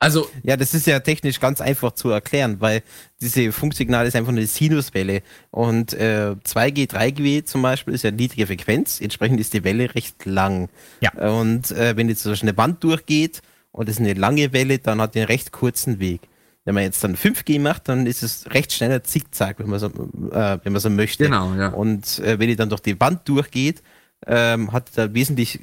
[0.00, 2.82] also Ja, das ist ja technisch ganz einfach zu erklären, weil
[3.20, 5.22] diese Funksignal ist einfach eine Sinuswelle.
[5.50, 10.24] Und äh, 2G, 3G zum Beispiel ist ja niedrige Frequenz, entsprechend ist die Welle recht
[10.26, 10.68] lang.
[11.00, 11.12] Ja.
[11.32, 13.42] Und äh, wenn jetzt so eine Wand durchgeht
[13.72, 16.22] und es ist eine lange Welle, dann hat die einen recht kurzen Weg.
[16.64, 19.86] Wenn man jetzt dann 5G macht, dann ist es recht schneller Zickzack, wenn man so,
[19.86, 21.24] äh, wenn man so möchte.
[21.24, 21.68] Genau, ja.
[21.68, 23.82] Und äh, wenn die dann durch die Wand durchgeht,
[24.26, 25.60] ähm, hat er wesentlich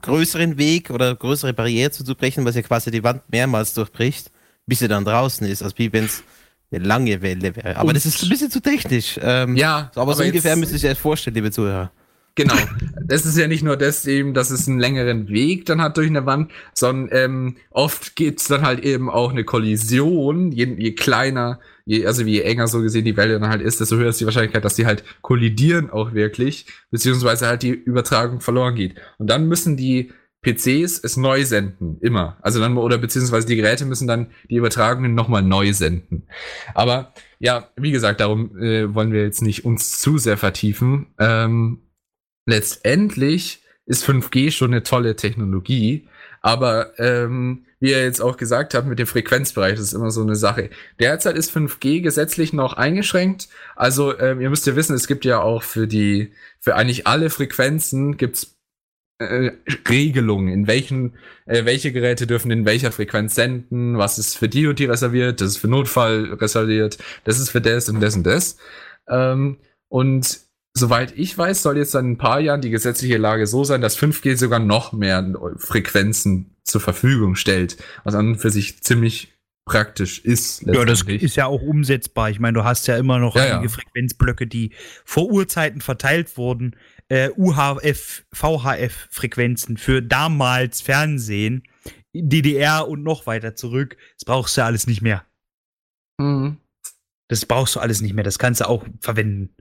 [0.00, 4.30] größeren Weg oder größere Barriere zuzubrechen, weil sie quasi die Wand mehrmals durchbricht,
[4.66, 5.62] bis sie dann draußen ist.
[5.62, 6.22] Also wie wenn es
[6.70, 7.76] eine lange Welle wäre.
[7.76, 9.18] Aber Und- das ist ein bisschen zu technisch.
[9.20, 11.90] Ähm, Ja, so, aber, so aber ungefähr müsst ihr euch das vorstellen, liebe Zuhörer.
[12.34, 12.54] Genau.
[13.04, 16.08] Das ist ja nicht nur das eben, dass es einen längeren Weg dann hat durch
[16.08, 20.52] eine Wand, sondern ähm, oft gibt's dann halt eben auch eine Kollision.
[20.52, 23.96] Je, je kleiner, je, also je enger so gesehen die Welle dann halt ist, desto
[23.96, 28.74] höher ist die Wahrscheinlichkeit, dass die halt kollidieren auch wirklich, beziehungsweise halt die Übertragung verloren
[28.74, 28.94] geht.
[29.18, 30.12] Und dann müssen die
[30.42, 32.38] PCs es neu senden, immer.
[32.40, 36.26] Also dann, oder beziehungsweise die Geräte müssen dann die Übertragungen nochmal neu senden.
[36.74, 41.08] Aber ja, wie gesagt, darum äh, wollen wir jetzt nicht uns zu sehr vertiefen.
[41.18, 41.80] Ähm,
[42.50, 46.06] letztendlich ist 5G schon eine tolle Technologie,
[46.42, 50.22] aber ähm, wie ihr jetzt auch gesagt habt, mit dem Frequenzbereich, das ist immer so
[50.22, 50.70] eine Sache.
[51.00, 53.48] Derzeit ist 5G gesetzlich noch eingeschränkt.
[53.74, 57.30] Also ähm, ihr müsst ja wissen, es gibt ja auch für die, für eigentlich alle
[57.30, 58.58] Frequenzen gibt's
[59.18, 59.52] äh,
[59.88, 61.14] Regelungen, in welchen,
[61.46, 65.40] äh, welche Geräte dürfen in welcher Frequenz senden, was ist für die und die reserviert,
[65.40, 68.56] das ist für Notfall reserviert, das ist für das und das und das.
[69.08, 70.40] Ähm, und
[70.74, 73.98] soweit ich weiß, soll jetzt in ein paar Jahren die gesetzliche Lage so sein, dass
[73.98, 80.20] 5G sogar noch mehr Frequenzen zur Verfügung stellt, was an und für sich ziemlich praktisch
[80.24, 80.62] ist.
[80.62, 82.30] Ja, das ist ja auch umsetzbar.
[82.30, 83.54] Ich meine, du hast ja immer noch Ja, ja.
[83.54, 84.72] einige Frequenzblöcke, die
[85.04, 86.76] vor Urzeiten verteilt wurden.
[87.08, 91.62] Äh, UHF, VHF-Frequenzen für damals Fernsehen,
[92.12, 93.96] DDR und noch weiter zurück.
[94.14, 95.24] Das brauchst du ja alles nicht mehr.
[96.18, 96.56] Mhm.
[97.28, 98.24] Das brauchst du alles nicht mehr.
[98.24, 99.54] Das kannst du auch verwenden.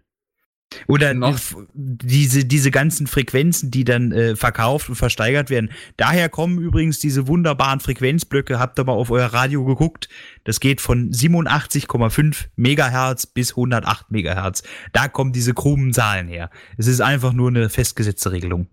[0.87, 1.39] Oder Noch-
[1.73, 5.71] diese, diese ganzen Frequenzen, die dann äh, verkauft und versteigert werden.
[5.97, 8.59] Daher kommen übrigens diese wunderbaren Frequenzblöcke.
[8.59, 10.09] Habt ihr mal auf euer Radio geguckt?
[10.43, 14.63] Das geht von 87,5 Megahertz bis 108 Megahertz.
[14.93, 16.49] Da kommen diese krummen Zahlen her.
[16.77, 18.67] Es ist einfach nur eine festgesetzte Regelung.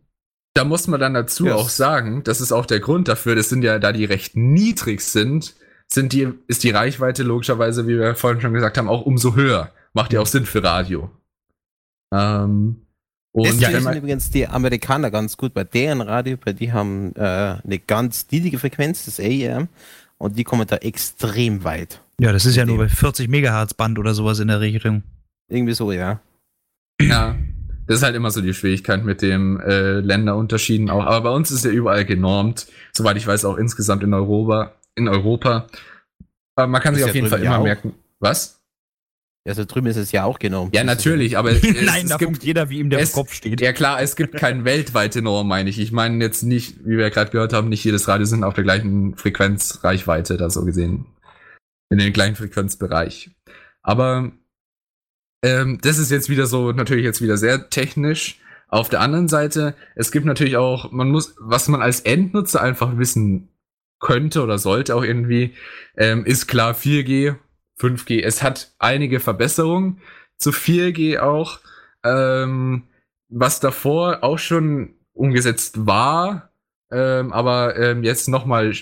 [0.55, 1.55] Da muss man dann dazu Ja.
[1.55, 5.03] auch sagen, das ist auch der Grund dafür, das sind ja, da die recht niedrig
[5.03, 5.55] sind,
[5.87, 9.71] sind die, ist die Reichweite logischerweise, wie wir vorhin schon gesagt haben, auch umso höher.
[9.93, 11.11] Macht ja auch Sinn für Radio.
[12.13, 12.83] Ähm,
[13.33, 15.53] und Das wissen übrigens die Amerikaner ganz gut.
[15.53, 19.69] Bei deren Radio, bei die haben äh, eine ganz niedrige Frequenz, das AM,
[20.17, 22.01] und die kommen da extrem weit.
[22.19, 25.03] Ja, das ist ja nur bei 40 Megahertz Band oder sowas in der Richtung.
[25.49, 26.21] Irgendwie so, ja.
[27.01, 27.37] ja,
[27.87, 31.05] das ist halt immer so die Schwierigkeit mit dem äh, Länderunterschieden auch.
[31.05, 34.73] Aber bei uns ist ja überall genormt, soweit ich weiß, auch insgesamt in Europa.
[34.95, 35.67] In Europa.
[36.55, 37.65] Aber man kann sich auf jeden Fall immer auch.
[37.65, 37.95] merken.
[38.19, 38.56] Was?
[39.47, 40.71] Also drüben ist es ja auch genommen.
[40.75, 43.61] Ja, natürlich, aber es, Nein, es da gibt jeder, wie ihm der es- Kopf steht.
[43.61, 45.79] Ja klar, es gibt keine weltweite Norm, meine ich.
[45.79, 48.65] Ich meine jetzt nicht, wie wir gerade gehört haben, nicht jedes Radio sind auf der
[48.65, 51.07] gleichen Frequenzreichweite, da so gesehen.
[51.91, 53.31] In den gleichen Frequenzbereich.
[53.83, 54.33] Aber
[55.45, 58.41] ähm, das ist jetzt wieder so, natürlich jetzt wieder sehr technisch.
[58.69, 62.99] Auf der anderen Seite, es gibt natürlich auch, man muss, was man als Endnutzer einfach
[62.99, 63.49] wissen
[64.01, 65.55] könnte oder sollte auch irgendwie,
[65.97, 67.37] ähm, ist klar 4G,
[67.81, 68.23] 5G.
[68.23, 70.01] Es hat einige Verbesserungen
[70.37, 71.61] zu 4G auch.
[72.05, 72.85] Ähm,
[73.29, 76.51] was davor auch schon umgesetzt war,
[76.91, 78.73] ähm, aber ähm, jetzt nochmal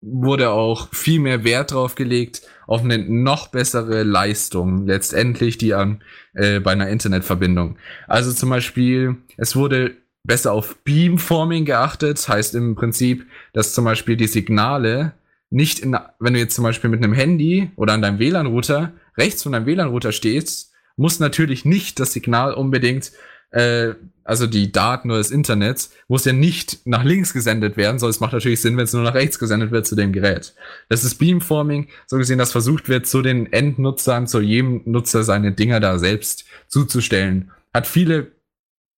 [0.00, 6.02] wurde auch viel mehr Wert drauf gelegt auf eine noch bessere Leistung letztendlich, die an
[6.34, 7.78] äh, bei einer Internetverbindung.
[8.06, 14.16] Also zum Beispiel, es wurde besser auf Beamforming geachtet, heißt im Prinzip, dass zum Beispiel
[14.16, 15.12] die Signale
[15.54, 19.44] nicht in, wenn du jetzt zum Beispiel mit einem Handy oder an deinem WLAN-Router rechts
[19.44, 23.12] von deinem WLAN-Router stehst, muss natürlich nicht das Signal unbedingt,
[23.50, 23.94] äh,
[24.24, 28.20] also die Daten oder das Internet, muss ja nicht nach links gesendet werden, sondern es
[28.20, 30.54] macht natürlich Sinn, wenn es nur nach rechts gesendet wird zu dem Gerät.
[30.88, 35.52] Das ist Beamforming, so gesehen, dass versucht wird, zu den Endnutzern, zu jedem Nutzer seine
[35.52, 37.52] Dinger da selbst zuzustellen.
[37.72, 38.32] Hat viele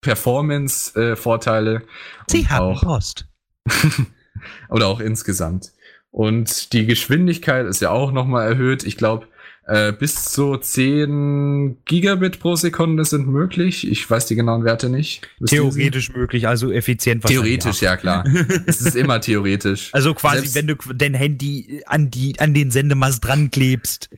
[0.00, 1.82] Performance-Vorteile.
[2.28, 3.26] Sie haben Post.
[4.70, 5.72] oder auch insgesamt.
[6.16, 8.84] Und die Geschwindigkeit ist ja auch nochmal erhöht.
[8.84, 9.26] Ich glaube,
[9.66, 13.86] äh, bis zu 10 Gigabit pro Sekunde sind möglich.
[13.86, 15.28] Ich weiß die genauen Werte nicht.
[15.40, 15.52] Wisst?
[15.52, 18.24] Theoretisch möglich, also effizient Theoretisch, ja klar.
[18.66, 19.90] es ist immer theoretisch.
[19.92, 24.08] Also quasi, Selbst- wenn du dein Handy an, die, an den Sendemast dran klebst,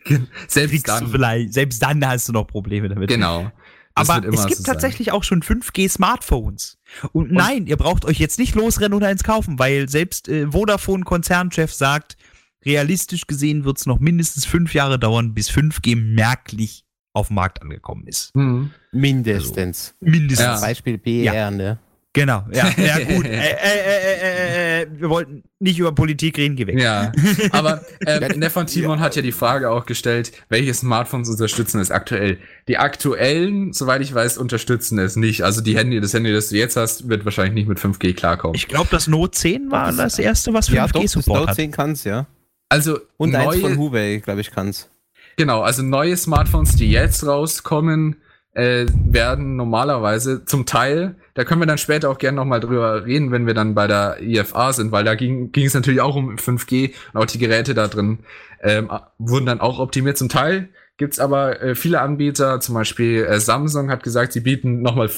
[0.46, 1.08] Selbst dann.
[1.08, 3.08] vielleicht, selbst dann hast du noch Probleme damit.
[3.08, 3.50] Genau.
[3.98, 4.64] Aber es gibt sein.
[4.64, 6.78] tatsächlich auch schon 5G-Smartphones.
[7.12, 11.72] Und, nein, ihr braucht euch jetzt nicht losrennen und eins kaufen, weil selbst äh, Vodafone-Konzernchef
[11.72, 12.16] sagt,
[12.64, 17.62] realistisch gesehen wird es noch mindestens fünf Jahre dauern, bis 5G merklich auf dem Markt
[17.62, 18.34] angekommen ist.
[18.36, 18.70] Mhm.
[18.92, 19.94] Mindestens.
[20.00, 20.46] Mindestens.
[20.46, 20.60] Ja.
[20.60, 21.78] Beispiel BR, ne?
[22.14, 23.26] Genau, ja, ja gut.
[23.26, 26.80] äh, äh, äh, äh, äh, wir wollten nicht über Politik reden, geh weg.
[26.80, 27.12] Ja,
[27.52, 32.38] aber ähm, Nefon Timon hat ja die Frage auch gestellt, welche Smartphones unterstützen es aktuell.
[32.66, 35.42] Die aktuellen, soweit ich weiß, unterstützen es nicht.
[35.42, 38.54] Also die Handy, das Handy, das du jetzt hast, wird wahrscheinlich nicht mit 5G klarkommen.
[38.54, 41.50] Ich glaube, das Note 10 war das erste, was 5G Ja, doch, das Support Note
[41.50, 41.56] hat.
[41.56, 42.26] 10 kann's, ja.
[42.70, 44.88] also Und eins von neue, Huawei, glaube ich, kann's.
[45.36, 48.16] Genau, also neue Smartphones, die jetzt rauskommen,
[48.52, 53.30] äh, werden normalerweise zum Teil, da können wir dann später auch gerne nochmal drüber reden,
[53.30, 56.36] wenn wir dann bei der IFA sind, weil da ging, ging es natürlich auch um
[56.36, 58.20] 5G und auch die Geräte da drin
[58.62, 60.18] ähm, wurden dann auch optimiert.
[60.18, 64.82] Zum Teil gibt's aber äh, viele Anbieter, zum Beispiel äh, Samsung hat gesagt, sie bieten
[64.82, 65.10] nochmal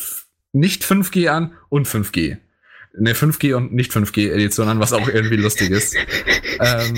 [0.52, 2.38] nicht 5G an und 5G
[2.98, 5.96] eine 5G und nicht 5G Edition an, was auch irgendwie lustig ist.
[6.62, 6.94] Ähm,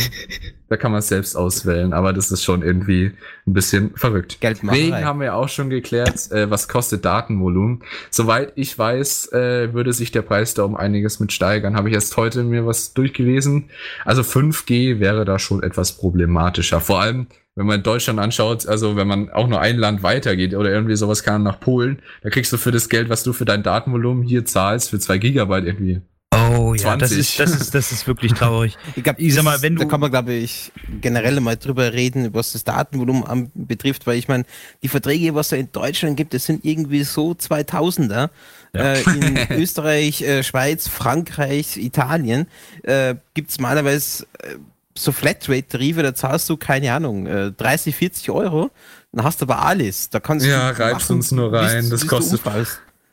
[0.69, 3.13] da kann man es selbst auswählen, aber das ist schon irgendwie
[3.47, 4.39] ein bisschen verrückt.
[4.41, 7.85] Wegen haben wir auch schon geklärt, äh, was kostet Datenvolumen.
[8.11, 11.77] Soweit ich weiß, äh, würde sich der Preis da um einiges mit steigern.
[11.77, 13.71] Habe ich erst heute mir was durchgelesen.
[14.05, 16.81] Also 5G wäre da schon etwas problematischer.
[16.81, 20.71] Vor allem, wenn man Deutschland anschaut, also wenn man auch nur ein Land weitergeht oder
[20.71, 23.63] irgendwie sowas kann nach Polen, da kriegst du für das Geld, was du für dein
[23.63, 26.01] Datenvolumen hier zahlst, für zwei Gigabyte irgendwie.
[26.35, 26.99] Oh ja, 20.
[26.99, 28.77] das ist, das ist, das ist wirklich traurig.
[28.97, 29.83] ich, glaub, ich sag mal, wenn du.
[29.83, 34.29] Da kann man, glaube ich, generell mal drüber reden, was das Datenvolumen betrifft, weil ich
[34.29, 34.45] meine,
[34.83, 38.31] die Verträge, was da in Deutschland gibt, das sind irgendwie so 2000er.
[38.75, 38.81] Ja.
[38.81, 42.47] Äh, in Österreich, äh, Schweiz, Frankreich, Italien
[42.83, 44.57] äh, gibt es normalerweise äh,
[44.95, 48.71] so Flatrate-Tarife, da zahlst du, keine Ahnung, 30, äh, 40 Euro,
[49.13, 50.11] dann hast du aber alles.
[50.11, 52.41] Da kannst ja, du reibst uns nur rein, bis, das bis kostet.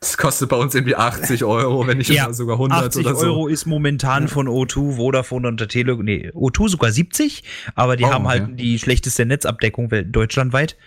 [0.00, 3.26] Das kostet bei uns irgendwie 80 Euro, wenn nicht ja, sogar 100 80 oder so.
[3.26, 7.44] Euro ist momentan von O2, Vodafone und der Tele, nee, O2 sogar 70,
[7.74, 10.78] aber die oh, haben halt die schlechteste Netzabdeckung deutschlandweit.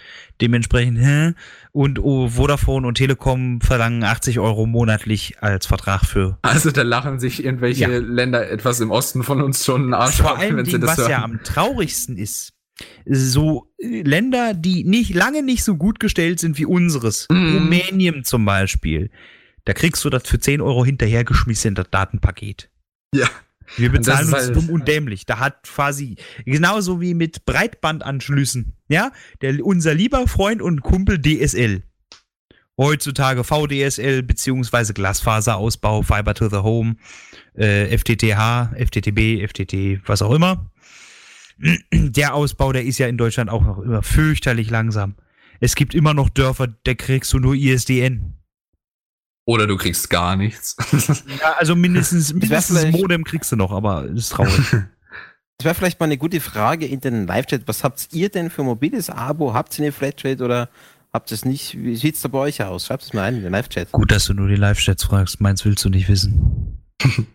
[0.42, 1.34] Dementsprechend, hä?
[1.72, 6.38] Und oh, Vodafone und Telekom verlangen 80 Euro monatlich als Vertrag für.
[6.42, 7.98] Also da lachen sich irgendwelche ja.
[8.00, 10.98] Länder etwas im Osten von uns schon einen Arsch Vor allem, wenn sie das was
[10.98, 11.12] hören.
[11.12, 12.54] ja am traurigsten ist,
[13.06, 17.56] so äh, Länder, die nicht lange nicht so gut gestellt sind wie unseres, mm.
[17.56, 19.12] Rumänien zum Beispiel,
[19.66, 22.70] da kriegst du das für 10 Euro hinterhergeschmissen, das Datenpaket.
[23.14, 23.30] Ja.
[23.78, 25.26] Wir bezahlen uns halt dumm und dämlich.
[25.26, 26.16] Da hat quasi
[26.46, 29.12] genauso wie mit Breitbandanschlüssen, ja,
[29.42, 31.84] der, unser lieber Freund und Kumpel DSL.
[32.78, 36.96] Heutzutage VDSL beziehungsweise Glasfaserausbau, Fiber to the Home,
[37.54, 40.72] äh, FTTH, FTTB, FTT, was auch immer.
[41.92, 45.16] Der Ausbau, der ist ja in Deutschland auch noch immer fürchterlich langsam.
[45.60, 48.34] Es gibt immer noch Dörfer, da kriegst du nur ISDN.
[49.46, 50.76] Oder du kriegst gar nichts.
[51.42, 54.76] ja, also mindestens, mindestens Modem kriegst du noch, aber das ist traurig.
[55.60, 57.68] Das wäre vielleicht mal eine gute Frage in den Live-Chat.
[57.68, 59.54] Was habt ihr denn für mobiles Abo?
[59.54, 60.68] Habt ihr eine Flatrate oder
[61.14, 61.78] habt ihr es nicht?
[61.78, 62.88] Wie sieht es da bei euch aus?
[62.88, 63.92] Schreibt es mal ein in den Live-Chat.
[63.92, 65.40] Gut, dass du nur die Live-Chats fragst.
[65.40, 66.84] Meins willst du nicht wissen.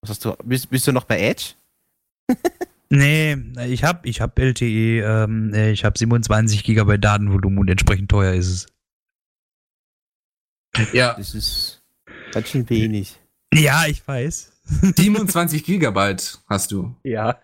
[0.00, 0.34] Was hast du?
[0.44, 1.54] Bist, bist du noch bei Edge?
[2.90, 8.34] nee, ich hab, ich hab LTE, ähm, ich hab 27 GB Datenvolumen und entsprechend teuer
[8.34, 8.66] ist es.
[10.92, 11.14] Ja.
[11.14, 11.82] Das ist
[12.32, 13.18] ganz schön wenig.
[13.52, 14.52] Ja, ich weiß.
[14.96, 16.94] 27 Gigabyte hast du.
[17.02, 17.38] Ja.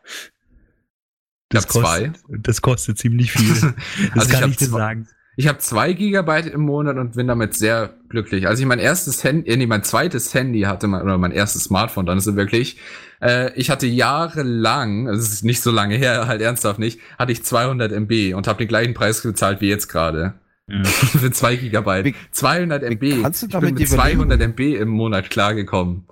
[1.49, 2.13] Das ich habe zwei.
[2.29, 3.75] Das kostet ziemlich viel.
[4.15, 5.09] Das also kann ich, ich dir sagen.
[5.37, 8.47] Ich habe zwei Gigabyte im Monat und bin damit sehr glücklich.
[8.47, 12.07] Als ich mein erstes Handy, äh, nee, mein zweites Handy hatte, oder mein erstes Smartphone,
[12.07, 12.79] dann ist es wirklich,
[13.21, 17.33] äh, ich hatte jahrelang, also es ist nicht so lange her, halt ernsthaft nicht, hatte
[17.33, 20.35] ich 200 MB und habe den gleichen Preis gezahlt wie jetzt gerade.
[20.67, 20.85] Ja.
[20.85, 22.15] Für 2 Gigabyte.
[22.31, 23.23] 200 MB.
[23.23, 26.07] Kannst du damit ich bin mit 200 MB im Monat klargekommen.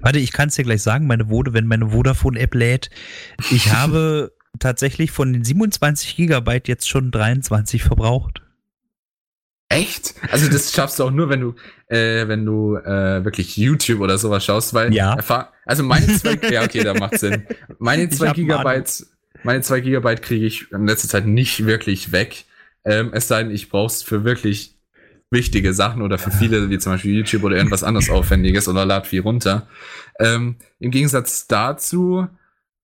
[0.00, 2.90] Warte, ich kann es dir gleich sagen, meine Vode, wenn meine Vodafone-App lädt.
[3.50, 8.42] Ich habe tatsächlich von den 27 Gigabyte jetzt schon 23 verbraucht.
[9.68, 10.14] Echt?
[10.30, 11.54] Also das schaffst du auch nur, wenn du,
[11.86, 15.16] äh, wenn du äh, wirklich YouTube oder sowas schaust, weil ja.
[15.64, 17.46] also meine zwei, ja okay, da macht Sinn.
[17.78, 19.06] Meine zwei Gigabyte,
[19.44, 22.44] meine zwei Gigabyte kriege ich in letzter Zeit nicht wirklich weg.
[22.84, 24.76] Ähm, es sei denn, ich brauche es für wirklich
[25.30, 29.06] wichtige Sachen oder für viele, wie zum Beispiel YouTube oder irgendwas anderes Aufwendiges oder lad
[29.06, 29.66] viel runter.
[30.20, 32.28] Ähm, Im Gegensatz dazu,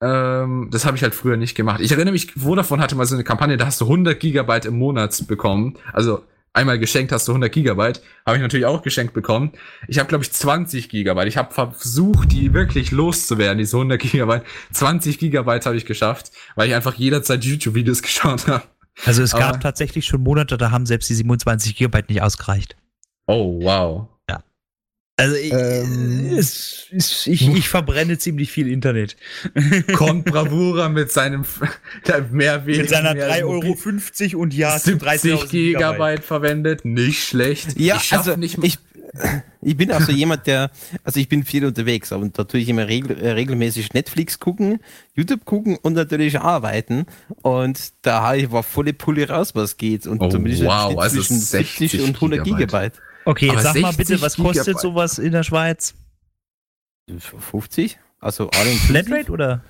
[0.00, 1.80] ähm, das habe ich halt früher nicht gemacht.
[1.80, 4.78] Ich erinnere mich, Vodafone hatte mal so eine Kampagne, da hast du 100 Gigabyte im
[4.78, 5.76] Monat bekommen.
[5.92, 8.00] Also einmal geschenkt hast du 100 Gigabyte.
[8.24, 9.52] Habe ich natürlich auch geschenkt bekommen.
[9.86, 11.28] Ich habe, glaube ich, 20 Gigabyte.
[11.28, 14.44] Ich habe versucht, die wirklich loszuwerden, diese 100 Gigabyte.
[14.72, 18.62] 20 Gigabyte habe ich geschafft, weil ich einfach jederzeit YouTube-Videos geschaut habe.
[19.04, 22.76] Also es gab tatsächlich schon Monate, da haben selbst die 27 Gigabyte nicht ausgereicht.
[23.26, 24.08] Oh, wow.
[24.28, 24.42] Ja.
[25.16, 29.16] Also ich, ähm, es, es, ich, ich, verbrenne ziemlich viel Internet.
[29.94, 31.44] Kommt Bravura mit seinem
[32.30, 36.84] mehr Mit seiner 3,50 Euro und ja, 70 Gigabyte verwendet.
[36.84, 37.78] Nicht schlecht.
[37.78, 38.78] Ja, ich also nicht ich,
[39.60, 40.70] ich bin auch so jemand, der,
[41.04, 44.80] also ich bin viel unterwegs und da tue ich immer regel, äh, regelmäßig Netflix gucken,
[45.14, 47.06] YouTube gucken und natürlich arbeiten.
[47.42, 50.06] Und da war volle Pulle raus, was geht.
[50.06, 52.58] Und oh, wow, also zwischen 60 und 100 Gigabyte.
[52.68, 53.00] Gigabyte.
[53.24, 54.80] Okay, jetzt sag mal bitte, was kostet Gigabyte.
[54.80, 55.94] sowas in der Schweiz?
[57.18, 57.98] 50?
[58.20, 59.62] Also alle Flatrate oder?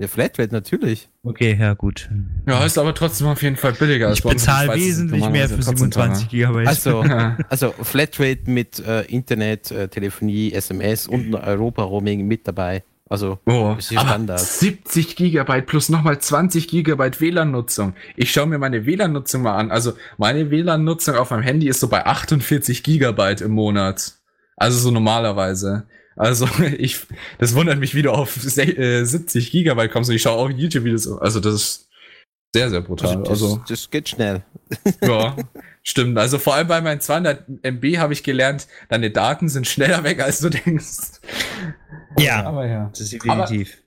[0.00, 1.10] Ja, Flatrate natürlich.
[1.22, 2.08] Okay, ja, gut.
[2.46, 5.62] Ja, ist aber trotzdem auf jeden Fall billiger als Ich bezahle wesentlich mehr normalerweise für
[5.62, 6.66] trotzdem 27 Gigabyte.
[6.68, 7.04] Also,
[7.50, 12.82] also Flatrate mit äh, Internet, äh, Telefonie, SMS und Europa-Roaming mit dabei.
[13.10, 14.40] Also, Oh, ist aber Standard.
[14.40, 17.92] 70 Gigabyte plus nochmal 20 Gigabyte WLAN-Nutzung.
[18.16, 19.70] Ich schaue mir meine WLAN-Nutzung mal an.
[19.70, 24.14] Also meine WLAN-Nutzung auf meinem Handy ist so bei 48 Gigabyte im Monat.
[24.56, 25.86] Also so normalerweise.
[26.16, 27.06] Also ich,
[27.38, 30.50] das wundert mich, wie du auf se- äh, 70 Gigabyte kommst und ich schaue auch
[30.50, 31.08] YouTube-Videos.
[31.18, 31.88] Also das ist
[32.54, 33.18] sehr, sehr brutal.
[33.18, 34.42] das, Also, das geht schnell.
[35.02, 35.36] ja,
[35.82, 36.18] stimmt.
[36.18, 40.20] Also vor allem bei meinen 200 MB habe ich gelernt, deine Daten sind schneller weg,
[40.20, 41.20] als du denkst.
[42.18, 42.88] ja, Aber ja.
[42.90, 43.79] das ist definitiv.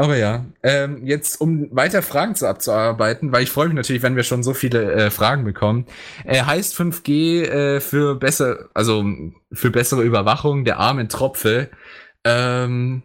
[0.00, 4.16] Aber ja, ähm, jetzt um weiter Fragen zu abzuarbeiten, weil ich freue mich natürlich, wenn
[4.16, 5.84] wir schon so viele äh, Fragen bekommen.
[6.24, 9.04] Äh, heißt 5G äh, für besser, also
[9.52, 11.68] für bessere Überwachung der armen Tropfe,
[12.24, 13.02] ähm,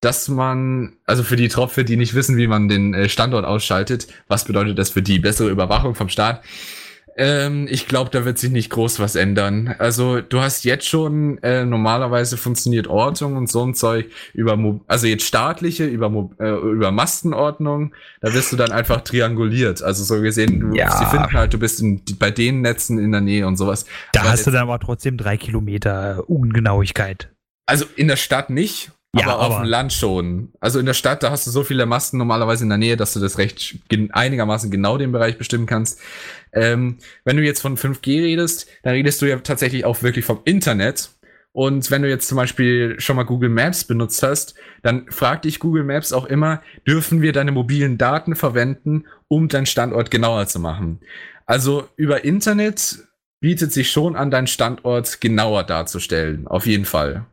[0.00, 4.06] dass man, also für die Tropfe, die nicht wissen, wie man den äh, Standort ausschaltet,
[4.28, 6.44] was bedeutet das für die bessere Überwachung vom Staat?
[7.22, 9.74] Ähm, ich glaube, da wird sich nicht groß was ändern.
[9.78, 14.80] Also du hast jetzt schon äh, normalerweise funktioniert Ortung und so ein Zeug über, Mo
[14.86, 17.94] also jetzt staatliche über Mo äh, über Mastenordnung.
[18.22, 19.82] Da wirst du dann einfach trianguliert.
[19.82, 20.96] Also so gesehen, du, Ja.
[20.96, 23.84] sie finden halt, du bist in, bei den Netzen in der Nähe und sowas.
[24.14, 27.30] Da Aber hast du dann aber trotzdem drei Kilometer Ungenauigkeit.
[27.66, 30.52] Also in der Stadt nicht, Ja, aber auf aber- dem Land schon.
[30.60, 33.12] Also in der Stadt, da hast du so viele Masten normalerweise in der Nähe, dass
[33.12, 33.78] du das recht
[34.12, 35.98] einigermaßen genau den Bereich bestimmen kannst.
[36.52, 40.40] Ähm, wenn du jetzt von 5G redest, dann redest du ja tatsächlich auch wirklich vom
[40.44, 41.10] Internet.
[41.52, 45.58] Und wenn du jetzt zum Beispiel schon mal Google Maps benutzt hast, dann fragt dich
[45.58, 50.60] Google Maps auch immer, dürfen wir deine mobilen Daten verwenden, um deinen Standort genauer zu
[50.60, 51.00] machen?
[51.46, 52.98] Also über Internet
[53.40, 56.46] bietet sich schon an, deinen Standort genauer darzustellen.
[56.46, 57.26] Auf jeden Fall.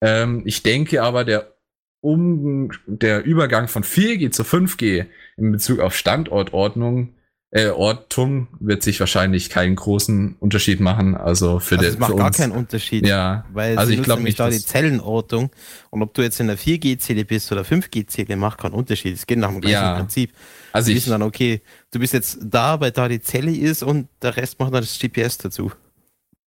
[0.00, 1.54] Ähm, ich denke aber, der,
[2.00, 5.06] um, der Übergang von 4G zu 5G
[5.36, 7.14] in Bezug auf Standortordnung,
[7.52, 11.16] äh, Ortung wird sich wahrscheinlich keinen großen Unterschied machen.
[11.16, 12.36] Also für, Also den, es macht gar uns.
[12.36, 13.04] keinen Unterschied.
[13.04, 15.50] Ja, Weil also ich glaube nämlich nicht, da die Zellenortung
[15.90, 19.14] und ob du jetzt in der 4G-Zelle bist oder 5G-Zelle, macht keinen Unterschied.
[19.16, 19.96] Es geht nach dem gleichen Ja.
[19.96, 20.32] Prinzip.
[20.72, 21.60] also Sie ich, wissen dann, okay,
[21.90, 24.96] du bist jetzt da, weil da die Zelle ist und der Rest macht dann das
[24.98, 25.72] GPS dazu.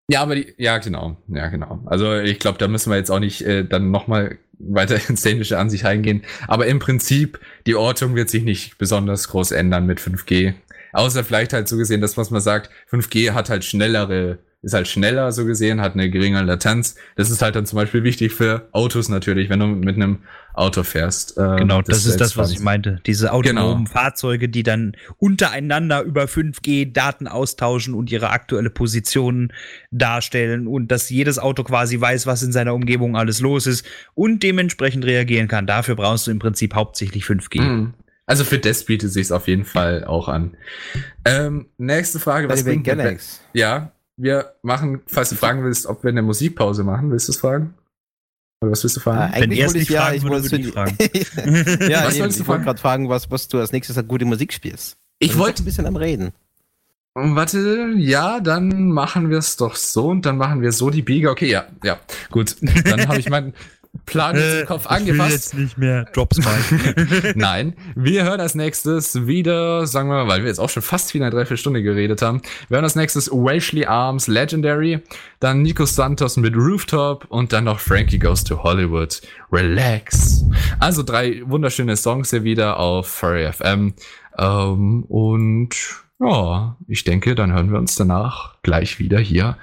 [0.10, 1.82] Ja, aber die, ja, genau, ja, genau.
[1.86, 5.58] Also ich glaube, da müssen wir jetzt auch nicht äh, dann nochmal weiter ins Technische
[5.58, 6.24] an sich eingehen.
[6.48, 10.54] Aber im Prinzip, die Ortung wird sich nicht besonders groß ändern mit 5G.
[10.92, 14.88] Außer vielleicht halt so gesehen, dass was man sagt, 5G hat halt schnellere, ist halt
[14.88, 16.96] schneller so gesehen, hat eine geringere Latenz.
[17.16, 20.20] Das ist halt dann zum Beispiel wichtig für Autos natürlich, wenn du mit einem
[20.54, 21.38] Auto fährst.
[21.38, 23.00] Äh, Genau, das, ist das, was ich meinte.
[23.06, 23.90] Diese autonomen Genau.
[23.92, 29.52] Fahrzeuge, die dann untereinander über 5G Daten austauschen und ihre aktuelle Position
[29.92, 34.44] darstellen und dass jedes Auto quasi weiß, was in seiner Umgebung alles los ist und
[34.44, 35.68] dementsprechend reagieren kann.
[35.68, 37.62] Dafür brauchst du im Prinzip hauptsächlich 5G.
[37.62, 37.94] Mhm.
[38.26, 40.56] Also für das bietet sich auf jeden Fall auch an.
[41.26, 43.42] Ähm, nächste Frage, was bringt Galax.
[43.54, 47.40] Ja, wir machen, falls du fragen willst, ob wir eine Musikpause machen, willst du es
[47.40, 47.74] fragen?
[48.64, 49.20] Oder was willst du fragen?
[49.20, 50.74] Ah, Wenn eigentlich er es wollte ich nicht ja, fragen ich würde, wollte würde ich
[50.74, 50.98] fragen.
[51.92, 52.64] ja, Was eben, wolltest du ich wollte fragen?
[52.64, 54.96] gerade fragen, was, was du als nächstes an gute Musik spielst.
[55.20, 56.32] ich wollte, ein bisschen am Reden.
[57.14, 61.30] warte, ja, dann machen wir es doch so und dann machen wir so die Biege.
[61.30, 62.00] Okay, ja, ja,
[62.32, 62.56] gut.
[62.62, 63.54] Dann habe ich meinen
[64.06, 65.32] Plan jetzt im Kopf Äh, ich will angefasst.
[65.32, 66.58] jetzt nicht mehr Drops mal.
[67.36, 71.14] Nein, wir hören als nächstes wieder, sagen wir mal, weil wir jetzt auch schon fast
[71.14, 75.00] wieder eine Dreiviertelstunde geredet haben, wir hören als nächstes Welshly Arms Legendary,
[75.40, 79.22] dann Nico Santos mit Rooftop und dann noch Frankie Goes to Hollywood.
[79.52, 80.44] Relax.
[80.80, 83.94] Also drei wunderschöne Songs hier wieder auf Furry FM.
[84.40, 85.76] Ähm, und
[86.20, 89.58] ja, ich denke, dann hören wir uns danach gleich wieder hier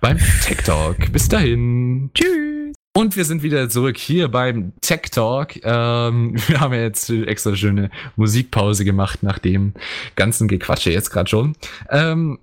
[0.00, 1.10] beim Tech Talk.
[1.12, 2.10] Bis dahin.
[2.14, 2.51] Tschüss.
[2.94, 5.56] Und wir sind wieder zurück hier beim Tech Talk.
[5.64, 9.72] Ähm, wir haben ja jetzt extra schöne Musikpause gemacht nach dem
[10.14, 11.56] ganzen Gequatsche jetzt gerade schon.
[11.88, 12.38] Ähm,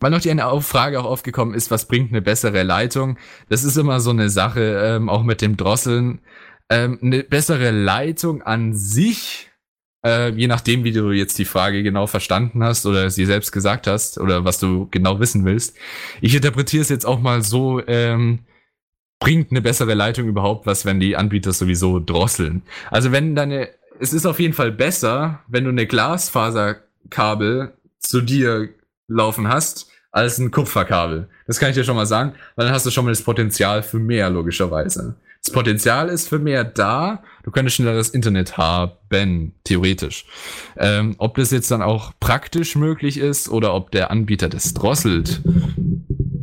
[0.00, 3.18] weil noch die eine Frage auch aufgekommen ist, was bringt eine bessere Leitung?
[3.50, 6.20] Das ist immer so eine Sache, ähm, auch mit dem Drosseln.
[6.70, 9.50] Ähm, eine bessere Leitung an sich,
[10.04, 13.86] äh, je nachdem, wie du jetzt die Frage genau verstanden hast oder sie selbst gesagt
[13.86, 15.76] hast oder was du genau wissen willst.
[16.22, 18.40] Ich interpretiere es jetzt auch mal so, ähm,
[19.22, 22.62] bringt eine bessere Leitung überhaupt was, wenn die Anbieter sowieso drosseln?
[22.90, 23.68] Also wenn deine,
[24.00, 28.70] es ist auf jeden Fall besser, wenn du eine Glasfaserkabel zu dir
[29.06, 31.28] laufen hast, als ein Kupferkabel.
[31.46, 33.84] Das kann ich dir schon mal sagen, weil dann hast du schon mal das Potenzial
[33.84, 35.14] für mehr, logischerweise.
[35.44, 40.26] Das Potenzial ist für mehr da, du könntest schnelleres Internet haben, theoretisch.
[40.76, 45.40] Ähm, ob das jetzt dann auch praktisch möglich ist oder ob der Anbieter das drosselt,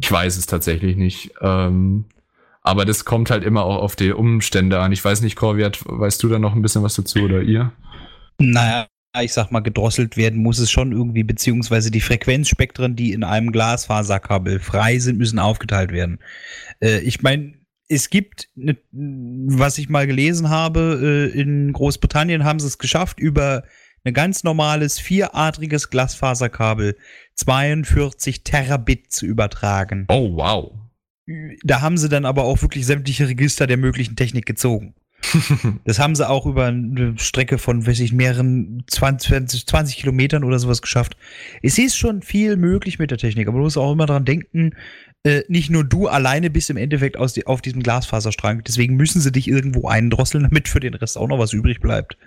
[0.02, 1.34] ich weiß es tatsächlich nicht.
[1.42, 2.06] Ähm,
[2.70, 4.92] Aber das kommt halt immer auch auf die Umstände an.
[4.92, 7.72] Ich weiß nicht, Corviat, weißt du da noch ein bisschen was dazu oder ihr?
[8.38, 8.86] Naja,
[9.20, 13.52] ich sag mal, gedrosselt werden muss es schon irgendwie, beziehungsweise die Frequenzspektren, die in einem
[13.52, 16.20] Glasfaserkabel frei sind, müssen aufgeteilt werden.
[16.80, 17.56] Äh, ich meine,
[17.88, 23.20] es gibt, ne, was ich mal gelesen habe, äh, in Großbritannien haben sie es geschafft,
[23.20, 23.64] über
[24.04, 26.98] ein ganz normales vieradriges Glasfaserkabel
[27.34, 30.06] 42 Terabit zu übertragen.
[30.08, 30.72] Oh, wow.
[31.64, 34.94] Da haben sie dann aber auch wirklich sämtliche Register der möglichen Technik gezogen.
[35.84, 40.60] Das haben sie auch über eine Strecke von, weiß ich, mehreren 20, 20 Kilometern oder
[40.60, 41.18] sowas geschafft.
[41.62, 44.72] Es ist schon viel möglich mit der Technik, aber du musst auch immer dran denken,
[45.24, 48.64] äh, nicht nur du alleine bist im Endeffekt aus die, auf diesem Glasfaserstrang.
[48.66, 52.18] Deswegen müssen sie dich irgendwo eindrosseln, damit für den Rest auch noch was übrig bleibt.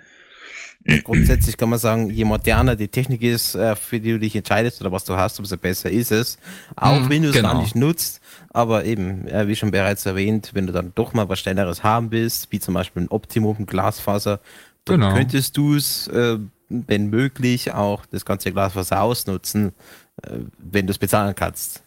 [1.03, 4.81] Grundsätzlich kann man sagen, je moderner die Technik ist, äh, für die du dich entscheidest
[4.81, 6.37] oder was du hast, umso besser ist es.
[6.75, 7.53] Auch Mhm, wenn du es genau.
[7.53, 8.19] gar nicht nutzt.
[8.53, 12.51] Aber eben, wie schon bereits erwähnt, wenn du dann doch mal was Schnelleres haben willst,
[12.51, 14.39] wie zum Beispiel ein Optimum, ein Glasfaser,
[14.85, 15.13] dann Genau.
[15.15, 16.37] könntest du es, äh,
[16.69, 19.73] wenn möglich, auch das ganze Glasfaser ausnutzen,
[20.21, 21.81] äh, wenn du es bezahlen kannst.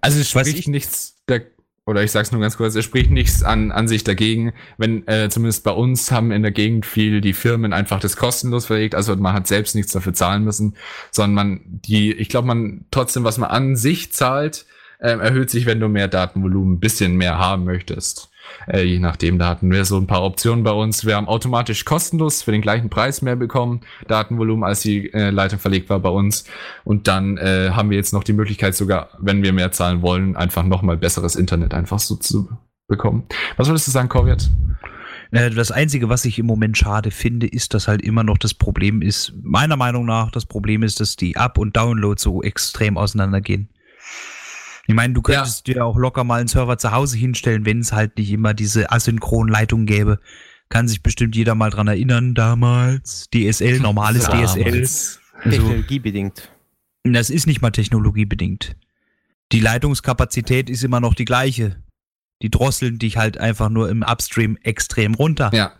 [0.00, 1.42] Also es spricht ich- nichts, der,
[1.86, 5.28] oder ich sag's nur ganz kurz, es spricht nichts an, an sich dagegen, wenn äh,
[5.30, 9.16] zumindest bei uns haben in der Gegend viel die Firmen einfach das kostenlos verlegt, also
[9.16, 10.76] man hat selbst nichts dafür zahlen müssen,
[11.10, 14.66] sondern man die, ich glaube man trotzdem, was man an sich zahlt,
[15.02, 18.30] ähm, erhöht sich, wenn du mehr Datenvolumen, ein bisschen mehr haben möchtest.
[18.68, 21.04] Äh, je nachdem, da hatten wir so ein paar Optionen bei uns.
[21.04, 25.58] Wir haben automatisch kostenlos für den gleichen Preis mehr bekommen, Datenvolumen, als die äh, Leitung
[25.58, 26.44] verlegt war bei uns.
[26.84, 30.36] Und dann äh, haben wir jetzt noch die Möglichkeit, sogar, wenn wir mehr zahlen wollen,
[30.36, 32.48] einfach nochmal besseres Internet einfach so zu
[32.88, 33.24] bekommen.
[33.56, 34.50] Was würdest du sagen, Corviat?
[35.30, 38.54] Äh, Das Einzige, was ich im Moment schade finde, ist, dass halt immer noch das
[38.54, 42.98] Problem ist, meiner Meinung nach, das Problem ist, dass die Up- und Downloads so extrem
[42.98, 43.68] auseinandergehen.
[44.86, 47.92] Ich meine, du könntest dir auch locker mal einen Server zu Hause hinstellen, wenn es
[47.92, 50.18] halt nicht immer diese Asynchronleitung gäbe.
[50.68, 53.28] Kann sich bestimmt jeder mal dran erinnern, damals.
[53.32, 54.64] DSL, normales DSL.
[54.64, 55.20] Damals.
[55.44, 56.50] Also, Technologiebedingt.
[57.04, 58.76] das ist nicht mal technologiebedingt.
[59.52, 61.76] Die Leitungskapazität ist immer noch die gleiche.
[62.42, 65.50] Die drosseln dich halt einfach nur im Upstream extrem runter.
[65.52, 65.72] Ja.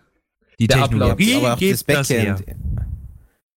[0.60, 2.34] Die Der Technologie gibt das das her.
[2.34, 2.56] Backend.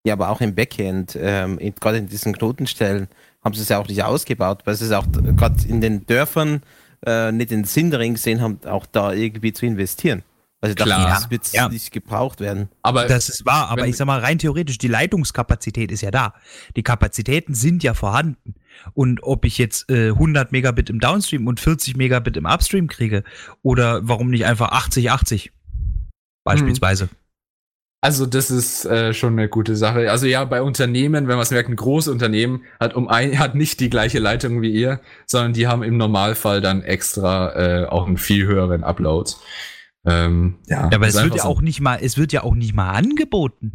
[0.05, 3.07] Ja, aber auch im Backend, ähm, in- gerade in diesen Knotenstellen,
[3.43, 6.61] haben sie es ja auch nicht ausgebaut, weil sie es auch gerade in den Dörfern
[7.05, 10.23] äh, nicht den Sinn darin gesehen haben, auch da irgendwie zu investieren.
[10.61, 11.09] Also ich dachte, Klar.
[11.09, 11.67] das wird Ja.
[11.67, 12.69] nicht gebraucht werden.
[12.83, 16.33] Aber Das ist wahr, aber ich sag mal, rein theoretisch, die Leitungskapazität ist ja da.
[16.77, 18.55] Die Kapazitäten sind ja vorhanden.
[18.93, 23.25] Und ob ich jetzt äh, 100 Megabit im Downstream und 40 Megabit im Upstream kriege,
[23.61, 25.51] oder warum nicht einfach 80, 80?
[26.45, 27.09] Beispielsweise.
[28.03, 30.11] Also das ist äh, schon eine gute Sache.
[30.11, 33.55] Also ja, bei Unternehmen, wenn man es merkt, ein großes Unternehmen hat um ein, hat
[33.55, 38.05] nicht die gleiche Leitung wie ihr, sondern die haben im Normalfall dann extra äh, auch
[38.05, 39.31] einen viel höheren Upload.
[40.05, 41.47] Ähm, ja, Ja, aber es wird ja so.
[41.47, 43.71] auch nicht mal, es wird ja auch nicht mal angeboten.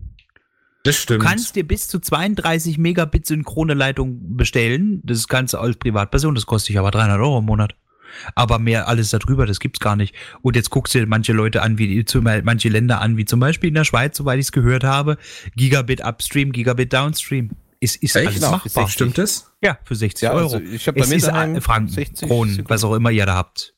[0.83, 1.25] Das Du stimmt.
[1.25, 5.01] kannst dir bis zu 32 Megabit synchrone Leitung bestellen.
[5.05, 7.77] Das kannst du als Privatperson, das kostet dich aber 300 Euro im Monat.
[8.35, 10.15] Aber mehr alles darüber, das gibt's gar nicht.
[10.43, 13.41] Und jetzt guckst du dir manche Leute an, wie zum, manche Länder an, wie zum
[13.41, 15.17] Beispiel in der Schweiz, soweit ich es gehört habe,
[15.57, 17.51] Gigabit Upstream, Gigabit Downstream.
[17.81, 18.27] Ist, ist Echt?
[18.27, 18.85] alles machbar.
[18.87, 19.53] ist Stimmt das?
[19.63, 20.55] Ja, für 60 Ja, Euro.
[20.55, 22.71] also ich habe bei es mir ist daheim Franken, 60 Kronen, Sekunden.
[22.71, 23.75] was auch immer ihr da habt.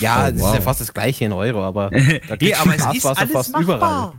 [0.00, 0.48] Ja, Oh, das wow.
[0.50, 1.90] ist ja fast das gleiche in Euro, aber
[2.28, 3.62] da kriegst aber es ist alles fast machbar.
[3.62, 4.12] überall.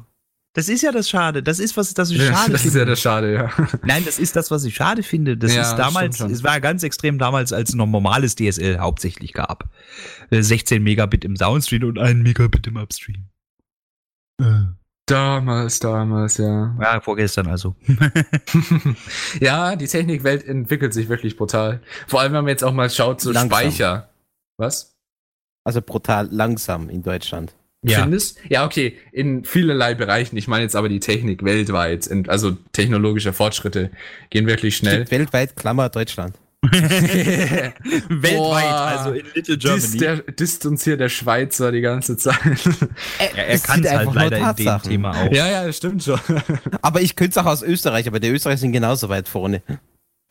[0.54, 1.44] Das ist ja das Schade.
[1.44, 2.80] Das ist was, das ich Ja, schade das ist finde.
[2.80, 3.52] ja das Schade, ja.
[3.84, 5.38] Nein, das ist das, was ich schade finde.
[5.38, 9.34] Das Ja, ist damals, es war ganz extrem damals, als es noch normales DSL hauptsächlich
[9.34, 9.70] gab.
[10.32, 13.26] Äh, 16 Megabit im Downstream und 1 Megabit im Upstream.
[14.42, 14.74] Äh,
[15.06, 16.76] Damals, damals, ja.
[16.80, 17.76] Ja, vorgestern also.
[19.40, 21.82] ja, die Technikwelt entwickelt sich wirklich brutal.
[22.08, 23.60] Vor allem, wenn man jetzt auch mal schaut, so Langsam.
[23.60, 24.10] Speicher.
[24.58, 24.96] Was?
[25.64, 27.56] Also brutal langsam in Deutschland.
[27.82, 28.02] Ja.
[28.02, 28.38] Findest?
[28.50, 30.36] Ja, okay, in vielerlei Bereichen.
[30.36, 33.90] Ich meine jetzt aber die Technik weltweit, in- also technologische Fortschritte
[34.30, 35.06] gehen wirklich schnell.
[35.06, 36.36] Steht weltweit, Klammer Deutschland.
[36.62, 38.58] Weltweit, Boah.
[38.58, 39.98] also in Little Dis, Germany.
[39.98, 42.36] der, disst uns hier der Schweizer die ganze Zeit.
[42.66, 44.82] ja, er kann es halt einfach nur leider in dem.
[44.82, 45.32] Thema auch.
[45.32, 46.20] ja, ja, das stimmt schon.
[46.82, 49.62] Aber ich könnte es auch aus Österreich, aber die Österreicher sind genauso weit vorne.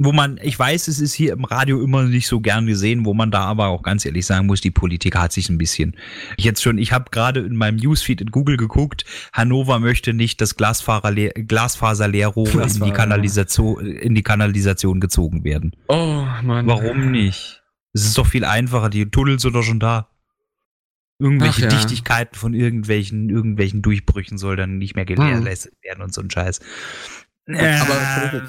[0.00, 3.14] Wo man, ich weiß, es ist hier im Radio immer nicht so gern gesehen, wo
[3.14, 5.96] man da aber auch ganz ehrlich sagen muss, die Politik hat sich ein bisschen.
[6.36, 10.40] Ich jetzt schon, ich habe gerade in meinem Newsfeed in Google geguckt, Hannover möchte nicht,
[10.40, 12.94] dass Glasfaserlehr Glasfaserlehrrohre in Glasfaser, die ja.
[12.94, 15.74] Kanalisation, in die Kanalisation gezogen werden.
[15.88, 16.68] Oh, Mann.
[16.68, 17.64] Warum nicht?
[17.92, 20.08] Es ist doch viel einfacher, die Tunnel sind doch schon da.
[21.18, 21.76] Irgendwelche Ach ja.
[21.76, 26.60] Dichtigkeiten von irgendwelchen, irgendwelchen Durchbrüchen soll dann nicht mehr gewährleistet werden und so ein Scheiß.
[27.48, 28.48] Aber,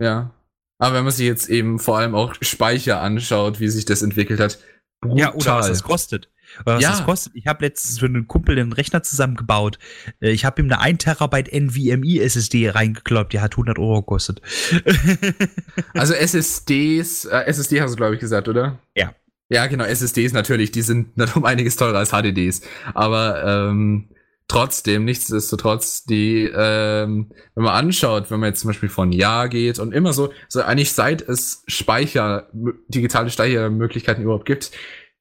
[0.00, 0.30] Äh, ja.
[0.78, 4.40] Aber wenn man sich jetzt eben vor allem auch Speicher anschaut, wie sich das entwickelt
[4.40, 4.58] hat,
[5.04, 5.70] Ja, oder was brutal.
[5.70, 6.30] es kostet.
[6.66, 6.90] Oder was Ja.
[6.90, 7.34] das kostet.
[7.36, 9.78] Ich habe letztens für einen Kumpel einen Rechner zusammengebaut.
[10.20, 13.32] Äh, Ich habe ihm eine 1 Terabyte NVMe SSD reingekloppt.
[13.32, 14.40] Die hat 100 Euro gekostet.
[15.94, 18.78] Also SSDs, äh, SSD hast du, glaube ich, gesagt, oder?
[18.96, 19.14] Ja.
[19.50, 22.62] Ja, genau, SSDs natürlich, die sind um einiges teurer als HDDs.
[22.94, 24.08] Aber ähm,
[24.48, 29.78] trotzdem, nichtsdestotrotz, die, ähm, wenn man anschaut, wenn man jetzt zum Beispiel von Jahr geht
[29.78, 32.48] und immer so, so eigentlich seit es Speicher,
[32.88, 34.70] digitale Speichermöglichkeiten überhaupt gibt,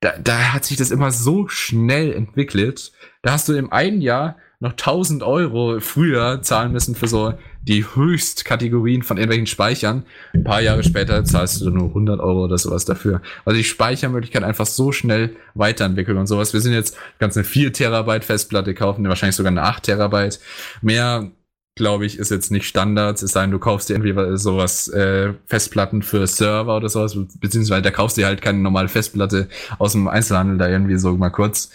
[0.02, 2.92] da, da hat sich das immer so schnell entwickelt.
[3.22, 7.34] Da hast du im einen Jahr noch 1000 Euro früher zahlen müssen für so
[7.68, 10.04] die Höchstkategorien von irgendwelchen Speichern.
[10.34, 13.22] Ein paar Jahre später zahlst du nur 100 Euro oder sowas dafür.
[13.46, 16.54] Also die Speichermöglichkeit einfach so schnell weiterentwickeln und sowas.
[16.54, 20.40] Wir sind jetzt ganz eine 4 Terabyte Festplatte kaufen, wahrscheinlich sogar eine 8 Terabyte.
[20.82, 21.32] Mehr,
[21.76, 23.22] glaube ich, ist jetzt nicht Standard.
[23.22, 27.82] Es sei denn, du kaufst dir irgendwie sowas, äh, Festplatten für Server oder sowas, beziehungsweise
[27.82, 29.48] da kaufst du dir halt keine normale Festplatte
[29.80, 31.72] aus dem Einzelhandel da irgendwie so mal kurz,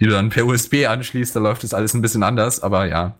[0.00, 3.18] die du dann per USB anschließt, da läuft das alles ein bisschen anders, aber ja.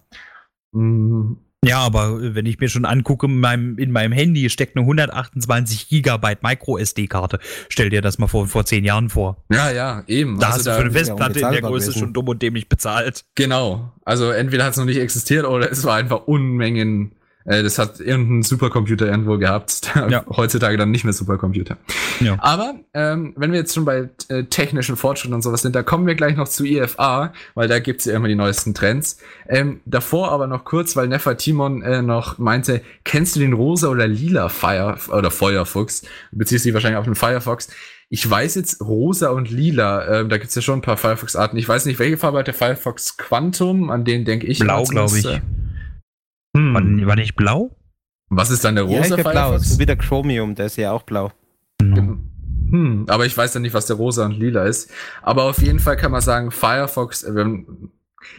[0.73, 1.35] Mm,
[1.65, 5.89] Ja, aber wenn ich mir schon angucke, in meinem, in meinem Handy steckt eine 128
[5.89, 7.41] Gigabyte Micro SD-Karte.
[7.69, 9.45] Stell dir das mal vor, vor zehn Jahren vor.
[9.51, 10.39] Ja, ja, eben.
[10.39, 13.25] Da Also hast du für eine Festplatte in der Größe schon dumm und dämlich bezahlt.
[13.35, 13.93] Genau.
[14.05, 17.13] Also entweder hat es noch nicht existiert oder es war einfach Unmengen.
[17.47, 19.93] Äh, das hat irgendein Supercomputer irgendwo gehabt.
[20.09, 20.25] Ja.
[20.29, 21.79] Heutzutage dann nicht mehr Supercomputer.
[22.21, 22.37] Ja.
[22.39, 26.07] Aber ähm, wenn wir jetzt schon bei äh, technischen Fortschritten und sowas sind, da kommen
[26.07, 29.19] wir gleich noch zu IFA, weil da gibt's ja immer die neuesten Trends.
[29.49, 33.89] Ähm, davor aber noch kurz, weil Neffa Timon äh, noch meinte, kennst du den rosa
[33.89, 36.03] oder lila Fire oder Feuerfuchs?
[36.31, 37.69] Beziehst dich wahrscheinlich auf den Firefox.
[38.09, 41.57] Ich weiß jetzt rosa und lila, ähm, da gibt's ja schon ein paar Firefox-Arten.
[41.57, 44.61] Ich weiß nicht, welche Farbe hat der Firefox Quantum, an den denke ich.
[44.61, 45.25] Blau, glaube ich.
[45.25, 45.43] nächste.
[46.75, 47.07] War, Hm.
[47.07, 47.77] war nicht blau?
[48.29, 49.49] Was ist dann der Ja, rosa hab blau.
[49.51, 49.71] Firefox?
[49.75, 51.31] So wie der Chromium, der ist ja auch blau.
[51.81, 54.91] Hm, aber ich weiß ja nicht, was der rosa und lila ist.
[55.23, 57.45] Aber auf jeden Fall kann man sagen, Firefox, äh,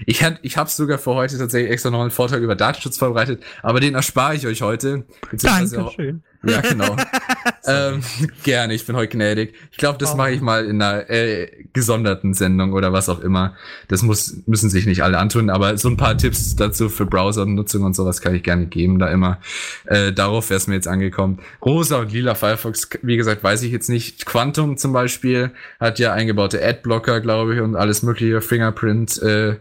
[0.06, 3.80] ich, ich habe sogar für heute tatsächlich extra noch einen Vortrag über Datenschutz vorbereitet, aber
[3.80, 5.06] den erspare ich euch heute.
[5.31, 6.23] Dankeschön.
[6.43, 6.95] Ja, genau.
[7.68, 8.01] ähm,
[8.43, 9.55] gerne, ich bin heute gnädig.
[9.72, 10.18] Ich glaube, das Oh.
[10.18, 13.55] mache ich mal in einer äh, gesonderten Sendung oder was auch immer.
[13.88, 17.84] Das muss, müssen sich nicht alle antun, aber so ein paar Tipps dazu für Browser-Nutzung
[17.84, 19.39] und sowas kann ich gerne geben, da immer.
[19.85, 21.39] Äh, darauf wäre es mir jetzt angekommen.
[21.65, 24.26] Rosa und lila Firefox, wie gesagt, weiß ich jetzt nicht.
[24.26, 29.55] Quantum zum Beispiel hat ja eingebaute Adblocker, glaube ich, und alles mögliche Fingerprint, äh,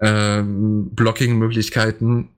[0.00, 2.30] ähm, Blocking-Möglichkeiten.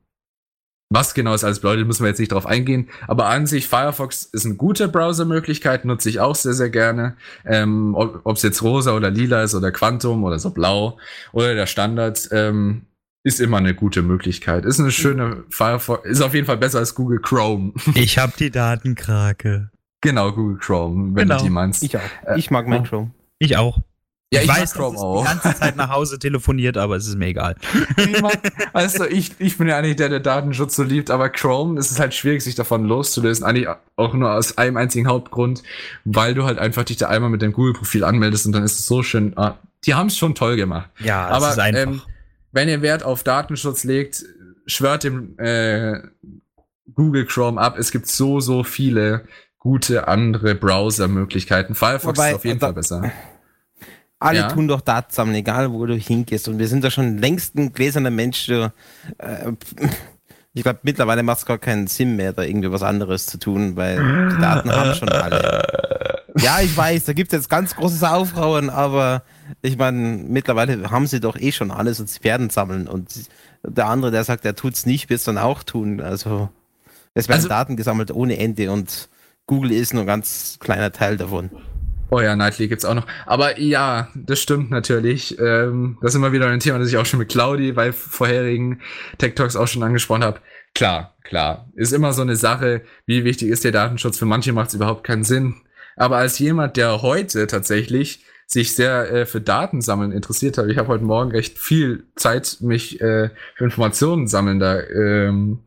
[0.91, 2.89] Was genau es alles bedeutet, müssen wir jetzt nicht drauf eingehen.
[3.09, 7.17] Aber an sich, Firefox ist eine gute Browser-Möglichkeit, nutze ich auch sehr, sehr gerne.
[7.45, 10.99] Ähm, ob es jetzt rosa oder lila ist oder Quantum oder so blau
[11.33, 12.83] oder der Standard, ähm,
[13.27, 14.67] ist immer eine gute Möglichkeit.
[14.67, 17.73] Ist eine schöne Firefox, ist auf jeden Fall besser als Google Chrome.
[17.95, 19.71] Ich hab die Datenkrake.
[20.03, 21.39] genau, Google Chrome, wenn Genau.
[21.39, 21.83] du die meinst.
[21.83, 22.03] Ich auch.
[22.27, 22.85] Äh, ich mag mein oh.
[22.85, 23.11] Chrome.
[23.39, 23.81] Ich auch.
[24.35, 25.23] Ja, ich, mag weiß, Chrome auch.
[25.23, 27.57] die ganze Zeit nach Hause telefoniert, aber es ist mir egal.
[27.97, 28.33] Ich mein,
[28.73, 31.91] weißt du, ich, ich bin ja eigentlich der, der Datenschutz so liebt, aber Chrome ist
[31.91, 33.45] es halt schwierig, sich davon loszulösen.
[33.45, 35.63] Eigentlich auch nur aus einem einzigen Hauptgrund,
[36.05, 38.87] weil du halt einfach dich da einmal mit deinem Google-Profil anmeldest und dann ist es
[38.87, 39.33] so schön.
[39.37, 39.55] Ah,
[39.87, 40.91] die haben es schon toll gemacht.
[41.01, 41.81] Ja, aber ist einfach.
[41.83, 42.03] ähm,
[42.53, 44.25] wenn ihr Wert auf Datenschutz legt,
[44.67, 46.01] schwört dem äh,
[46.95, 47.77] Google Chrome ab.
[47.79, 49.25] Es gibt so, so viele
[49.59, 51.75] gute andere Browser-Möglichkeiten.
[51.75, 53.13] Firefox Wobei, ist auf jeden da- Fall besser.
[54.25, 54.49] Alle Ja.
[54.49, 56.49] tun doch Daten sammeln, egal wo du hingehst.
[56.49, 58.49] Und wir sind da schon längst ein gläserner Mensch.
[58.49, 58.69] Äh,
[60.53, 63.77] ich glaube, mittlerweile macht es gar keinen Sinn mehr, da irgendwie was anderes zu tun,
[63.77, 66.23] weil die Daten haben schon alle.
[66.39, 69.23] Ja, ich weiß, da gibt es jetzt ganz großes Aufrauen, aber
[69.63, 72.89] ich meine, mittlerweile haben sie doch eh schon alles und sie werden sammeln.
[72.89, 73.29] Und
[73.63, 76.01] der andere, der sagt, er tut's nicht, wird es dann auch tun.
[76.01, 76.49] Also
[77.15, 79.09] es werden Also- Daten gesammelt ohne Ende und
[79.47, 81.51] Google ist nur ein ganz kleiner Teil davon.
[82.11, 83.07] Oh ja, Nightly gibt's auch noch.
[83.27, 85.39] Aber ja, das stimmt natürlich.
[85.39, 88.81] Ähm, das ist immer wieder ein Thema, das ich auch schon mit Claudi bei vorherigen
[89.19, 90.41] Tech Talks auch schon angesprochen habe.
[90.75, 91.69] Klar, klar.
[91.75, 94.19] Ist immer so eine Sache, wie wichtig ist der Datenschutz?
[94.19, 95.57] Für manche macht es überhaupt keinen Sinn.
[95.97, 100.89] Aber als jemand, der heute tatsächlich sich sehr äh, für Datensammeln interessiert hat, ich habe
[100.89, 105.61] heute Morgen recht viel Zeit, mich äh, für Informationen sammeln da ähm,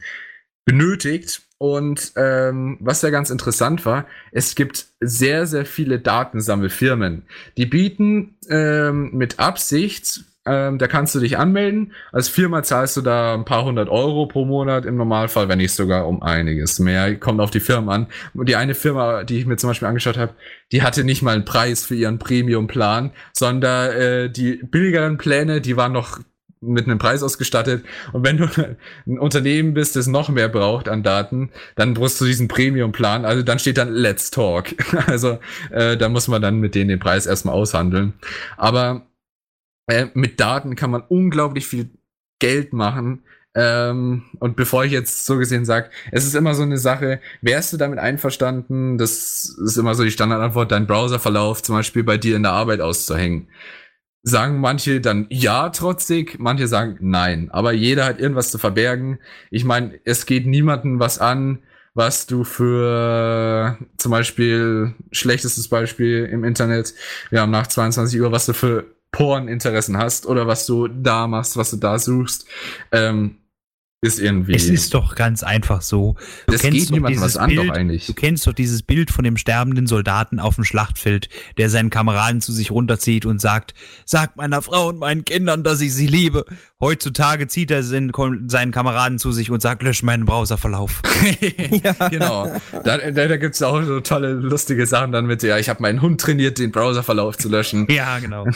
[0.66, 1.42] benötigt.
[1.60, 7.24] Und ähm, was ja ganz interessant war, es gibt sehr, sehr viele Datensammelfirmen.
[7.58, 11.94] Die bieten ähm, mit Absicht, ähm, da kannst du dich anmelden.
[12.12, 15.74] Als Firma zahlst du da ein paar hundert Euro pro Monat im Normalfall, wenn nicht
[15.74, 17.16] sogar um einiges mehr.
[17.18, 18.08] Kommt auf die Firma an.
[18.34, 20.36] Und die eine Firma, die ich mir zum Beispiel angeschaut habe,
[20.72, 25.76] die hatte nicht mal einen Preis für ihren Premium-Plan, sondern äh, die billigeren Pläne, die
[25.76, 26.20] waren noch
[26.62, 27.86] mit einem Preis ausgestattet.
[28.14, 28.48] Und wenn du
[29.06, 33.26] ein Unternehmen bist, das noch mehr braucht an Daten, dann brauchst du diesen Premium-Plan.
[33.26, 34.74] Also dann steht dann Let's Talk.
[35.08, 35.40] Also
[35.72, 38.14] äh, da muss man dann mit denen den Preis erstmal aushandeln.
[38.58, 39.08] Aber
[39.88, 41.90] äh, mit Daten kann man unglaublich viel
[42.40, 43.24] Geld machen.
[43.56, 47.74] Ähm, und bevor ich jetzt so gesehen sage, es ist immer so eine Sache, wärst
[47.74, 52.36] du damit einverstanden, das ist immer so die Standardantwort, dein Browserverlauf zum Beispiel bei dir
[52.36, 53.48] in der Arbeit auszuhängen
[54.28, 57.50] sagen manche dann ja trotzig, manche sagen nein.
[57.52, 59.20] Aber jeder hat irgendwas zu verbergen.
[59.52, 61.60] Ich meine, es geht niemandem was an,
[61.94, 66.94] was du für zum Beispiel, schlechtestes Beispiel im Internet,
[67.30, 71.58] wir haben nach 22 Uhr, was du für Porninteressen hast oder was du da machst,
[71.58, 72.46] was du da suchst.
[72.92, 73.38] Ähm,
[74.02, 74.54] ist irgendwie.
[74.54, 76.16] Es ist doch ganz einfach so.
[76.46, 78.06] Du das geht niemandem was an, Bild, doch eigentlich.
[78.06, 82.40] Du kennst doch dieses Bild von dem sterbenden Soldaten auf dem Schlachtfeld, der seinen Kameraden
[82.40, 83.74] zu sich runterzieht und sagt,
[84.06, 86.46] sag meiner Frau und meinen Kindern, dass ich sie liebe.
[86.80, 91.02] Heutzutage zieht er seinen Kameraden zu sich und sagt, lösch meinen Browserverlauf.
[91.84, 92.10] ja.
[92.10, 92.52] Genau.
[92.84, 95.82] Da, da, da gibt es auch so tolle, lustige Sachen dann mit, ja, ich habe
[95.82, 97.88] meinen Hund trainiert, den Browserverlauf zu löschen.
[97.90, 98.46] Ja, genau.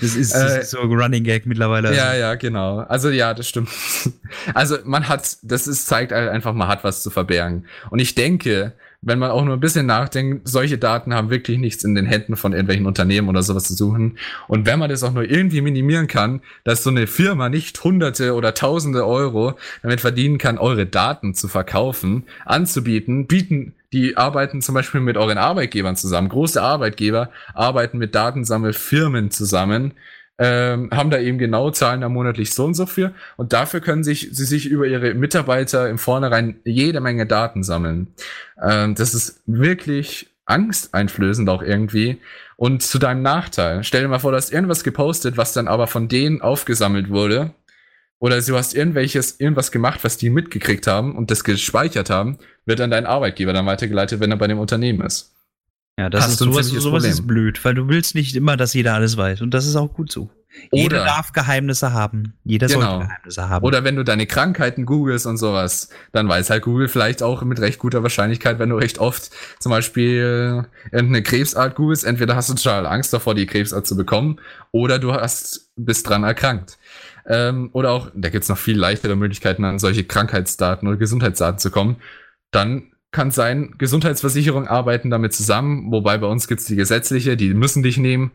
[0.00, 1.94] Das ist, das ist so ein Running Gag mittlerweile.
[1.94, 2.78] Ja, ja, genau.
[2.78, 3.68] Also ja, das stimmt.
[4.54, 7.66] Also man hat, das ist, zeigt halt einfach, man hat was zu verbergen.
[7.90, 8.72] Und ich denke,
[9.02, 12.36] wenn man auch nur ein bisschen nachdenkt, solche Daten haben wirklich nichts in den Händen
[12.36, 14.18] von irgendwelchen Unternehmen oder sowas zu suchen.
[14.46, 18.34] Und wenn man das auch nur irgendwie minimieren kann, dass so eine Firma nicht hunderte
[18.34, 24.74] oder tausende Euro damit verdienen kann, eure Daten zu verkaufen, anzubieten, bieten, die arbeiten zum
[24.74, 26.28] Beispiel mit euren Arbeitgebern zusammen.
[26.28, 29.94] Große Arbeitgeber arbeiten mit Datensammelfirmen zusammen
[30.40, 34.02] ähm, haben da eben genau Zahlen da monatlich so und so für und dafür können
[34.02, 38.08] sich sie sich über ihre Mitarbeiter im Vornherein jede Menge Daten sammeln.
[38.60, 42.18] Ähm, das ist wirklich angsteinflößend auch irgendwie
[42.56, 43.84] und zu deinem Nachteil.
[43.84, 47.52] Stell dir mal vor, du hast irgendwas gepostet, was dann aber von denen aufgesammelt wurde
[48.18, 52.80] oder du hast irgendwelches, irgendwas gemacht, was die mitgekriegt haben und das gespeichert haben, wird
[52.80, 55.34] an deinen Arbeitgeber dann weitergeleitet, wenn er bei dem Unternehmen ist.
[56.00, 58.94] Ja, das Hast ist sowas, sowas ist blöd, weil du willst nicht immer, dass jeder
[58.94, 59.42] alles weiß.
[59.42, 60.30] Und das ist auch gut so.
[60.70, 62.32] Oder, Jeder darf Geheimnisse haben.
[62.42, 62.80] Jeder genau.
[62.80, 63.66] sollte Geheimnisse haben.
[63.66, 67.60] Oder wenn du deine Krankheiten googelst und sowas, dann weiß halt Google vielleicht auch mit
[67.60, 72.54] recht guter Wahrscheinlichkeit, wenn du recht oft zum Beispiel irgendeine Krebsart googelst, entweder hast du
[72.54, 74.40] total Angst davor, die Krebsart zu bekommen,
[74.72, 76.78] oder du hast, bist dran erkrankt.
[77.26, 81.70] Ähm, oder auch, da gibt's noch viel leichtere Möglichkeiten, an solche Krankheitsdaten oder Gesundheitsdaten zu
[81.70, 81.96] kommen.
[82.52, 87.82] Dann kann sein, Gesundheitsversicherungen arbeiten damit zusammen, wobei bei uns gibt's die gesetzliche, die müssen
[87.82, 88.30] dich nehmen,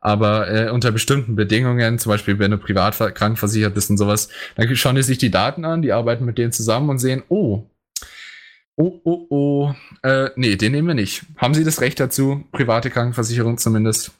[0.00, 4.74] aber äh, unter bestimmten Bedingungen, zum Beispiel wenn du privat krankenversichert bist und sowas, dann
[4.76, 7.66] schauen die sich die Daten an, die arbeiten mit denen zusammen und sehen, oh,
[8.76, 11.24] oh, oh, oh, äh, nee, den nehmen wir nicht.
[11.36, 14.12] Haben sie das Recht dazu, private Krankenversicherung zumindest?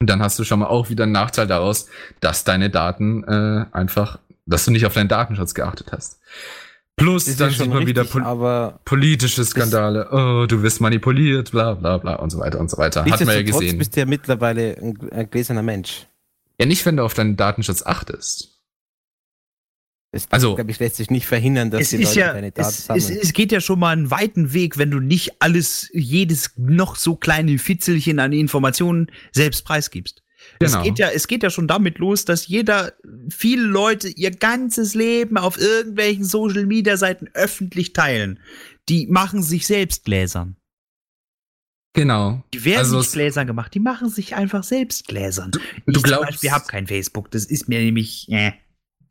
[0.00, 1.86] Und dann hast du schon mal auch wieder einen Nachteil daraus,
[2.20, 6.20] dass deine Daten äh, einfach, dass du nicht auf deinen Datenschutz geachtet hast.
[7.00, 10.08] Plus ist dann schon mal wieder pol politische Skandale.
[10.12, 13.04] Oh, du wirst manipuliert, bla bla bla und so weiter und so weiter.
[13.04, 13.72] Hat man ja gesehen.
[13.72, 16.06] Du bist ja mittlerweile ein, ein gläserner Mensch.
[16.60, 18.60] Ja, nicht, wenn du auf deinen Datenschutz achtest.
[20.12, 22.86] Es, also, glaube ich, lässt sich nicht verhindern, dass die Leute ja, deine Daten es,
[22.86, 23.02] sammeln.
[23.02, 26.96] Es, es, geht ja schon mal einen weiten Weg, wenn du nicht alles, jedes noch
[26.96, 30.19] so kleine Fitzelchen an Informationen selbst preisgibst.
[30.60, 30.78] Genau.
[30.78, 32.92] Es geht ja, es geht ja schon damit los, dass jeder,
[33.30, 38.40] viele Leute ihr ganzes Leben auf irgendwelchen Social Media Seiten öffentlich teilen.
[38.90, 40.56] Die machen sich selbst Gläsern.
[41.94, 42.44] Genau.
[42.52, 45.50] Die werden also nicht Gläsern gemacht, die machen sich einfach selbst Gläsern.
[45.50, 48.52] Du, ich du glaubst, zum Beispiel habe kein Facebook, das ist mir nämlich, äh.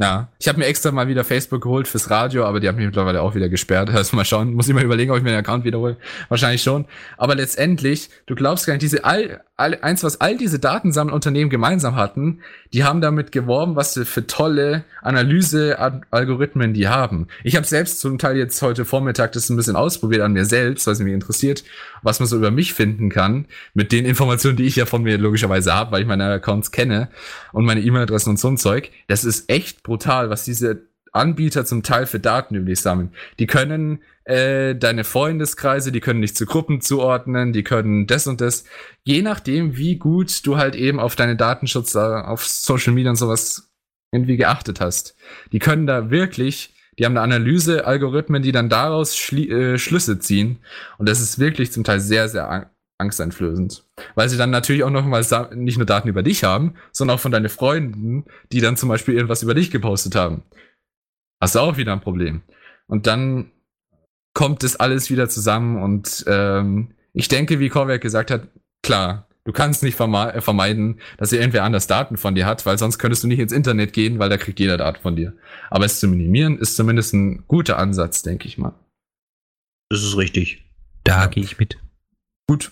[0.01, 2.85] Ja, ich habe mir extra mal wieder Facebook geholt fürs Radio, aber die haben mich
[2.85, 3.89] mittlerweile auch wieder gesperrt.
[3.93, 5.97] Also mal schauen, muss ich mal überlegen, ob ich mir den Account wiederhole.
[6.30, 6.85] Wahrscheinlich schon.
[7.17, 11.95] Aber letztendlich, du glaubst gar nicht, diese all, all, eins, was all diese Datensammelunternehmen gemeinsam
[11.95, 12.40] hatten,
[12.73, 17.27] die haben damit geworben, was für, für tolle Analyse-Algorithmen die haben.
[17.44, 20.88] Ich habe selbst zum Teil jetzt heute Vormittag das ein bisschen ausprobiert an mir selbst,
[20.88, 21.64] weil es mich interessiert,
[22.02, 25.18] was man so über mich finden kann, mit den Informationen, die ich ja von mir
[25.18, 27.10] logischerweise habe, weil ich meine Accounts kenne
[27.52, 28.91] und meine E-Mail-Adressen und so ein Zeug.
[29.07, 33.11] Das ist echt brutal, was diese Anbieter zum Teil für Daten über dich sammeln.
[33.40, 33.99] Die können
[34.30, 38.64] äh, deine Freundeskreise, die können dich zu Gruppen zuordnen, die können das und das.
[39.03, 43.15] Je nachdem, wie gut du halt eben auf deine Datenschutz, äh, auf Social Media und
[43.15, 43.72] sowas
[44.11, 45.15] irgendwie geachtet hast.
[45.51, 50.19] Die können da wirklich, die haben eine Analyse, Algorithmen, die dann daraus Schli äh, Schlüsse
[50.19, 50.60] ziehen.
[50.99, 53.84] Und das ist wirklich zum Teil sehr, sehr angsteinflößend.
[54.14, 55.26] Weil sie dann natürlich auch noch mal
[55.56, 59.15] nicht nur Daten über dich haben, sondern auch von deinen Freunden, die dann zum Beispiel
[59.15, 60.43] irgendwas über dich gepostet haben.
[61.41, 62.43] Hast du auch wieder ein Problem.
[62.88, 63.51] Und dann
[64.34, 68.47] kommt das alles wieder zusammen und ähm, ich denke, wie Korwerk gesagt hat,
[68.84, 72.99] klar, Du kannst nicht verme vermeiden, dass irgendwer anders Daten von dir hat, weil sonst
[72.99, 75.34] könntest du nicht ins Internet gehen, weil da kriegt jeder Daten von dir.
[75.72, 78.76] Aber es zu minimieren ist zumindest ein guter Ansatz, denke ich mal.
[79.89, 80.65] Das ist richtig.
[81.03, 81.27] Da Ja.
[81.27, 81.80] gehe ich mit.
[82.47, 82.72] Gut.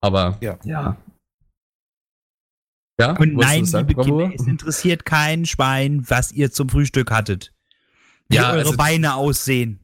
[0.00, 0.58] Aber Ja.
[0.64, 0.96] ja.
[2.98, 3.94] Ja, Und nein, liebe?
[4.02, 7.52] Kinder, es interessiert kein Schwein, was ihr zum Frühstück hattet.
[8.28, 9.78] Wie Ja, eure also- Beine aussehen.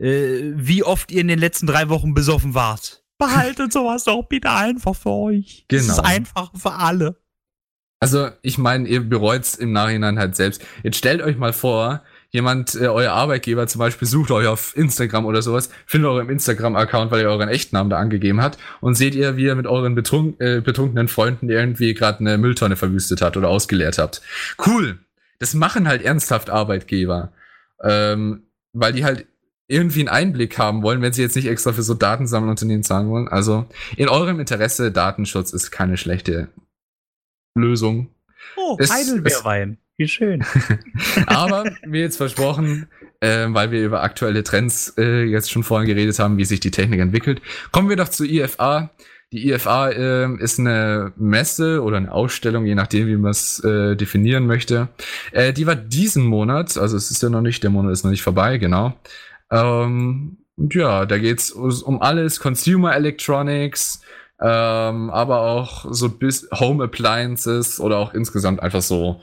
[0.00, 3.02] Äh, wie oft ihr in den letzten drei Wochen besoffen wart.
[3.18, 5.66] Behaltet sowas doch bitte einfach für euch.
[5.68, 5.92] Das Genau.
[5.94, 7.16] ist einfach für alle.
[8.02, 10.62] Also, ich meine, ihr bereut's im Nachhinein halt selbst.
[10.82, 15.26] Jetzt stellt euch mal vor, jemand, äh, euer Arbeitgeber zum Beispiel, sucht euch auf Instagram
[15.26, 19.36] oder sowas, findet euren Instagram-Account, weil ihr euren Echtnamen da angegeben habt und seht ihr,
[19.36, 23.48] wie ihr mit euren betrunk äh, betrunkenen Freunden irgendwie gerade eine Mülltonne verwüstet hat oder
[23.50, 24.22] ausgeleert habt.
[24.64, 24.98] Cool.
[25.40, 27.32] Das machen halt ernsthaft Arbeitgeber.
[27.82, 29.26] Ähm, weil die halt
[29.70, 33.28] irgendwie einen Einblick haben wollen, wenn sie jetzt nicht extra für so Datensammelunternehmen zahlen wollen.
[33.28, 33.66] Also
[33.96, 36.48] in eurem Interesse, Datenschutz ist keine schlechte
[37.54, 38.08] Lösung.
[38.56, 39.78] Oh, Es- Heidelbeerwein.
[39.96, 40.42] Wie schön.
[41.26, 42.88] Aber wie jetzt versprochen,
[43.20, 46.70] äh, weil wir über aktuelle Trends äh, jetzt schon vorhin geredet haben, wie sich die
[46.70, 48.90] Technik entwickelt, kommen wir doch zur IFA.
[49.32, 53.94] Die IFA äh, ist eine Messe oder eine Ausstellung, je nachdem, wie man es äh,
[53.94, 54.88] definieren möchte.
[55.32, 58.10] Äh, die war diesen Monat, also es ist ja noch nicht, der Monat ist noch
[58.10, 58.94] nicht vorbei, genau.
[59.50, 64.02] Ähm, und ja, da geht's um alles, Consumer Electronics,
[64.40, 69.20] ähm, aber auch so bis Home Appliances oder auch insgesamt einfach so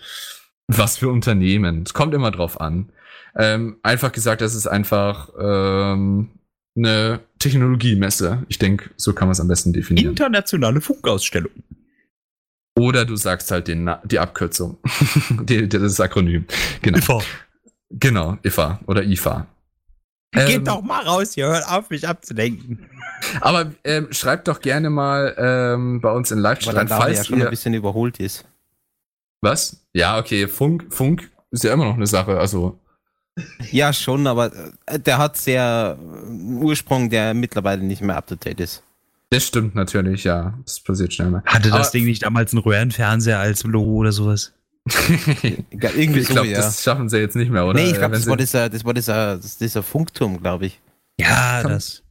[0.67, 1.83] was für Unternehmen.
[1.85, 2.91] Es kommt immer drauf an.
[3.35, 6.31] Ähm, einfach gesagt, das ist einfach ähm,
[6.75, 8.43] eine Technologiemesse.
[8.49, 10.09] Ich denke, so kann man es am besten definieren.
[10.09, 11.51] Internationale Funkausstellung.
[12.77, 14.77] Oder du sagst halt den, die Abkürzung.
[15.43, 16.45] die, das Akronym.
[16.81, 16.97] Genau.
[16.97, 17.21] IFA.
[17.89, 19.47] Genau, IFA oder IFA.
[20.33, 22.89] Ähm, Geht doch mal raus hier, hört auf, mich abzulenken.
[23.41, 26.95] Aber ähm, schreibt doch gerne mal ähm, bei uns in Weil Live-Chat dann rein, da
[26.95, 27.49] ja falls schon ein ihr...
[27.49, 28.45] bisschen überholt ist.
[29.41, 29.77] Was?
[29.93, 32.37] Ja, okay, Funk, Funk ist ja immer noch eine Sache.
[32.39, 32.79] Also,
[33.71, 34.51] Ja, schon, aber
[34.85, 38.83] äh, der hat sehr äh, einen Ursprung, der mittlerweile nicht mehr up to date ist.
[39.29, 40.53] das stimmt natürlich, ja.
[40.65, 41.43] Das passiert schnell mal.
[41.45, 44.53] Hatte das Aber- Ding nicht damals einen Röhrenfernseher als Logo oder sowas?
[45.71, 46.57] Irgendwie ich glaube, ja.
[46.57, 47.73] das schaffen sie jetzt nicht mehr, oder?
[47.79, 50.67] nee, ich Äh, glaube, wenn das sie- war dieser, das war dieser, dieser Funkturm, glaube
[50.67, 50.79] ich.
[51.19, 52.03] Ja, das.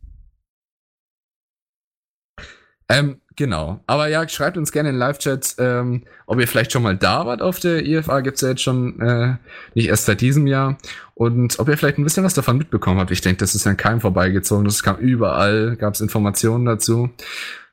[2.89, 3.81] Ähm, genau.
[3.86, 7.43] Aber ja, schreibt uns gerne in Live-Chat, ähm, ob ihr vielleicht schon mal da wart
[7.43, 8.20] auf der IFA.
[8.20, 9.36] Gibt's ja jetzt schon äh,
[9.74, 10.78] nicht erst seit diesem Jahr.
[11.15, 13.11] Und ob ihr vielleicht ein bisschen was davon mitbekommen habt.
[13.11, 14.65] Ich denke, das ist ja an keinem vorbeigezogen.
[14.65, 17.11] Das kam überall, gab's Informationen dazu.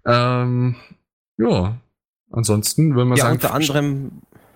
[0.05, 0.75] Ähm,
[1.37, 1.77] ja.
[2.31, 3.35] Ansonsten würden wir Ja, sagen.
[3.35, 4.11] unter anderem,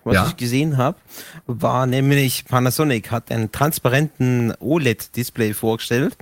[0.08, 0.28] was Ja.
[0.28, 0.98] ich gesehen habe,
[1.46, 6.18] war nämlich Panasonic hat einen transparenten OLED-Display vorgestellt.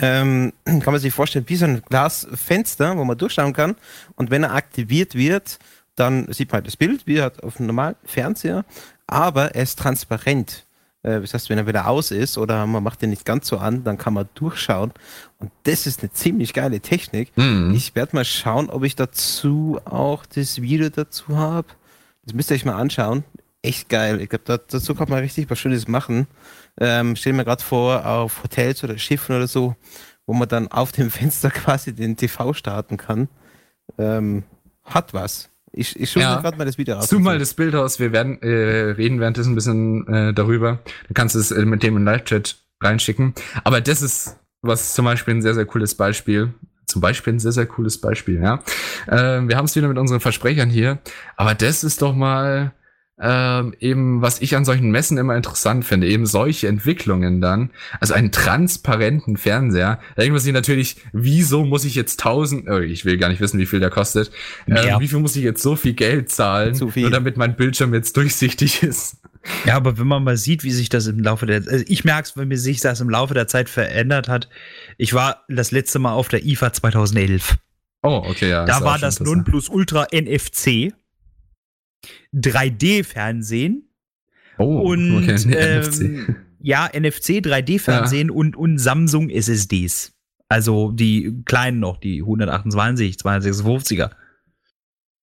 [0.00, 3.76] Ähm, kann man sich vorstellen, wie so ein Glasfenster, wo man durchschauen kann.
[4.14, 5.58] Und wenn er aktiviert wird,
[5.94, 8.64] dann sieht man halt das Bild, wie halt auf einem normalen Fernseher,
[9.06, 10.66] aber er ist transparent.
[11.02, 13.56] Äh, Das heißt, wenn er wieder aus ist oder man macht den nicht ganz so
[13.58, 14.92] an, dann kann man durchschauen.
[15.38, 17.30] Und das ist eine ziemlich geile Technik.
[17.36, 17.72] Mhm.
[17.74, 21.68] Ich werde mal schauen, ob ich dazu auch das Video dazu habe.
[22.26, 23.24] Das müsst ihr euch mal anschauen.
[23.62, 24.20] Echt geil.
[24.20, 26.26] Ich glaube, da, dazu kann man richtig was Schönes machen.
[26.78, 29.74] Ähm, stell mir gerade vor, auf Hotels oder Schiffen oder so,
[30.26, 33.28] wo man dann auf dem Fenster quasi den TV starten kann.
[33.98, 34.44] Ähm,
[34.84, 35.48] hat was.
[35.72, 36.36] Ich, ich schaue Ja.
[36.36, 37.08] mir gerade mal das Video aus.
[37.08, 38.46] Zoom mal das Bild aus, wir werden äh,
[38.92, 40.78] reden währenddessen ein bisschen äh, darüber.
[41.08, 43.34] Du kannst es äh, mit dem im Live-Chat reinschicken.
[43.64, 46.54] Aber das ist was zum Beispiel ein sehr, sehr cooles Beispiel.
[46.86, 48.62] Zum Beispiel ein sehr, sehr cooles Beispiel, ja.
[49.08, 50.98] Ähm, wir haben es wieder mit unseren Versprechern hier.
[51.36, 52.72] Aber das ist doch mal
[53.18, 58.12] ähm, eben, was ich an solchen Messen immer interessant finde, eben solche Entwicklungen dann, also
[58.12, 60.00] einen transparenten Fernseher.
[60.16, 63.40] Da denkt man sich natürlich, wieso muss ich jetzt tausend, oh, ich will gar nicht
[63.40, 64.30] wissen, wie viel der kostet,
[64.66, 67.02] ähm, wie viel muss ich jetzt so viel Geld zahlen, Zu viel.
[67.02, 69.16] nur damit mein Bildschirm jetzt durchsichtig ist.
[69.64, 72.28] Ja, aber wenn man mal sieht, wie sich das im Laufe der, also ich merke
[72.28, 74.48] es, wenn mir sich das im Laufe der Zeit verändert hat.
[74.98, 77.56] Ich war das letzte Mal auf der IFA 2011.
[78.02, 78.64] Oh, okay, ja.
[78.64, 79.46] Da war das interessant.
[79.46, 80.92] Nonplusultra NFC,
[82.34, 83.82] 3D-Fernsehen
[84.58, 86.00] Oh, und okay, nee, NFC.
[86.00, 90.12] ähm, ja, NFC, 3D-Fernsehen und, und Samsung SSDs.
[90.48, 94.10] Also die kleinen noch, die 128, 256er.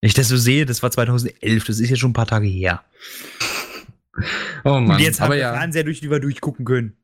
[0.02, 2.48] Wenn ich das so sehe, das war 2011, das ist jetzt schon ein paar Tage
[2.48, 2.84] her.
[4.64, 5.54] Oh Mann, und jetzt haben wir ja.
[5.54, 6.98] Fernseher, durch die wir durchgucken können.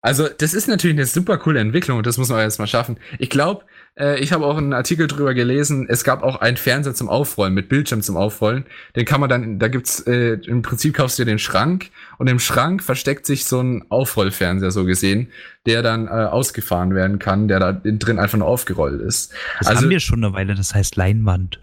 [0.00, 2.98] Also, das ist natürlich eine super coole Entwicklung und das muss man jetzt mal schaffen.
[3.18, 3.64] Ich glaube,
[3.98, 7.52] äh, ich habe auch einen Artikel drüber gelesen, es gab auch einen Fernseher zum Aufrollen,
[7.52, 8.64] mit Bildschirm zum Aufrollen.
[8.94, 12.28] Den kann man dann, da gibt's, äh, im Prinzip kaufst du dir den Schrank und
[12.28, 15.32] im Schrank versteckt sich so ein Aufrollfernseher, so gesehen,
[15.66, 19.32] der dann äh, ausgefahren werden kann, der da drin einfach nur aufgerollt ist.
[19.58, 21.60] Das Also- haben wir schon eine Weile, das heißt Leinwand.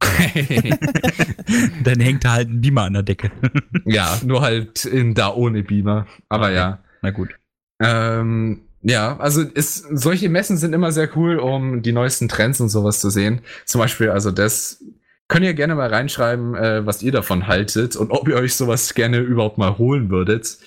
[1.84, 3.30] Dann hängt da halt ein Beamer an der Decke.
[3.84, 6.06] ja, nur halt in, da ohne Beamer.
[6.28, 6.54] Aber Okay.
[6.56, 6.78] ja.
[7.02, 7.30] Na gut.
[7.80, 12.68] Ähm, ja, also ist, solche Messen sind immer sehr cool, um die neuesten Trends und
[12.68, 13.40] sowas zu sehen.
[13.64, 14.84] Zum Beispiel, also das
[15.28, 18.94] könnt ihr gerne mal reinschreiben, äh, was ihr davon haltet und ob ihr euch sowas
[18.94, 20.58] gerne überhaupt mal holen würdet.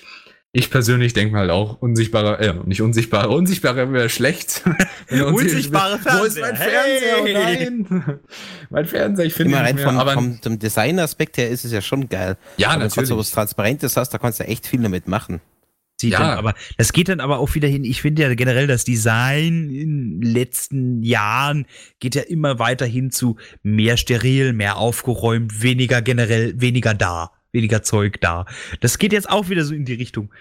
[0.50, 4.62] Ich persönlich denke mal auch unsichtbarer, äh, nicht unsichtbarer, unsichtbarer wäre schlecht.
[5.08, 7.24] Wenn Unsichtbare Wo ist mein Fernseher?
[7.24, 7.70] Hey!
[7.78, 8.20] Oh nein!
[8.70, 9.84] mein Fernseher, ich finde rein nicht mehr.
[9.84, 12.36] vom, Aber vom, vom Designaspekt her ist es ja schon geil.
[12.56, 13.10] ja, Wenn du natürlich.
[13.10, 15.40] so was Transparentes hast, da kannst du echt viel damit machen.
[16.00, 16.20] Sieht Ja.
[16.20, 17.84] dann, aber das geht dann aber auch wieder hin.
[17.84, 21.66] Ich finde ja generell das Design in den letzten Jahren
[21.98, 27.82] geht ja immer weiter hin zu mehr steril, mehr aufgeräumt, weniger generell, weniger da, weniger
[27.82, 28.46] Zeug da.
[28.80, 30.32] Das geht jetzt auch wieder so in die Richtung,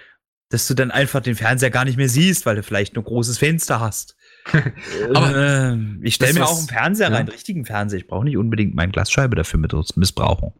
[0.49, 3.39] dass du dann einfach den Fernseher gar nicht mehr siehst, weil du vielleicht ein großes
[3.39, 4.15] Fenster hast.
[5.13, 7.15] Aber äh, ich stelle mir auch einen Fernseher ja.
[7.15, 7.99] rein, einen richtigen Fernseher.
[7.99, 10.53] Ich brauche nicht unbedingt meine Glasscheibe dafür mit missbrauchen.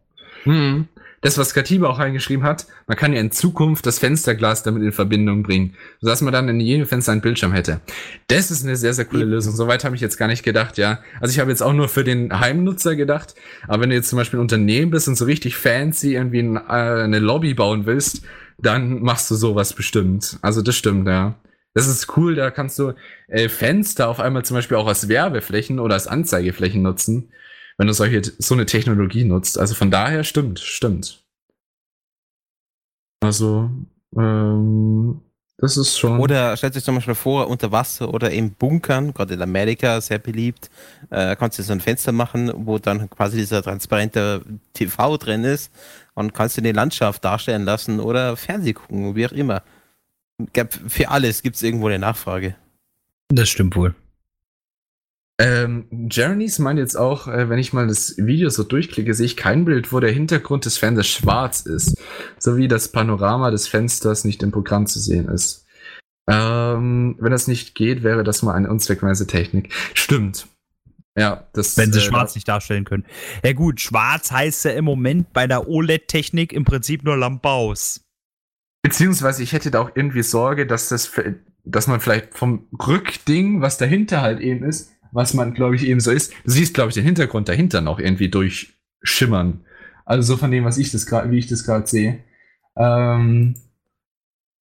[0.44, 0.88] Mhm.
[1.20, 4.92] Das, was Katiba auch reingeschrieben hat, man kann ja in Zukunft das Fensterglas damit in
[4.92, 7.80] Verbindung bringen, sodass man dann in jedem Fenster einen Bildschirm hätte.
[8.28, 9.54] Das ist eine sehr, sehr coole Lösung.
[9.54, 11.00] Soweit habe ich jetzt gar nicht gedacht, ja.
[11.20, 13.34] Also ich habe jetzt auch nur für den Heimnutzer gedacht,
[13.66, 16.56] aber wenn du jetzt zum Beispiel ein Unternehmen bist und so richtig fancy irgendwie ein,
[16.56, 18.22] äh, eine Lobby bauen willst,
[18.58, 20.38] dann machst du sowas bestimmt.
[20.42, 21.34] Also das stimmt, ja.
[21.74, 22.94] Das ist cool, da kannst du
[23.28, 27.30] äh, Fenster auf einmal zum Beispiel auch als Werbeflächen oder als Anzeigeflächen nutzen
[27.78, 29.58] wenn du solche, so eine Technologie nutzt.
[29.58, 31.24] Also von daher stimmt, stimmt.
[33.20, 33.70] Also,
[34.16, 35.20] ähm,
[35.58, 36.20] das ist schon.
[36.20, 40.18] Oder stellt euch zum Beispiel vor, unter Wasser oder im Bunkern, gerade in Amerika sehr
[40.18, 40.70] beliebt,
[41.10, 45.72] äh, kannst du so ein Fenster machen, wo dann quasi dieser transparente TV drin ist
[46.14, 49.62] und kannst du die Landschaft darstellen lassen oder Fernseh gucken, wie auch immer.
[50.86, 52.54] Für alles gibt es irgendwo eine Nachfrage.
[53.28, 53.94] Das stimmt wohl.
[55.40, 59.36] Ähm, Jeremy's meint jetzt auch, äh, wenn ich mal das Video so durchklicke, sehe ich
[59.36, 61.96] kein Bild, wo der Hintergrund des Fensters schwarz ist,
[62.38, 65.64] sowie das Panorama des Fensters nicht im Programm zu sehen ist.
[66.28, 69.72] Ähm, wenn das nicht geht, wäre das mal eine unzweckweise Technik.
[69.94, 70.48] Stimmt.
[71.16, 71.76] Ja, das.
[71.76, 73.06] Wenn sie äh, schwarz nicht darstellen können.
[73.44, 78.00] Ja gut, schwarz heißt ja im Moment bei der OLED-Technik im Prinzip nur Lampe aus.
[78.82, 81.10] Beziehungsweise ich hätte da auch irgendwie Sorge, dass das,
[81.64, 86.00] dass man vielleicht vom Rückding, was dahinter halt eben ist, was man, glaube ich, eben
[86.00, 89.60] so ist, du siehst, glaube ich, den Hintergrund dahinter noch irgendwie durchschimmern.
[90.04, 92.20] Also so von dem, was ich das gerade, wie ich das gerade sehe.
[92.76, 93.54] Ähm,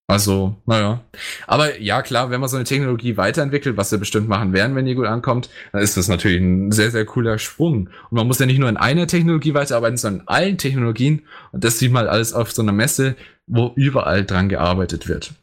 [0.09, 1.01] also, naja.
[1.45, 4.87] Aber ja, klar, wenn man so eine Technologie weiterentwickelt, was wir bestimmt machen werden, wenn
[4.87, 7.89] die gut ankommt, dann ist das natürlich ein sehr, sehr cooler Sprung.
[8.09, 11.21] Und man muss ja nicht nur in einer Technologie weiterarbeiten, sondern in allen Technologien.
[11.51, 15.33] Und das sieht man alles auf so einer Messe, wo überall dran gearbeitet wird.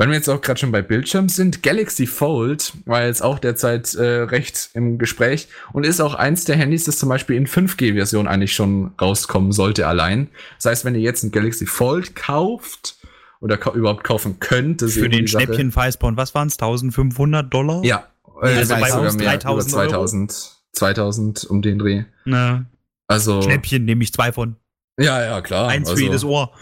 [0.00, 3.96] Wenn wir jetzt auch gerade schon bei Bildschirm sind, Galaxy Fold war jetzt auch derzeit
[3.96, 8.28] äh, recht im Gespräch und ist auch eins der Handys, das zum Beispiel in 5G-Version
[8.28, 10.28] eigentlich schon rauskommen sollte allein.
[10.56, 12.96] Das heißt, wenn ihr jetzt ein Galaxy Fold kauft
[13.40, 15.46] oder ka überhaupt kaufen könnt, das Für den die Sache.
[15.46, 16.54] Schnäppchen-Weißborn, was waren es?
[16.54, 17.84] 1500 Dollar?
[17.84, 18.06] Ja,
[18.40, 19.90] äh, Also bei sogar uns mehr, 3000 über Euro?
[19.90, 22.04] 2000, 2000 um den Dreh.
[22.24, 22.66] Na,
[23.08, 24.54] Also, Schnäppchen nehme ich zwei von.
[24.96, 25.66] ja, ja, klar.
[25.68, 26.52] Eins also, für jedes Ohr.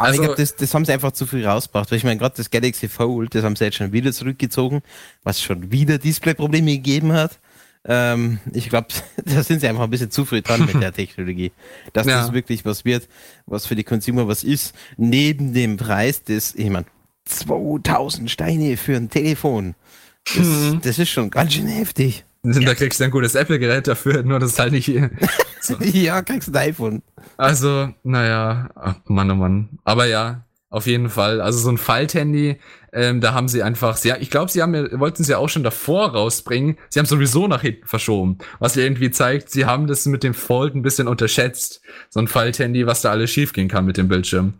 [0.00, 1.90] Aber Also- ich glaube, das, das haben sie einfach zu früh rausgebracht.
[1.90, 4.80] Weil ich meine, gerade das Galaxy Fold, das haben sie jetzt schon wieder zurückgezogen,
[5.22, 7.38] was schon wieder Displayprobleme gegeben hat.
[7.84, 8.88] Ähm, ich glaube,
[9.26, 11.52] da sind sie einfach ein bisschen zu früh dran mit der Technologie.
[11.92, 12.22] Dass Ja.
[12.22, 13.08] das wirklich was wird,
[13.46, 16.86] was für die Consumer was ist, neben dem Preis des, ich meine,
[17.26, 19.74] 2000 Steine für ein Telefon.
[20.34, 20.80] Das, Mhm.
[20.82, 22.24] das ist schon ganz schön heftig.
[22.42, 25.10] Da kriegst du ein gutes Apple-Gerät dafür, nur das ist halt nicht hier.
[25.62, 25.76] So.
[25.78, 27.02] ja, kriegst ein iPhone.
[27.36, 29.68] Also, naja, ach, Mann, oh Mann.
[29.84, 31.42] Aber ja, auf jeden Fall.
[31.42, 32.58] Also so ein Falthandy,
[32.94, 35.50] ähm, da haben sie einfach, sie, ich glaube, sie haben, ja- wollten es ja auch
[35.50, 36.78] schon davor rausbringen.
[36.88, 38.38] Sie haben sowieso nach hinten verschoben.
[38.58, 41.82] Was irgendwie zeigt, sie haben das mit dem Fold ein bisschen unterschätzt.
[42.08, 44.54] So ein Falthandy, was da alles schiefgehen kann mit dem Bildschirm.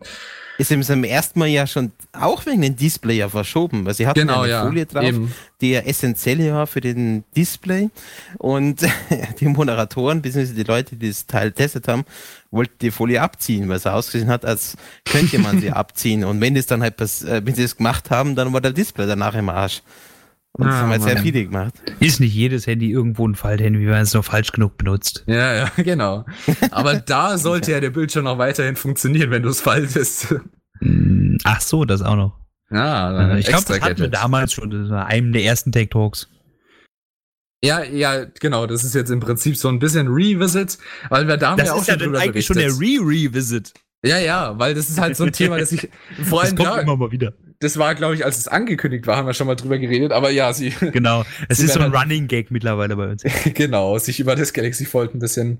[0.61, 4.19] Ist im ersten Mal ja schon auch wegen dem Display ja verschoben, weil sie hatten
[4.19, 5.33] Genau, eine ja, Folie drauf, eben.
[5.59, 7.89] die ja essentiell war für den Display
[8.37, 8.81] und
[9.39, 10.53] die Moderatoren bzw.
[10.53, 12.03] die Leute, die das Teil getestet haben,
[12.51, 16.53] wollten die Folie abziehen, weil es ausgesehen hat, als könnte man sie abziehen und wenn
[16.53, 19.49] das dann halt, äh, wenn sie das gemacht haben, dann war der Display danach im
[19.49, 19.81] Arsch.
[20.53, 21.23] Und das Ah, haben halt sehr Mann.
[21.23, 21.73] viele gemacht.
[22.01, 25.23] Ist nicht jedes Handy irgendwo ein Falthandy, wenn man es nur falsch genug benutzt.
[25.27, 26.25] Ja, ja, genau.
[26.71, 30.35] Aber da sollte ja der Bildschirm noch weiterhin funktionieren, wenn du es faltest.
[30.79, 32.37] Hm, Ach so, das auch noch.
[32.69, 34.69] Ja, Äh, ich glaube, das hatten wir damals schon.
[34.71, 36.27] Das war einem der ersten Tech Talks.
[37.63, 38.65] Ja, ja, genau.
[38.65, 40.77] Das ist jetzt im Prinzip so ein bisschen Revisit,
[41.09, 42.67] weil wir da haben Das ja auch ist ja schon dann drüber eigentlich schon der
[42.73, 43.01] berichtet.
[43.01, 43.73] Re-Revisit.
[44.03, 45.87] Ja, ja, weil das ist halt so ein Thema, das ich
[46.23, 47.33] vor Das allem kommt da, immer mal wieder.
[47.61, 50.29] Das war, glaube ich, als es angekündigt war, haben wir schon mal drüber geredet, aber
[50.31, 51.23] ja, sie, Genau.
[51.47, 53.23] Es ist so ein werden- Running Gag mittlerweile bei uns.
[53.53, 55.59] genau, sich über das Galaxy Fold ein bisschen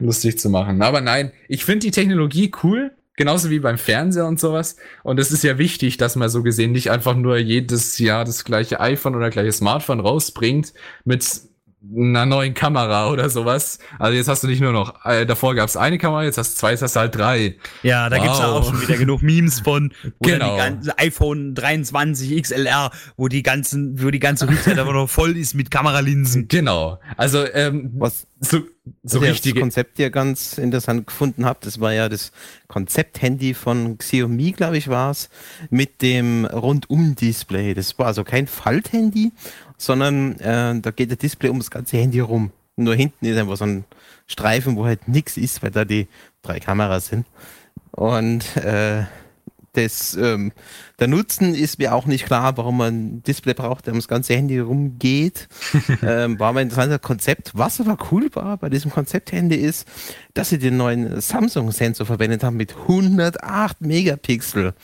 [0.00, 0.82] lustig zu machen.
[0.82, 4.76] Aber nein, ich finde die Technologie cool, genauso wie beim Fernseher und sowas.
[5.02, 8.44] Und es ist ja wichtig, dass man so gesehen nicht einfach nur jedes Jahr das
[8.44, 10.72] gleiche iPhone oder gleiche Smartphone rausbringt
[11.04, 11.24] mit
[11.96, 13.78] einer neuen Kamera oder sowas.
[13.98, 16.54] Also jetzt hast du nicht nur noch, äh, davor gab es eine Kamera, jetzt hast
[16.54, 17.56] du zwei, jetzt hast du halt drei.
[17.82, 18.60] Ja, da gibt's ja Wow.
[18.62, 20.52] auch schon wieder genug Memes von, wo Genau.
[20.52, 25.36] die ganze iPhone 23 XLR, wo die ganzen, wo die ganze Rückseite aber noch voll
[25.36, 26.46] ist mit Kameralinsen.
[26.48, 26.98] Genau.
[27.16, 28.58] Also ähm, Was, so,
[29.02, 29.54] so was ich richtige.
[29.56, 32.32] das Konzept ja ganz interessant gefunden habe, das war ja das
[32.68, 35.28] Konzept-Handy von Xiaomi, glaube ich, war es,
[35.70, 37.74] mit dem Rundum-Display.
[37.74, 39.32] Das war also kein Falthandy,
[39.82, 42.52] sondern äh, da geht das Display um das ganze Handy rum.
[42.76, 43.84] Nur hinten ist einfach so ein
[44.28, 46.06] Streifen, wo halt nichts ist, weil da die
[46.42, 47.26] drei Kameras sind.
[47.90, 49.04] Und äh,
[49.72, 50.52] das, ähm,
[51.00, 54.34] der Nutzen ist mir auch nicht klar, warum man ein Display braucht, der ums ganze
[54.34, 55.48] Handy rumgeht.
[56.02, 57.50] ähm, war mein interessantes Konzept.
[57.54, 59.88] Was aber cool war bei diesem Konzept-Handy ist,
[60.34, 64.74] dass sie den neuen Samsung-Sensor verwendet haben mit 108 Megapixel.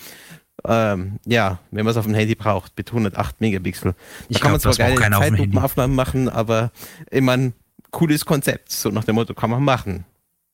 [0.69, 3.93] Ähm, ja, wenn man es auf dem Handy braucht, mit 108 Megapixel.
[3.93, 3.97] Da
[4.28, 5.16] Ich kann man glaub, zwar das braucht geile.
[5.31, 6.73] Zeitlupenaufnahmen machen, aber
[7.11, 7.55] immer ein
[7.90, 8.70] cooles Konzept.
[8.70, 10.05] So nach dem Motto, kann man machen.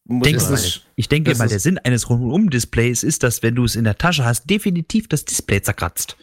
[0.07, 3.65] Denkst man ist- ich denke das mal, der Sinn eines Rundum-Displays ist, dass wenn du
[3.65, 6.17] es in der Tasche hast, definitiv das Display zerkratzt.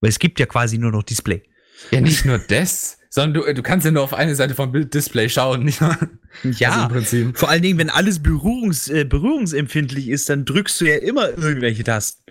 [0.00, 1.42] Weil es gibt ja quasi nur noch Display.
[1.90, 5.28] Ja, nicht nur das, sondern du, du kannst ja nur auf eine Seite vom Bilddisplay
[5.28, 5.64] schauen.
[5.64, 5.82] Nicht?
[5.82, 7.38] Also im Prinzip.
[7.38, 11.82] Vor allen Dingen, wenn alles berührungs, äh, berührungsempfindlich ist, dann drückst du ja immer irgendwelche
[11.84, 12.22] Tasten.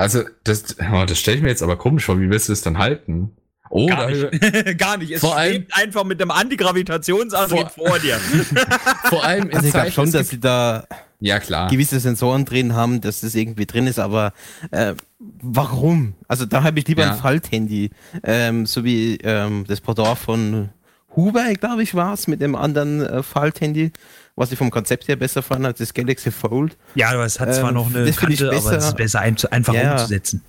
[0.00, 2.18] Also, das, das stelle ich mir jetzt aber komisch vor.
[2.18, 3.32] Wie willst du es dann halten?
[3.68, 4.30] Oh, Gar nicht.
[4.78, 5.10] Gar nicht.
[5.12, 8.16] Es Vor allem- schwebt einfach mit einem Antigravitationsantrieb Vor- vor dir.
[9.10, 10.86] vor allem in Also ich glaube Zeiten- schon, es dass sie da
[11.20, 11.68] Ja, klar.
[11.68, 14.32] gewisse Sensoren drin haben, dass das irgendwie drin ist, aber
[14.70, 16.14] äh, warum?
[16.28, 17.12] Also da habe ich lieber Ja.
[17.12, 17.90] ein Falthandy,
[18.24, 20.70] ähm, so wie ähm, das Pendant von
[21.14, 23.92] Huawei, glaube ich, war es, mit dem anderen äh, Falthandy,
[24.40, 26.76] was ich vom Konzept her besser fand als das Galaxy Fold.
[26.94, 28.88] Ja, aber es hat zwar Ähm, noch eine das find ich Kante, aber es besser.
[28.88, 29.92] ist besser ein, einfach Ja.
[29.92, 30.42] umzusetzen.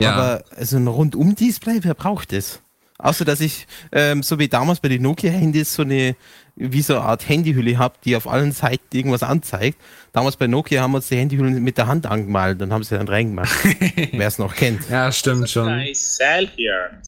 [0.00, 0.12] ja.
[0.14, 2.60] Aber so ein Rundum-Display, wer braucht das?
[2.98, 6.14] Außer, dass ich, ähm, so wie damals bei den Nokia-Handys, so eine,
[6.56, 9.76] wie so eine Art Handyhülle habe, die auf allen Seiten irgendwas anzeigt.
[10.12, 12.96] Damals bei Nokia haben wir uns die Handyhüllen mit der Hand angemalt, dann haben sie
[12.96, 13.52] dann reingemacht.
[14.12, 14.88] wer es noch kennt.
[14.88, 15.66] ja, stimmt schon.
[15.66, 16.18] Nice
[16.56, 17.02] here.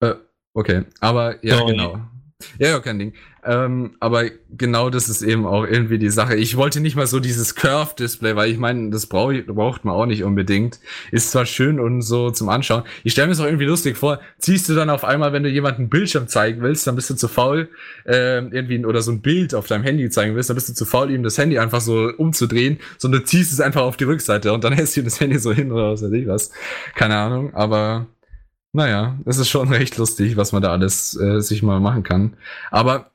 [0.00, 0.14] Äh,
[0.54, 1.72] okay, aber ja, Sorry.
[1.72, 2.00] genau.
[2.58, 3.12] Ja, ja, kein Ding.
[3.44, 4.24] Ähm, aber
[4.56, 6.34] genau das ist eben auch irgendwie die Sache.
[6.36, 10.06] Ich wollte nicht mal so dieses Curve-Display, weil ich meine, das brauch braucht man auch
[10.06, 10.80] nicht unbedingt.
[11.10, 12.82] Ist zwar schön und so zum Anschauen.
[13.04, 14.20] Ich stelle mir es auch irgendwie lustig vor.
[14.38, 17.28] Ziehst du dann auf einmal, wenn du jemanden Bildschirm zeigen willst, dann bist du zu
[17.28, 17.68] faul,
[18.06, 20.84] ähm, irgendwie oder so ein Bild auf deinem Handy zeigen willst, dann bist du zu
[20.84, 24.52] faul, ihm das Handy einfach so umzudrehen, sondern du ziehst es einfach auf die Rückseite
[24.52, 26.50] und dann hältst du das Handy so hin oder was weiß ich was.
[26.94, 28.06] Keine Ahnung, aber
[28.72, 32.36] naja, es ist schon recht lustig, was man da alles äh, sich mal machen kann.
[32.70, 33.10] Aber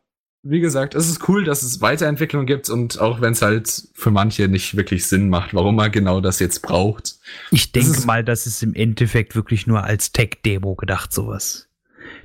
[0.47, 4.11] wie gesagt, es ist cool, dass es Weiterentwicklung gibt und auch wenn es halt für
[4.11, 7.15] manche nicht wirklich Sinn macht, warum man genau das jetzt braucht.
[7.49, 11.67] Ich denke ist- mal, das ist im Endeffekt wirklich nur als Tech-Demo gedacht, sowas.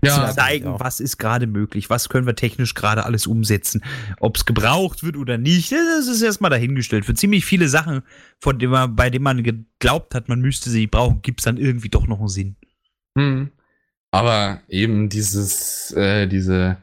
[0.04, 3.82] Ja, zu zeigen, was ist gerade möglich, was können wir technisch gerade alles umsetzen.
[4.18, 7.06] Ob es gebraucht wird oder nicht, das ist erstmal dahingestellt.
[7.06, 8.02] Für ziemlich viele Sachen,
[8.38, 11.56] von denen man, bei denen man geglaubt hat, man müsste sie brauchen, gibt es dann
[11.56, 12.56] irgendwie doch noch einen Sinn.
[13.16, 13.50] Hm.
[14.10, 16.76] Aber eben dieses, äh, diese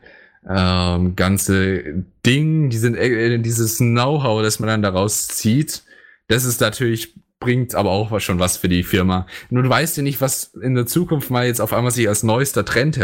[0.49, 5.83] ähm, ganze Ding, diese, äh, dieses Know-how, das man dann daraus zieht,
[6.27, 9.27] das ist natürlich, bringt aber auch schon was für die Firma.
[9.49, 12.23] Nur du weißt ja nicht, was in der Zukunft mal jetzt auf einmal sich als
[12.23, 12.97] neuester Trend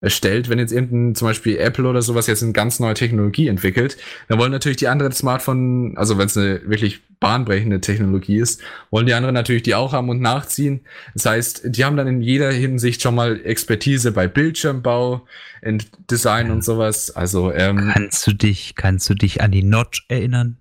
[0.00, 0.48] herausstellt.
[0.48, 3.96] Wenn jetzt irgendein, zum Beispiel Apple oder sowas jetzt eine ganz neue Technologie entwickelt,
[4.28, 8.60] dann wollen natürlich die anderen Smartphone, also wenn es eine wirklich bahnbrechende Technologie ist,
[8.90, 10.80] wollen die anderen natürlich die auch haben und nachziehen.
[11.14, 15.26] Das heißt, die haben dann in jeder Hinsicht schon mal Expertise bei Bildschirmbau,
[15.62, 17.10] in Design und sowas.
[17.10, 20.58] Also ähm, Kannst du dich, kannst du dich an die Notch erinnern?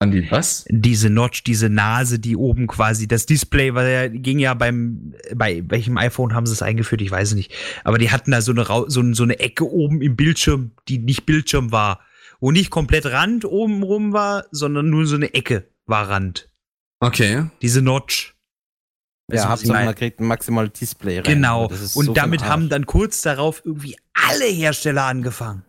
[0.00, 0.64] An die was?
[0.68, 5.62] Diese Notch, diese Nase, die oben quasi, das Display, weil ja, ging ja beim, bei
[5.68, 7.52] welchem iPhone haben sie es eingeführt, ich weiß es nicht.
[7.84, 11.26] Aber die hatten da so eine, so, so eine Ecke oben im Bildschirm, die nicht
[11.26, 12.00] Bildschirm war.
[12.40, 16.48] Wo nicht komplett Rand oben rum war, sondern nur so eine Ecke war Rand.
[17.00, 17.44] Okay.
[17.60, 18.34] Diese Notch.
[19.30, 21.24] Ja, ich Hauptsache man kriegt ein maximal Display rein.
[21.24, 21.66] Genau.
[21.66, 25.62] Und so damit haben dann kurz darauf irgendwie alle Hersteller angefangen.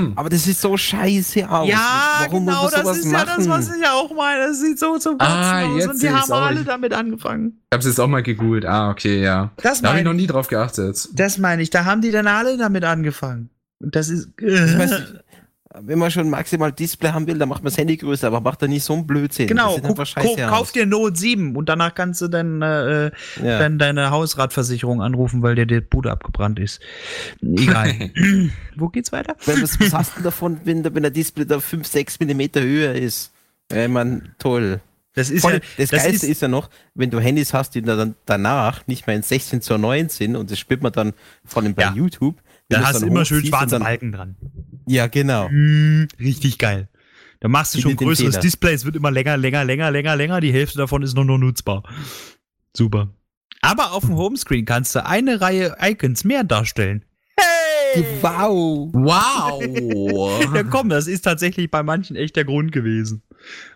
[0.00, 0.12] Hm.
[0.16, 1.68] Aber das sieht so scheiße aus.
[1.70, 3.72] Warum muss man sowas machen?
[3.76, 4.46] ich ja auch meine.
[4.48, 6.42] Das sieht so zum Kotzen Ah, aus und die haben auch.
[6.42, 7.60] alle damit angefangen.
[7.70, 8.64] Ich hab's jetzt auch mal gegoogelt.
[8.66, 9.50] Ah, okay, ja.
[9.56, 11.08] Das Da habe ich noch nie drauf geachtet.
[11.12, 11.70] das meine ich.
[11.70, 13.50] Da haben die dann alle damit angefangen.
[13.82, 14.28] Und das ist.
[14.38, 15.14] Ich weiß nicht,
[15.78, 18.60] wenn man schon maximal Display haben will, dann macht man das Handy größer, aber macht
[18.62, 19.46] da nicht so einen Blödsinn.
[19.46, 23.04] Genau, guck, kauf, kauf dir Note 7 und danach kannst du dann, äh,
[23.42, 23.58] Ja.
[23.60, 26.80] dann deine Hausratversicherung anrufen, weil dir die Bude abgebrannt ist.
[27.40, 28.10] Egal.
[28.76, 29.36] Wo geht's weiter?
[29.46, 32.60] Wenn, was, was hast du davon, wenn, der- wenn der Display da 5, 6 Millimeter
[32.62, 33.32] höher ist?
[33.72, 34.80] Ja, ich toll.
[35.14, 37.74] Das ist Vor ja, das, das Geilste ist, ist, ja noch, wenn du Handys hast,
[37.74, 41.12] die dann danach nicht mehr in 16 zu 9 sind und das spielt man dann
[41.44, 41.92] vor allem bei Ja.
[41.94, 42.36] YouTube.
[42.78, 44.36] Du's hast du immer schön schwarze dann, Balken dran.
[44.86, 45.48] Ja, genau.
[45.50, 46.88] Mm, richtig geil.
[47.40, 48.38] Da machst du Wie schon größeres.
[48.40, 50.40] Display, es wird immer länger, länger, länger, länger, länger.
[50.40, 51.82] Die Hälfte davon ist nur noch nutzbar.
[52.76, 53.08] Super.
[53.62, 57.04] Aber auf dem Homescreen kannst du eine Reihe Icons mehr darstellen.
[57.36, 58.04] Hey!
[58.20, 58.90] Wow.
[58.92, 60.54] Wow!
[60.54, 63.22] Ja, komm, das ist tatsächlich bei manchen echt der Grund gewesen.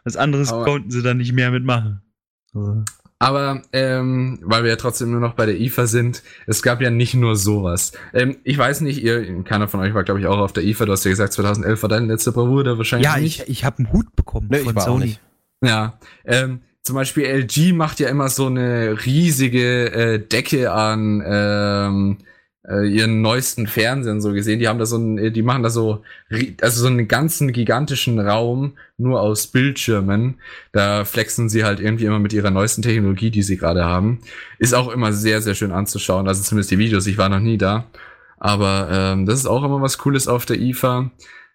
[0.04, 2.02] Was anderes Aber- konnten sie dann nicht mehr mitmachen.
[2.54, 2.84] Also,
[3.24, 6.90] Aber ähm, weil wir ja trotzdem nur noch bei der IFA sind, es gab ja
[6.90, 7.92] nicht nur sowas.
[8.12, 10.84] Ähm, ich weiß nicht, ihr, keiner von euch war, glaube ich, auch auf der IFA.
[10.84, 13.40] Du hast ja gesagt, 2011 war deine letzte Bravour, da wahrscheinlich ja, nicht.
[13.40, 15.04] ich, ich habe einen Hut bekommen ich von Sony.
[15.06, 15.20] nicht.
[15.64, 22.18] Ja, ähm, zum Beispiel LG macht ja immer so eine riesige äh, Decke an ähm,
[22.68, 24.58] äh, ihren neuesten Fernsehern so gesehen.
[24.58, 26.02] Die haben da so ein, äh, die machen da so,
[26.60, 30.36] also so einen ganzen gigantischen Raum nur aus Bildschirmen.
[30.72, 34.20] Da flexen sie halt irgendwie immer mit ihrer neuesten Technologie, die sie gerade haben.
[34.58, 36.28] Ist auch immer sehr, sehr schön anzuschauen.
[36.28, 37.06] Also zumindest die Videos.
[37.06, 37.86] Ich war noch nie da.
[38.38, 41.10] Aber ähm, das ist auch immer was Cooles auf der IFA.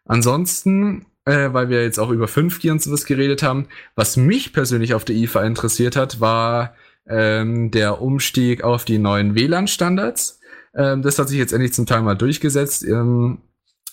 [0.06, 4.94] Ansonsten, äh, weil wir jetzt auch über 5G und sowas geredet haben, was mich persönlich
[4.94, 6.73] auf der IFA interessiert hat, war
[7.07, 10.39] ähm, der Umstieg auf die neuen WLAN-Standards.
[10.80, 12.84] Ähm, das hat sich jetzt endlich zum Teil mal durchgesetzt.
[12.85, 13.39] Ähm,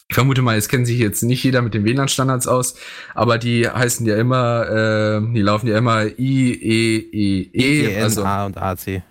[0.08, 2.76] ich vermute mal, es kennt sich jetzt nicht jeder mit den WLAN-Standards aus,
[3.14, 9.02] aber die heißen ja immer, äh, die laufen ja immer IEEE, BGNA also und AC.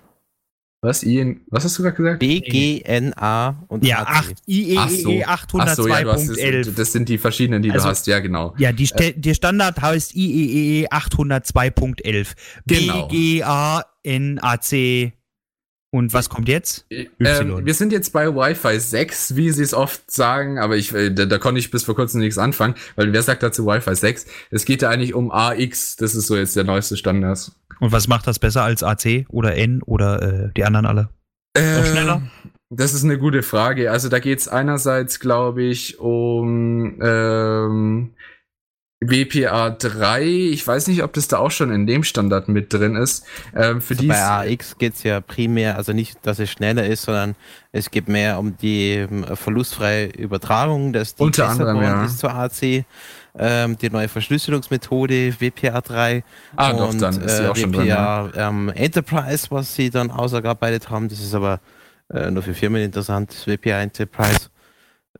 [0.81, 1.03] was?
[1.03, 2.19] I, was hast du gerade gesagt?
[2.19, 4.07] BGNA und Ja, AC.
[4.07, 5.21] 8, IEEE Ach so.
[5.57, 6.63] Ach so, ja, du hast, 802.11.
[6.63, 8.53] das, das sind die verschiedenen, die Also- du hast, ja genau.
[8.57, 12.35] Ja, die, Ste der Standard heißt IEEE 802.11.
[12.67, 13.09] Genau.
[13.09, 15.11] BGANAC.
[15.95, 16.85] Und was kommt jetzt?
[16.89, 17.65] Ähm, Y.
[17.65, 21.25] wir sind jetzt bei Wi-Fi 6, wie sie es oft sagen, aber ich, äh, da,
[21.25, 24.25] da konnte ich bis vor kurzem nichts anfangen, weil wer sagt dazu Wi-Fi 6?
[24.51, 27.49] Es geht da eigentlich um AX, das ist so jetzt der neueste Standard.
[27.79, 31.07] Und was macht das besser als AC oder N oder äh, die anderen alle?
[31.57, 32.23] Noch schneller?
[32.69, 33.89] Das ist eine gute Frage.
[33.89, 38.14] Also da geht es einerseits, glaube ich, um ähm,
[39.01, 40.23] WPA 3.
[40.23, 43.25] Ich weiß nicht, ob das da auch schon in dem Standard mit drin ist.
[43.55, 46.85] Ähm, für Also die bei AX geht es ja primär, also nicht, dass es schneller
[46.85, 47.35] ist, sondern
[47.71, 52.05] es geht mehr um die ähm, verlustfreie Übertragung, dass die Unter anderem, ja.
[52.05, 52.85] ist zur AC,
[53.37, 56.23] ähm, die neue Verschlüsselungsmethode WPA3
[56.55, 57.87] Ah, doch, und dann ist sie äh, auch schon drin.
[57.87, 58.29] Ja.
[58.29, 61.09] WPA ähm, Enterprise, was sie dann ausgearbeitet haben.
[61.09, 61.59] Das ist aber
[62.13, 64.49] äh, nur für Firmen interessant, das WPA Enterprise.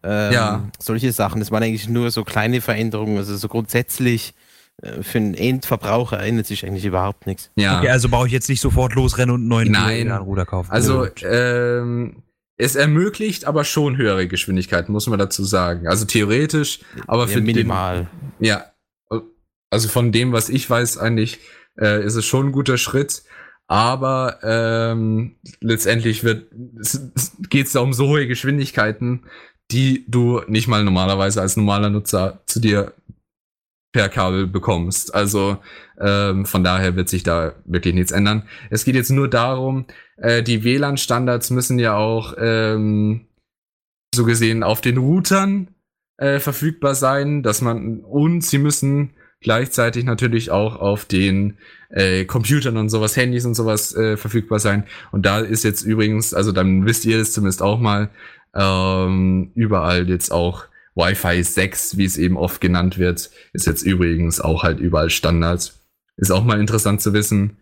[0.06, 0.70] Ähm, Ja.
[0.80, 4.34] Solche Sachen, das waren eigentlich nur so kleine Veränderungen, also so grundsätzlich
[4.82, 7.50] äh, für einen Endverbraucher ändert sich eigentlich überhaupt nichts.
[7.56, 7.80] ja.
[7.80, 10.12] Okay, also brauche ich jetzt nicht sofort losrennen und einen neuen Nein.
[10.12, 10.72] Ruder kaufen.
[10.72, 12.24] Also, ähm,
[12.58, 15.88] es ermöglicht aber schon höhere Geschwindigkeiten, muss man dazu sagen.
[15.88, 18.08] Also theoretisch, aber Ja, für minimal.
[18.40, 18.66] Den, ja,
[19.70, 21.40] also von dem, was ich weiß, eigentlich
[21.78, 23.24] äh, ist es schon ein guter Schritt.
[23.68, 26.52] Aber ähm, letztendlich wird
[27.50, 29.26] geht es da um so hohe Geschwindigkeiten,
[29.72, 32.94] die du nicht mal normalerweise als normaler Nutzer zu dir
[33.92, 35.16] per Kabel bekommst.
[35.16, 35.58] Also
[36.00, 38.44] ähm, von daher wird sich da wirklich nichts ändern.
[38.70, 39.86] Es geht jetzt nur darum,
[40.18, 43.28] äh, die WLAN-Standards müssen ja auch ähm,
[44.14, 45.70] so gesehen auf den Routern
[46.18, 51.58] äh, verfügbar sein, dass man und sie müssen gleichzeitig natürlich auch auf den
[51.90, 54.86] äh, Computern und sowas, Handys und sowas äh, verfügbar sein.
[55.12, 58.10] Und da ist jetzt übrigens, also dann wisst ihr es zumindest auch mal,
[58.56, 60.66] ähm, überall jetzt auch
[60.96, 65.74] Wi-Fi 6, wie es eben oft genannt wird, ist jetzt übrigens auch halt überall Standard.
[66.18, 67.58] Ist auch mal interessant zu wissen,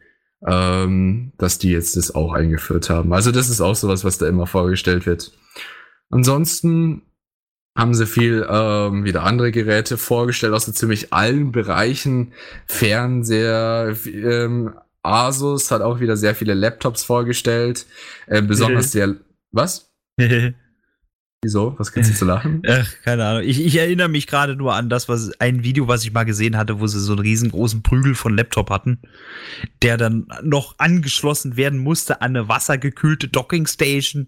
[0.46, 3.12] ähm, dass die jetzt das auch eingeführt haben.
[3.14, 5.32] Also das ist auch sowas, was da immer vorgestellt wird.
[6.12, 7.02] Ansonsten
[7.76, 12.34] haben sie viel ähm, wieder andere Geräte vorgestellt aus so ziemlich allen Bereichen.
[12.68, 17.88] Fernseher, ähm, Asus hat auch wieder sehr viele Laptops vorgestellt.
[18.28, 19.16] Äh, besonders der.
[19.52, 19.92] Was?
[21.44, 21.76] Wieso?
[21.78, 22.62] Was gibt's denn zu lachen?
[22.68, 23.44] Ach, keine Ahnung.
[23.44, 26.58] Ich, ich erinnere mich gerade nur an das, was ein Video, was ich mal gesehen
[26.58, 29.00] hatte, wo sie so einen riesengroßen Prügel von Laptop hatten,
[29.82, 34.28] der dann noch angeschlossen werden musste an eine wassergekühlte Dockingstation.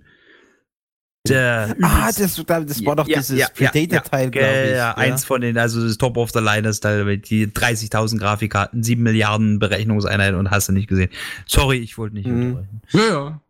[1.27, 4.75] Der Ah, das, das war doch Ja, dieses ja, ja, Predator-Teil, ja, glaube ich.
[4.75, 8.83] Ja, eins von den, also das Top of the Line ist mit die 30.000 Grafikkarten,
[8.83, 11.09] 7 Milliarden Berechnungseinheiten und hast du nicht gesehen.
[11.47, 12.33] Sorry, ich wollte nicht Mhm.
[12.53, 12.81] unterbrechen.
[12.91, 13.41] Ja, ja.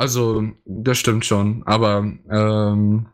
[0.00, 1.62] Also, das stimmt schon.
[1.66, 3.06] Aber ähm,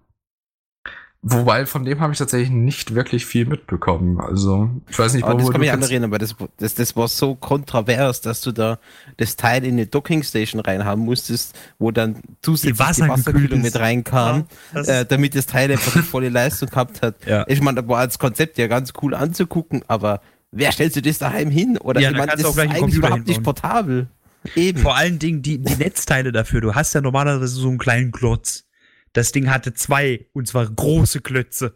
[1.29, 4.21] Wobei, von dem habe ich tatsächlich nicht wirklich viel mitbekommen.
[4.21, 6.95] Also, ich weiß nicht, Aber das kann du mich kannst- erinnern, aber das, das, das
[6.95, 8.79] war so kontrovers, dass du da
[9.17, 13.77] das Teil in eine Dockingstation reinhaben musstest, wo dann zusätzlich die, Wasser Wasserkühlung gekühlt mit
[13.77, 14.45] reinkam, Ja,
[14.75, 17.17] das äh, damit das Teil einfach die volle Leistung gehabt hat.
[17.27, 17.45] Ja.
[17.49, 20.21] Ich meine, das war als Konzept ja ganz cool anzugucken, aber
[20.53, 21.77] wer stellt sich das daheim hin?
[21.79, 23.55] Oder Ja, ich da meine, das du auch ist eigentlich überhaupt nicht hinbauen.
[23.57, 24.07] portabel.
[24.55, 24.79] Eben.
[24.79, 26.61] Vor allen Dingen die, die Netzteile dafür.
[26.61, 28.69] Du hast ja normalerweise so einen kleinen Klotz.
[29.13, 31.75] Das Ding hatte zwei, und zwar große Klötze.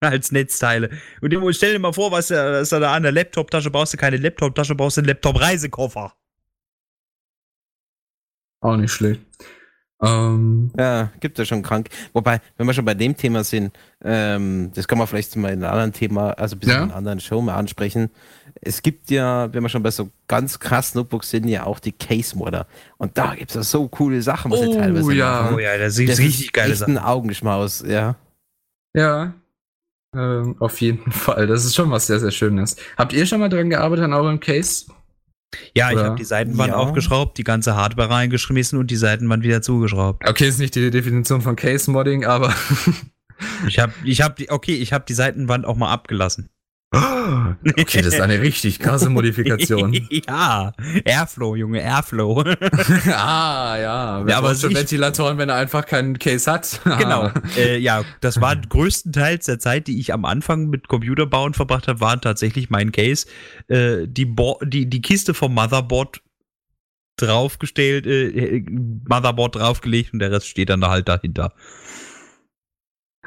[0.00, 0.90] Als Netzteile.
[1.20, 3.92] Und dem- stell dir mal vor, was da, was da da an der Laptop-Tasche brauchst
[3.92, 6.16] du keine Laptop-Tasche, brauchst du einen Laptop-Reisekoffer.
[8.60, 9.20] Auch nicht schlecht.
[10.02, 11.88] Ähm, Ja, gibt ja schon krank.
[12.12, 13.72] Wobei, wenn wir schon bei dem Thema sind,
[14.04, 16.82] ähm, das kann man vielleicht mal in einem anderen Thema, also ein bisschen Ja.
[16.82, 18.10] in einer anderen Show mal ansprechen.
[18.60, 21.92] Es gibt ja, wenn wir schon bei so ganz krass Notebooks sind, ja auch die
[21.92, 22.66] Case-Modder.
[22.98, 25.42] Und da gibt es ja so coole Sachen, was sie Oh, teilweise ja.
[25.42, 25.54] machen.
[25.54, 26.90] Oh ja, das ist Das richtig ist geile echt Sache.
[26.90, 28.16] ein Augenschmaus, ja.
[28.94, 29.34] ja.
[30.14, 31.46] Ähm, auf jeden Fall.
[31.46, 32.76] Das ist schon was sehr, sehr Schönes.
[32.98, 34.86] Habt ihr schon mal dran gearbeitet an eurem Case?
[35.74, 36.76] Ja, ich Oder- habe die Seitenwand Ja.
[36.76, 40.26] aufgeschraubt, die ganze Hardware reingeschmissen und die Seitenwand wieder zugeschraubt.
[40.28, 42.54] Okay, ist nicht die Definition von Case-Modding, aber.
[43.66, 46.48] Ich habe, ich habe die, okay, ich habe die Seitenwand auch mal abgelassen.
[46.94, 49.92] Okay, das ist eine richtig krasse Modifikation.
[50.10, 50.72] ja,
[51.04, 52.40] Airflow, Junge, Airflow.
[53.06, 54.24] ah, ja.
[54.26, 56.80] Ja, aber schon Ventilatoren, wenn er einfach keinen Case hat?
[57.02, 57.22] Genau.
[57.22, 57.32] Ah.
[57.56, 62.00] äh, ja, das war größtenteils der Zeit, die ich am Anfang mit Computerbauen verbracht habe,
[62.00, 63.26] waren tatsächlich mein Case.
[63.68, 66.20] Äh, die, Bo die, die Kiste vom Motherboard
[67.16, 68.64] draufgestellt, äh, äh,
[69.08, 71.54] Motherboard draufgelegt und der Rest steht dann da halt dahinter.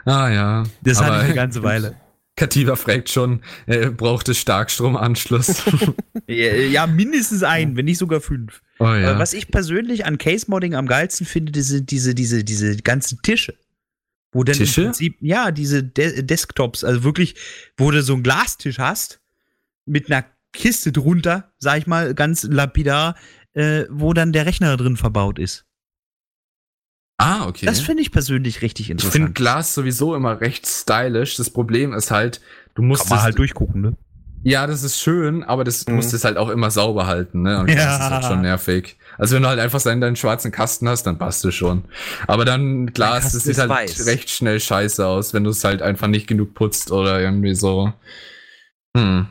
[0.06, 0.64] Ah, ja.
[0.84, 1.96] Das Aber hatte ich eine ganze Weile.
[2.36, 5.64] Kativa fragt schon, er braucht es Starkstromanschluss.
[6.28, 8.64] Ja, ja, mindestens ein, wenn nicht sogar fünf.
[8.80, 9.20] oh ja.
[9.20, 13.54] Was ich persönlich an Case-Modding am geilsten finde, sind diese, diese, diese ganzen Tische.
[14.32, 14.82] Wo dann Tische?
[14.82, 17.36] im Prinzip, ja, diese De Desktops, also wirklich,
[17.78, 19.20] wo du so einen Glastisch hast,
[19.86, 23.16] mit einer Kiste drunter, sag ich mal, ganz lapidar,
[23.54, 25.65] äh, wo dann der Rechner drin verbaut ist.
[27.18, 27.66] Ah, okay.
[27.66, 29.36] Das finde ich persönlich richtig ich finde interessant.
[29.36, 31.38] Glas sowieso immer recht stylisch.
[31.38, 32.42] Das Problem ist halt,
[32.76, 33.94] du musst Kann man halt durchgucken, ne?
[34.44, 35.96] Ja, das ist schön, aber das, du Mhm.
[35.98, 37.60] musst es halt auch immer sauber halten, ne?
[37.62, 37.96] Und das Ja.
[37.96, 38.96] ist halt schon nervig.
[39.18, 41.86] Also wenn du halt einfach so in deinen schwarzen Kasten hast, dann passt es schon.
[42.28, 44.06] Aber dann Glas, das sieht ist halt weiß.
[44.06, 47.92] recht schnell scheiße aus, wenn du es halt einfach nicht genug putzt oder irgendwie so.
[48.96, 49.28] Hm.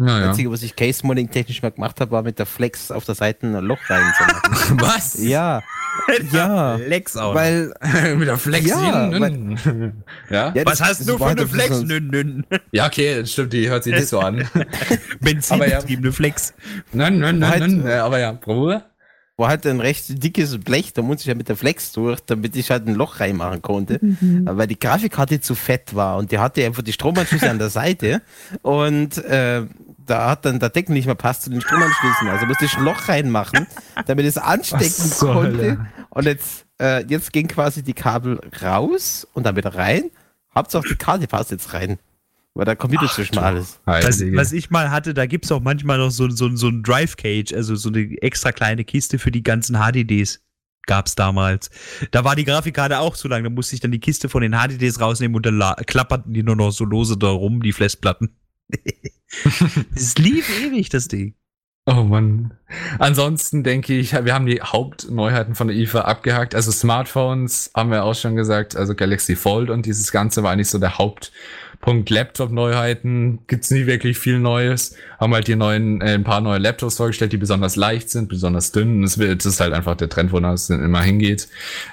[0.00, 0.28] Das Naja.
[0.28, 3.46] Einzige, was ich Case-Modding technisch mal gemacht habe, war mit der Flex auf der Seite
[3.48, 4.80] ein Loch reinzumachen.
[4.80, 5.18] Was?
[5.22, 5.62] ja,
[6.32, 6.76] ja.
[6.76, 7.34] Lex auch.
[7.34, 7.72] Weil,
[8.16, 8.66] Mit der Flex.
[8.68, 9.08] Ja,
[10.30, 10.52] ja?
[10.54, 11.80] ja, Was hast du für eine halt Flex?
[11.82, 12.46] Nünn, nünn.
[12.72, 14.48] Ja, okay, das stimmt, die hört sich nicht so an.
[15.20, 16.54] Benzinbetriebene Flex.
[16.92, 17.84] nein, nein, nein, Halt- nein.
[17.86, 18.86] Ja, aber ja, Bruder.
[19.36, 22.56] war halt ein recht dickes Blech, da musste ich ja mit der Flex durch, damit
[22.56, 26.64] ich halt ein Loch reinmachen konnte, weil die Grafikkarte zu fett war und die hatte
[26.64, 28.22] einfach die Stromanschlüsse an der Seite
[28.62, 29.62] und äh,
[30.08, 32.84] da hat dann der Deckel nicht mehr passt zu den Stromanschlüssen, also musste ich ein
[32.84, 33.66] Loch reinmachen,
[34.06, 39.56] damit es anstecken konnte und jetzt, äh, jetzt ging quasi die Kabel raus und dann
[39.56, 40.10] wieder rein,
[40.54, 41.98] Hauptsache die Karte passt jetzt rein,
[42.54, 43.80] weil der Computer zu schmal ist.
[44.04, 46.82] Was, was ich mal hatte, da gibt es auch manchmal noch so, so, so ein
[46.82, 50.40] Drive Cage, also so eine extra kleine Kiste für die ganzen HDDs.
[50.86, 51.68] Gab's damals.
[52.12, 54.52] Da war die Grafikkarte auch zu lang, da musste ich dann die Kiste von den
[54.54, 58.30] HDDs rausnehmen und dann la- klapperten die nur noch so lose da rum, die Festplatten.
[59.94, 61.34] Es lief ewig, das Ding.
[61.90, 62.52] Oh Mann.
[62.98, 66.54] Ansonsten denke ich, wir haben die Hauptneuheiten von der IFA abgehakt.
[66.54, 70.68] Also Smartphones haben wir auch schon gesagt, also Galaxy Fold und dieses Ganze war eigentlich
[70.68, 72.10] so der Hauptpunkt.
[72.10, 74.96] Laptop-Neuheiten gibt's nie wirklich viel Neues.
[75.18, 78.70] Haben halt die neuen, äh, ein paar neue Laptops vorgestellt, die besonders leicht sind, besonders
[78.70, 79.00] dünn.
[79.00, 81.48] Das ist halt einfach der Trend, wo das immer hingeht.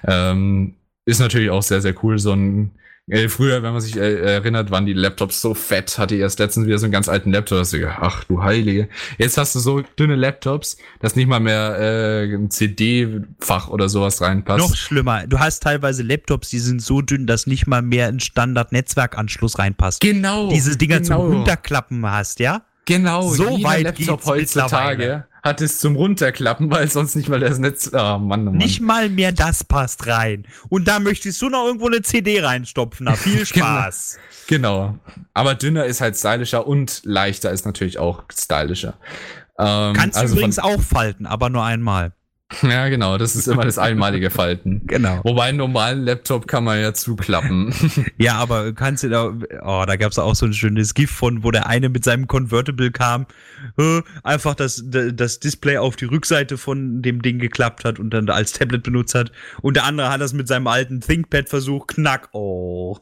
[0.06, 0.76] Ähm,
[1.06, 2.72] ist natürlich auch sehr, sehr cool, so ein
[3.08, 5.98] äh, Früher, wenn man sich äh, erinnert, waren die Laptops so fett.
[5.98, 7.58] Hatte ich erst letztens wieder so einen ganz alten Laptop.
[7.58, 8.90] Da hast du gedacht, ach du Heilige.
[9.18, 14.22] Jetzt hast du so dünne Laptops, dass nicht mal mehr äh, ein CD-Fach oder sowas
[14.22, 14.60] reinpasst.
[14.60, 18.20] Noch schlimmer, du hast teilweise Laptops, die sind so dünn, dass nicht mal mehr ein
[18.20, 20.02] Standard-Netzwerkanschluss reinpasst.
[20.02, 20.50] Genau.
[20.50, 22.64] Diese Dinger genau, zum Runterklappen hast, ja?
[22.86, 23.30] Genau.
[23.30, 25.28] So weit Laptop geht's heutzutage mittlerweile.
[25.46, 27.94] Hat es zum Runterklappen, weil sonst nicht mal das Netz.
[27.94, 28.58] Ah, Mann, oh Mann.
[28.58, 30.48] Nicht mal mehr das passt rein.
[30.70, 33.06] Und da möchtest du noch irgendwo eine CD reinstopfen.
[33.06, 34.18] Na, viel Spaß.
[34.48, 34.98] Genau.
[35.36, 38.96] Aber dünner ist halt stylischer und leichter ist natürlich auch stylischer.
[39.60, 42.14] Ähm, Kannst also übrigens auch falten, aber nur einmal.
[42.62, 44.82] Ja, genau, das ist immer das einmalige Falten.
[44.96, 45.20] Genau.
[45.24, 47.74] Wobei einen normalen Laptop kann man ja zuklappen.
[48.18, 51.52] Ja, aber kannst du da, oh, da gab's auch so ein schönes GIF von, wo
[51.52, 53.26] der eine mit seinem Convertible kam,
[53.78, 58.30] äh, einfach das, das Display auf die Rückseite von dem Ding geklappt hat und dann
[58.30, 59.32] als Tablet benutzt hat.
[59.62, 62.98] Und der andere hat das mit seinem alten ThinkPad versucht, knack, oh.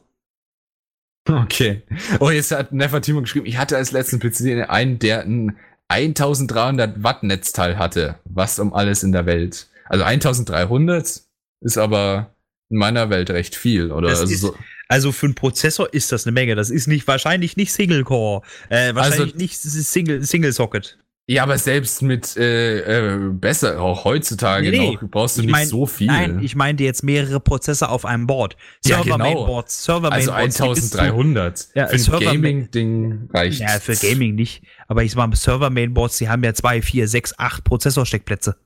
[1.28, 1.82] Okay.
[2.20, 5.56] Oh, jetzt hat Nefertimo geschrieben, ich hatte als letzten PC einen, der ein
[5.94, 8.16] 1300 Watt Netzteil hatte.
[8.24, 9.68] Was um alles in der Welt.
[9.86, 11.22] Also 1300
[11.60, 12.34] ist aber
[12.70, 14.08] in meiner Welt recht viel, oder?
[14.08, 14.54] Das Also so,
[14.88, 16.54] Also für einen Prozessor ist das eine Menge.
[16.56, 20.98] Das ist nicht, wahrscheinlich nicht Single Core, äh, wahrscheinlich Also- nicht Single, Single Socket.
[21.26, 25.52] Ja, aber selbst mit äh, äh, besser, auch heutzutage Nee, noch, brauchst du Ich nicht
[25.52, 26.06] mein- so viel.
[26.06, 28.56] Nein, ich meinte jetzt mehrere Prozessor auf einem Board.
[28.84, 29.18] Ja, Server genau.
[29.18, 30.56] Mainboards, Server also Mainboards.
[30.56, 30.64] zu-
[30.98, 31.68] 1300.
[31.74, 33.60] Ja, Für Gaming-Ding reicht.
[33.60, 34.64] Ja, für Gaming nicht.
[34.86, 38.56] Aber ich sag mal, Server Mainboards, die haben ja zwei, vier, sechs, acht Prozessorsteckplätze.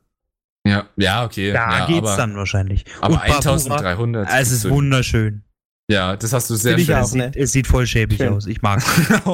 [0.66, 1.52] Ja, ja, okay.
[1.52, 2.85] Da ja, geht's aber, dann wahrscheinlich.
[3.01, 4.28] Aber Und Bravura, 1300.
[4.39, 5.44] Es ist wunderschön.
[5.90, 6.97] Ja, das hast du sehr ich schön.
[6.97, 7.01] auch.
[7.05, 7.32] Es sieht, ne?
[7.35, 8.28] es sieht voll schäbig Schön.
[8.35, 8.47] aus.
[8.47, 8.85] Ich mag's.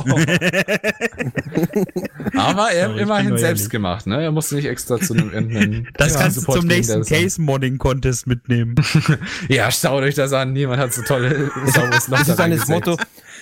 [2.36, 4.22] Aber er Sorry, ich immerhin selbst gemacht, ne?
[4.22, 6.92] Er musste nicht extra zu einem irgendeinem Das ja, kannst du Support zum gehen, nächsten
[6.92, 8.74] der das- Case-Modding-Contest mitnehmen.
[9.48, 10.52] Ja, schaut euch das an.
[10.52, 12.68] Niemand hat so tolle sauberes Loch Das ist reingesägt.
[12.86, 12.96] Motto,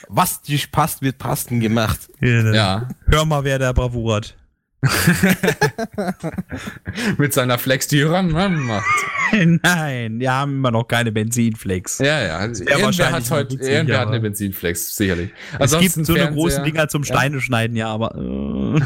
[0.08, 2.00] was dich passt, wird passen gemacht.
[2.20, 4.34] Ja, Hör mal, wer da Bravour hat.
[7.18, 8.84] mit seiner Flex, die ran, macht.
[9.32, 11.98] Nein, wir haben immer noch keine Benzinflex.
[11.98, 12.38] Ja, ja.
[12.38, 15.30] Also irgendwer hat heute, witzig, irgendwer hat eine Benzinflex, sicherlich.
[15.60, 18.80] Es gibt so eine großen Dinger zum Steine schneiden, ja, aber äh,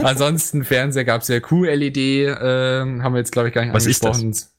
[0.02, 3.86] Ansonsten Fernseher gab es ja QLED, ähm, haben wir jetzt glaube ich gar nicht Was
[3.86, 4.18] ist das?
[4.18, 4.50] angesprochen.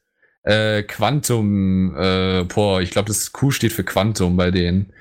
[0.44, 4.94] Äh, Quantum, äh, boah, ich glaube das Q steht für Quantum bei denen.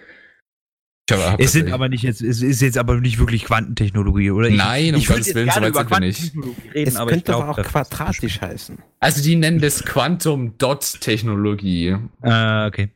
[1.09, 4.51] Ich es sind aber nicht jetzt, es ist jetzt aber nicht wirklich Quantentechnologie, oder?
[4.51, 6.33] Nein, um ich Gottes Willen, so weit sind wir nicht.
[6.74, 8.78] Reden, Es aber ich könnte glaub, aber auch quadratisch heißen.
[8.99, 11.97] Also die nennen das Quantum Dot Technologie.
[12.23, 12.91] Äh, okay.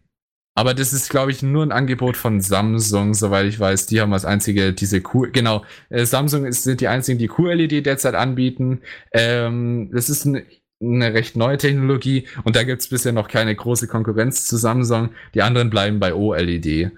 [0.56, 3.86] Aber das ist, glaube ich, nur ein Angebot von Samsung, soweit ich weiß.
[3.86, 7.86] Die haben als einzige diese Q, genau, äh, Samsung ist, sind die einzigen, die QLED
[7.86, 8.80] derzeit anbieten.
[9.12, 10.44] Ähm, das ist eine,
[10.82, 15.10] eine recht neue Technologie und da gibt's bisher noch keine große Konkurrenz zu Samsung.
[15.34, 16.90] Die anderen bleiben bei OLED.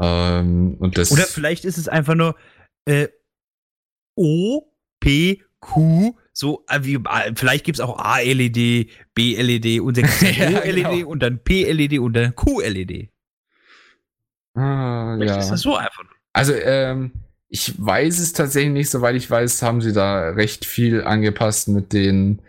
[0.00, 2.36] Ähm, und das Oder vielleicht ist es einfach nur
[2.84, 3.08] äh,
[4.14, 4.62] O,
[5.00, 10.60] P, Q, so, äh, wie, äh, vielleicht gibt es auch A-LED, B-LED und dann Ja,
[10.60, 11.08] O-LED genau.
[11.08, 13.10] und dann P-LED und dann Q-LED.
[14.54, 15.40] ah, Vielleicht ja.
[15.40, 16.04] ist das so einfach.
[16.32, 17.12] Also, ähm,
[17.48, 21.92] ich weiß es tatsächlich nicht, soweit ich weiß, haben sie da recht viel angepasst mit
[21.92, 22.40] den.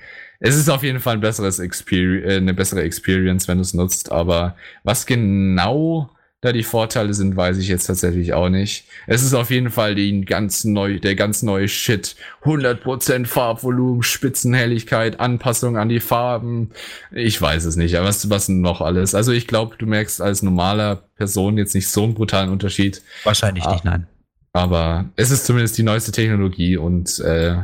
[0.41, 3.73] Es ist auf jeden Fall ein besseres Experi äh, eine bessere Experience, wenn du es
[3.73, 6.11] nutzt, aber was genau
[6.41, 8.85] da die Vorteile sind, weiß ich jetzt tatsächlich auch nicht.
[9.07, 12.15] Es ist auf jeden Fall die ganz neu, der ganz neue Shit.
[12.43, 16.71] 100% Farbvolumen, Spitzenhelligkeit, Anpassung an die Farben.
[17.11, 19.15] Ich weiß es nicht, aber was, was noch alles?
[19.15, 23.01] Also ich glaube, du merkst als normaler Person jetzt nicht so einen brutalen Unterschied.
[23.25, 23.73] Wahrscheinlich Ah.
[23.73, 24.07] nicht, nein.
[24.53, 27.57] Aber es ist zumindest die neueste Technologie und äh,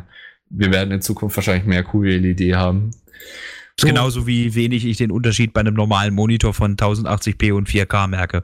[0.50, 2.92] wir werden in Zukunft wahrscheinlich mehr QLED haben.
[3.80, 3.88] So.
[3.88, 8.44] Genauso wie wenig ich den Unterschied bei einem normalen Monitor von 1080p und 4K merke.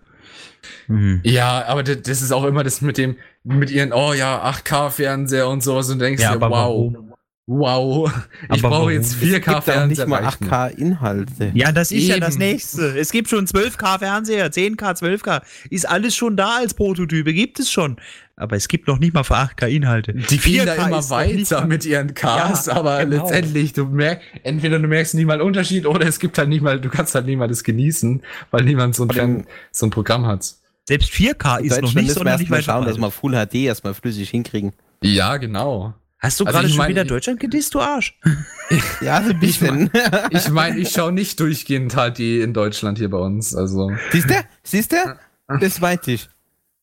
[0.88, 1.22] Mhm.
[1.24, 5.48] Ja, aber das, das ist auch immer das mit dem, mit ihren, oh ja, 8K-Fernseher
[5.48, 7.11] und sowas und denkst Ja, dir, wow, warum?
[7.60, 8.12] Wow,
[8.54, 9.88] ich Aber brauche jetzt Es gibt auch 4K-Fernseher.
[9.88, 10.48] nicht mal reicht mir.
[10.48, 11.52] 8K-Inhalte.
[11.54, 12.44] Ja, das ist ja das Eben.
[12.46, 12.98] nächste.
[12.98, 15.42] Es gibt schon 12K Fernseher, 10K, 12K.
[15.70, 17.98] Ist alles schon da als Prototype, gibt es schon.
[18.38, 20.14] Aber es gibt noch nicht mal für 8K Inhalte.
[20.14, 23.24] Die gehen da 4K immer nicht weiter mit ihren Cars, Ja, aber genau.
[23.24, 26.62] letztendlich, du merkst, entweder du merkst nicht mal einen Unterschied oder es gibt halt nicht
[26.62, 29.90] mal, du kannst halt nicht mal das genießen, weil niemand so ein, Fern, so ein
[29.92, 30.56] Programm hat.
[30.88, 33.34] Selbst 4K In ist noch nicht müssen wir sonderlich erstmal weit schauen, dass wir Full
[33.34, 34.74] HD erstmal flüssig hinkriegen.
[35.04, 35.94] Ja, genau.
[36.24, 38.18] Hast du Also gerade ich schon mein- wieder Deutschland gedisst, du Arsch?
[39.02, 39.90] Ja, so ein bisschen.
[40.32, 43.54] Ich meine, ich schaue nicht durchgehend halt die in Deutschland hier bei uns.
[43.56, 44.36] Also Siehst du?
[44.64, 45.18] Siehst du?
[45.60, 46.30] Das meinte ich.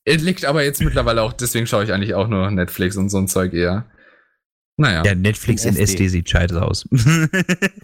[0.04, 3.18] es liegt aber jetzt mittlerweile auch, deswegen schaue ich eigentlich auch nur Netflix und so
[3.18, 3.86] ein Zeug eher.
[4.76, 5.02] Naja.
[5.04, 5.92] Ja, Netflix in In SD.
[5.94, 6.86] SD sieht scheiße aus.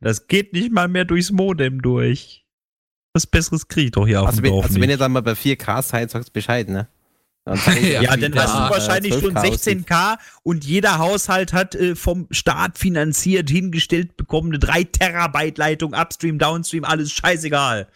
[0.00, 2.44] das geht nicht mal mehr durchs Modem durch.
[3.12, 5.00] Was Besseres krieg ich doch hier auf Also, dem wenn, Dorf also wenn ihr nicht.
[5.00, 6.88] dann mal bei 4K seid, sagst Bescheid, ne?
[7.82, 9.86] Ja, Ja, dann das, hast du äh, wahrscheinlich schon 12K aussieht.
[9.88, 15.94] 16K und jeder Haushalt hat äh, vom Staat finanziert hingestellt bekommen eine 3 Terabyte Leitung,
[15.94, 17.88] Upstream, Downstream, alles scheißegal.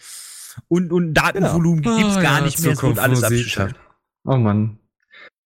[0.69, 1.97] Und, und Datenvolumen Genau.
[1.99, 3.77] gibt's Ah, gar ja, nicht mehr, es wird alles abgeschafft.
[4.25, 4.79] Oh Mann.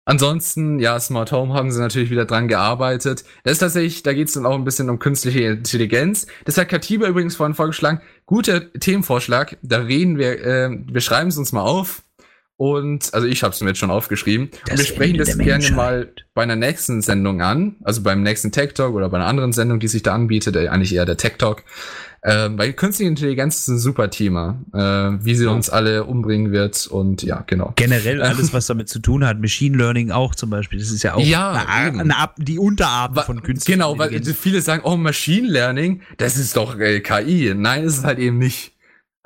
[0.05, 3.25] Ansonsten, ja, Smart Home haben sie natürlich wieder dran gearbeitet.
[3.45, 6.27] Das ist tatsächlich, da geht es dann auch ein bisschen um künstliche Intelligenz.
[6.47, 8.01] Das hat Katiba übrigens vorhin vorgeschlagen.
[8.25, 9.59] Guter Themenvorschlag.
[9.61, 12.05] Da reden wir, äh, wir schreiben es uns mal auf
[12.59, 14.51] Und also ich habe es mir jetzt schon aufgeschrieben.
[14.67, 18.25] Das und wir sprechen Ende das gerne mal bei einer nächsten Sendung an, also beim
[18.25, 21.07] nächsten Tech Talk oder bei einer anderen Sendung, die sich da anbietet, äh, eigentlich eher
[21.07, 21.63] der Tech Talk.
[22.25, 26.89] Ähm, weil künstliche Intelligenz ist ein super Thema, äh, wie sie uns alle umbringen wird
[26.89, 27.75] und ja, genau.
[27.77, 31.15] Generell alles, was damit zu tun hat, Machine Learning auch zum Beispiel, das ist ja
[31.15, 34.37] auch Ja, eine, eine Ab die Unterart von künstlicher Genau, weil Intelligenz.
[34.37, 37.55] viele sagen, oh, Machine Learning, das ist doch äh, KI.
[37.57, 38.73] Nein, ist es halt eben nicht.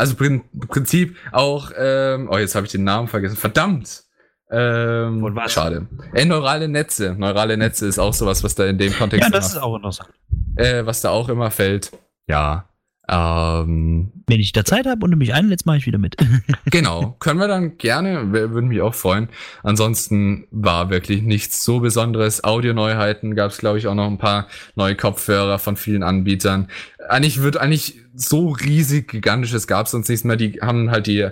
[0.02, 3.36] Also prin Prinzip auch, ähm, oh, jetzt habe ich den Namen vergessen.
[3.36, 4.02] Verdammt.
[4.50, 5.52] Ähm, Von was?
[5.52, 5.86] Schade.
[6.12, 7.14] Äh, neurale Netze.
[7.16, 9.76] Neurale Netze ist auch sowas, was da in dem Kontext ja, das ist immer, auch
[9.76, 10.10] interessant.
[10.56, 11.92] äh, was da auch immer fällt.
[12.26, 12.68] Ja.
[13.14, 16.16] Ähm, Wenn ich da Zeit habe und du mich einlädst, mache ich wieder mit.
[16.70, 19.28] Genau, können wir dann gerne, würden mich auch freuen.
[19.62, 22.42] Ansonsten war wirklich nichts so Besonderes.
[22.42, 26.68] Audio-Neuheiten gab es, glaube ich, auch noch ein paar neue Kopfhörer von vielen Anbietern.
[27.08, 30.36] Eigentlich wird eigentlich so riesig gigantisches gab es sonst nichts mehr.
[30.36, 31.28] Die haben halt die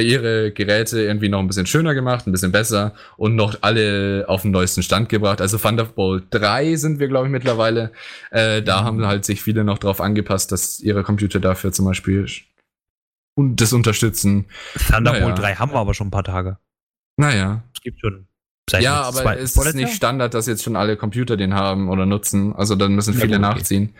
[0.00, 4.42] ihre Geräte irgendwie noch ein bisschen schöner gemacht, ein bisschen besser und noch alle auf
[4.42, 5.40] den neuesten Stand gebracht.
[5.40, 7.92] Also Thunderbolt 3 sind wir, glaube ich, mittlerweile.
[8.30, 12.26] Äh, da haben halt sich viele noch drauf angepasst, dass ihre Computer dafür zum Beispiel
[13.36, 14.46] und das unterstützen.
[14.88, 15.34] Thunderbolt Naja.
[15.34, 16.58] 3 haben wir aber schon ein paar Tage.
[17.16, 18.26] Naja, Es gibt schon.
[18.70, 19.92] Seit ja, aber zwei- es ist nicht?
[19.94, 22.54] Standard, dass jetzt schon alle Computer den haben oder nutzen.
[22.56, 23.42] Also dann müssen Ja, viele okay.
[23.42, 23.94] nachziehen.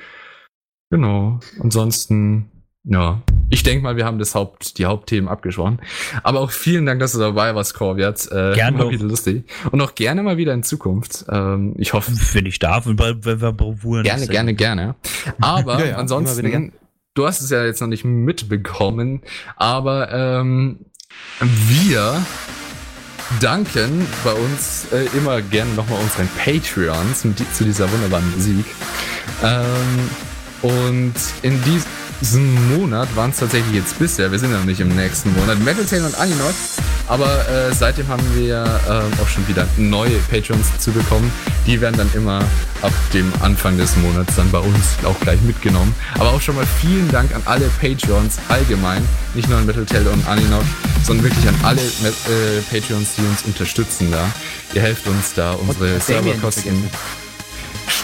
[0.91, 1.39] Genau.
[1.61, 2.51] Ansonsten,
[2.85, 3.23] ja.
[3.51, 5.81] Ich denke mal, wir haben das Haupt, die Hauptthemen abgesprochen.
[6.23, 8.27] Aber auch vielen Dank, dass du dabei warst, Corviat.
[8.31, 9.45] Äh, Gerne war wieder lustig.
[9.71, 11.25] Und auch gerne mal wieder in Zukunft.
[11.31, 14.95] Ähm, ich hoffe, Wenn ich darf, wenn wir, Bravour gerne, gerne, gerne.
[15.41, 16.73] Aber Ja, ja, ansonsten,
[17.15, 19.23] du hast es ja jetzt noch nicht mitbekommen,
[19.57, 20.81] aber ähm,
[21.41, 22.21] wir
[23.41, 28.67] danken bei uns äh, immer gerne nochmal unseren Patreons mit, zu dieser wunderbaren Musik.
[29.43, 30.11] Ähm,
[30.63, 31.91] und in diesem
[32.77, 35.85] Monat waren es tatsächlich jetzt bisher, wir sind ja noch nicht im nächsten Monat, Metal
[35.85, 36.55] Tail und Aninot,
[37.07, 41.31] aber äh, seitdem haben wir ähm, auch schon wieder neue Patreons zu bekommen.
[41.67, 42.41] Die werden dann immer
[42.83, 45.95] ab dem Anfang des Monats dann bei uns auch gleich mitgenommen.
[46.19, 50.07] Aber auch schon mal vielen Dank an alle Patreons allgemein, nicht nur an Metal Tail
[50.07, 50.65] und Aninot,
[51.03, 54.25] sondern wirklich an alle äh, Patreons, die uns unterstützen da.
[54.73, 56.89] Ihr helft uns da, unsere Serverkosten.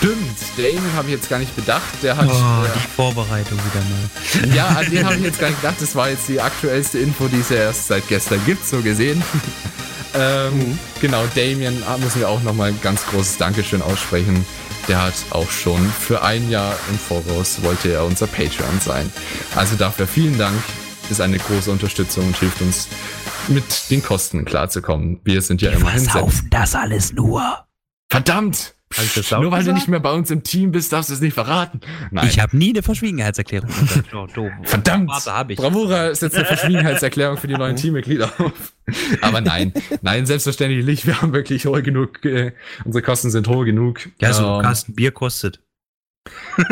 [0.00, 1.82] Stimmt, Damien habe ich jetzt gar nicht bedacht.
[2.02, 2.26] Der hat.
[2.26, 4.56] Oh, äh, die Vorbereitung wieder mal.
[4.56, 5.76] ja, an den habe ich jetzt gar nicht gedacht.
[5.78, 9.22] Das war jetzt die aktuellste Info, die es ja erst seit gestern gibt, so gesehen.
[10.14, 14.44] ähm, Genau, Damien ah, müssen wir auch nochmal ein ganz großes Dankeschön aussprechen.
[14.88, 19.10] Der hat auch schon für ein Jahr im Voraus wollte er unser Patreon sein.
[19.54, 20.56] Also dafür vielen Dank.
[21.10, 22.88] Ist eine große Unterstützung und hilft uns
[23.48, 25.20] mit den Kosten klarzukommen.
[25.24, 26.12] Wir sind ja immerhin selbst.
[26.12, 27.66] versaufen das alles nur.
[28.08, 28.74] Verdammt!
[28.96, 29.74] Nur weil du gesagt?
[29.76, 31.80] nicht mehr bei uns im Team bist, darfst du es nicht verraten.
[32.10, 32.26] Nein.
[32.28, 33.70] Ich habe nie eine Verschwiegenheitserklärung.
[34.12, 34.50] Oh.
[34.64, 35.08] Verdammt!
[35.08, 35.54] Warte.
[35.54, 38.72] Bravura setzt eine Verschwiegenheitserklärung für die neuen Teammitglieder auf.
[39.22, 39.72] Aber nein,
[40.02, 41.06] nein, selbstverständlich nicht.
[41.06, 42.52] Wir haben wirklich hohe genug, äh,
[42.84, 44.08] unsere Kosten sind hoch genug.
[44.20, 45.60] Ja, so Ähm, Kasten Bier kostet.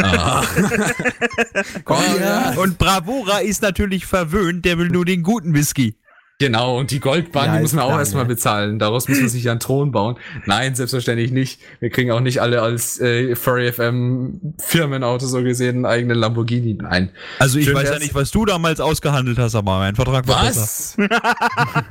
[0.02, 0.42] ah.
[1.84, 2.56] Corviat.
[2.58, 5.96] Und Bravura ist natürlich verwöhnt, der will nur den guten Whisky.
[6.40, 8.28] Genau, und die Goldbahn, Ja, die müssen wir auch erstmal ja.
[8.28, 8.78] bezahlen.
[8.78, 10.18] Daraus muss man sich ja einen Thron bauen.
[10.46, 11.60] Nein, selbstverständlich nicht.
[11.80, 16.74] Wir kriegen auch nicht alle als äh, Furry FM Firmenauto so gesehen einen eigenen Lamborghini.
[16.74, 17.10] Nein.
[17.40, 20.44] Also ich Schön weiß ja nicht, was du damals ausgehandelt hast, aber mein Vertrag war
[20.44, 20.60] besser.
[20.60, 20.96] Was?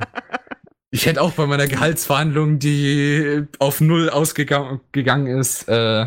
[0.90, 6.06] ich hätte auch bei meiner Gehaltsverhandlung, die auf null ausgegangen gegangen ist, äh,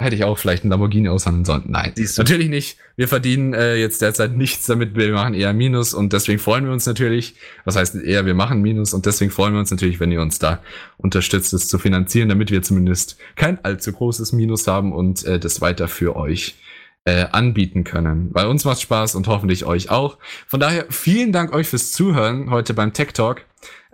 [0.00, 1.64] hätte ich auch vielleicht einen Lamborghini aushandeln sollen.
[1.66, 2.78] Nein, natürlich nicht.
[2.96, 4.96] Wir verdienen äh, jetzt derzeit nichts damit.
[4.96, 7.36] Wir machen eher Minus und deswegen freuen wir uns natürlich.
[7.64, 10.38] Was heißt eher, wir machen Minus und deswegen freuen wir uns natürlich, wenn ihr uns
[10.38, 10.62] da
[10.96, 15.60] unterstützt, es zu finanzieren, damit wir zumindest kein allzu großes Minus haben und äh, das
[15.60, 16.56] weiter für euch
[17.04, 18.30] äh, anbieten können.
[18.32, 20.18] Weil uns macht Spaß und hoffentlich euch auch.
[20.46, 23.42] Von daher vielen Dank euch fürs Zuhören heute beim Tech Talk.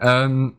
[0.01, 0.55] Ähm,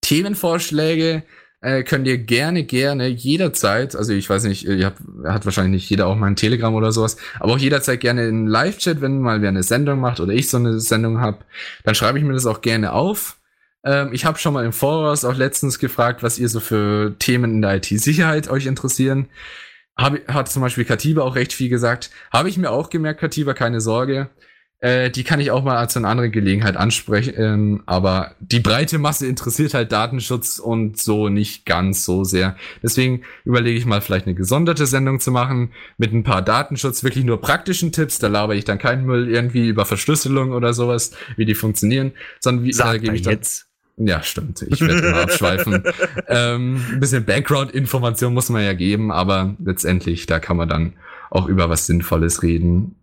[0.00, 1.24] Themenvorschläge
[1.62, 5.90] äh, könnt ihr gerne, gerne jederzeit, also ich weiß nicht, ihr habt, hat wahrscheinlich nicht
[5.90, 9.42] jeder auch mal ein Telegram oder sowas, aber auch jederzeit gerne in Live-Chat, wenn mal
[9.42, 11.44] wer eine Sendung macht oder ich so eine Sendung habe,
[11.84, 13.38] dann schreibe ich mir das auch gerne auf.
[13.84, 17.56] Ähm, ich habe schon mal im Voraus auch letztens gefragt, was ihr so für Themen
[17.56, 19.28] in der IT-Sicherheit euch interessieren.
[19.96, 22.10] Hab, hat zum Beispiel Katiba auch recht viel gesagt.
[22.32, 24.30] Habe ich mir auch gemerkt, Katiba, keine Sorge.
[24.80, 27.82] Äh, die kann ich auch mal zu einer anderen Gelegenheit ansprechen.
[27.86, 32.56] Aber die breite Masse interessiert halt Datenschutz und so nicht ganz so sehr.
[32.82, 37.24] Deswegen überlege ich mal, vielleicht eine gesonderte Sendung zu machen mit ein paar Datenschutz, wirklich
[37.24, 38.18] nur praktischen Tipps.
[38.18, 42.64] Da laber ich dann keinen Müll irgendwie über Verschlüsselung oder sowas, wie die funktionieren, sondern
[42.64, 43.66] wie da Sag gebe ich dann jetzt.
[43.98, 44.62] ja, stimmt.
[44.62, 45.82] Ich werde immer abschweifen.
[46.26, 50.94] Ähm, ein bisschen Background-Information muss man ja geben, aber letztendlich, da kann man dann
[51.30, 52.96] auch über was Sinnvolles reden.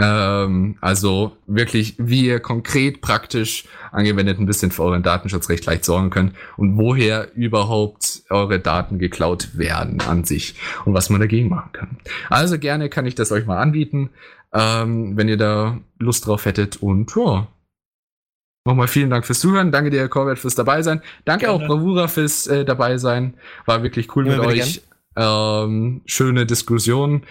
[0.00, 5.84] Ähm, also wirklich, wie ihr konkret praktisch angewendet ein bisschen für euren Datenschutz recht leicht
[5.84, 10.54] sorgen könnt und woher überhaupt eure Daten geklaut werden an sich
[10.84, 11.98] und was man dagegen machen kann.
[12.28, 14.10] Also gerne kann ich das euch mal anbieten,
[14.52, 17.46] ähm, wenn ihr da Lust drauf hättet und ja.
[18.66, 19.72] Nochmal vielen Dank fürs Zuhören.
[19.72, 21.00] Danke dir, Corbett, fürs dabei sein.
[21.24, 21.64] Danke Gerne.
[21.64, 23.34] auch Bravura fürs äh, dabei sein.
[23.64, 24.82] War wirklich cool Immer mit euch.
[25.16, 27.22] Ähm, schöne Diskussion.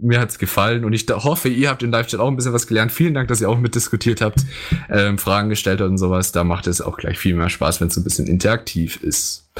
[0.00, 2.92] Mir hat's gefallen und ich hoffe, ihr habt in Live-Chat auch ein bisschen was gelernt.
[2.92, 4.44] Vielen Dank, dass ihr auch mitdiskutiert habt,
[4.88, 6.32] ähm, Fragen gestellt habt und sowas.
[6.32, 9.50] Da macht es auch gleich viel mehr Spaß, wenn es ein bisschen interaktiv ist.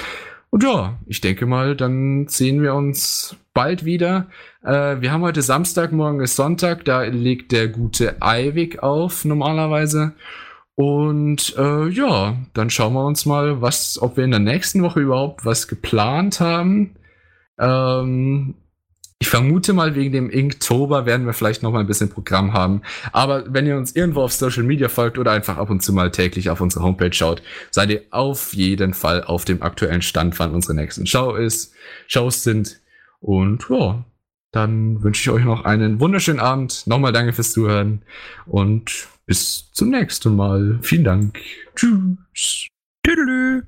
[0.50, 4.28] Und ja, ich denke mal, dann sehen wir uns bald wieder.
[4.62, 6.84] Äh, wir haben heute Samstag, morgen ist Sonntag.
[6.84, 10.12] Da legt der gute Eivik auf, normalerweise.
[10.74, 15.00] Und äh, ja, dann schauen wir uns mal, was, ob wir in der nächsten Woche
[15.00, 16.94] überhaupt was geplant haben.
[17.58, 18.54] Ähm,
[19.20, 22.82] ich vermute mal, wegen dem Inktober werden wir vielleicht noch mal ein bisschen Programm haben.
[23.12, 26.12] Aber wenn ihr uns irgendwo auf Social Media folgt oder einfach ab und zu mal
[26.12, 30.54] täglich auf unsere Homepage schaut, seid ihr auf jeden Fall auf dem aktuellen Stand, wann
[30.54, 31.74] unsere nächsten Show ist,
[32.06, 32.80] Shows sind.
[33.18, 34.04] Und ja,
[34.52, 36.86] dann wünsche ich euch noch einen wunderschönen Abend.
[36.86, 38.02] Nochmal danke fürs Zuhören
[38.46, 40.78] und bis zum nächsten Mal.
[40.82, 41.40] Vielen Dank.
[41.74, 42.68] Tschüss.
[43.02, 43.62] Tüdelü.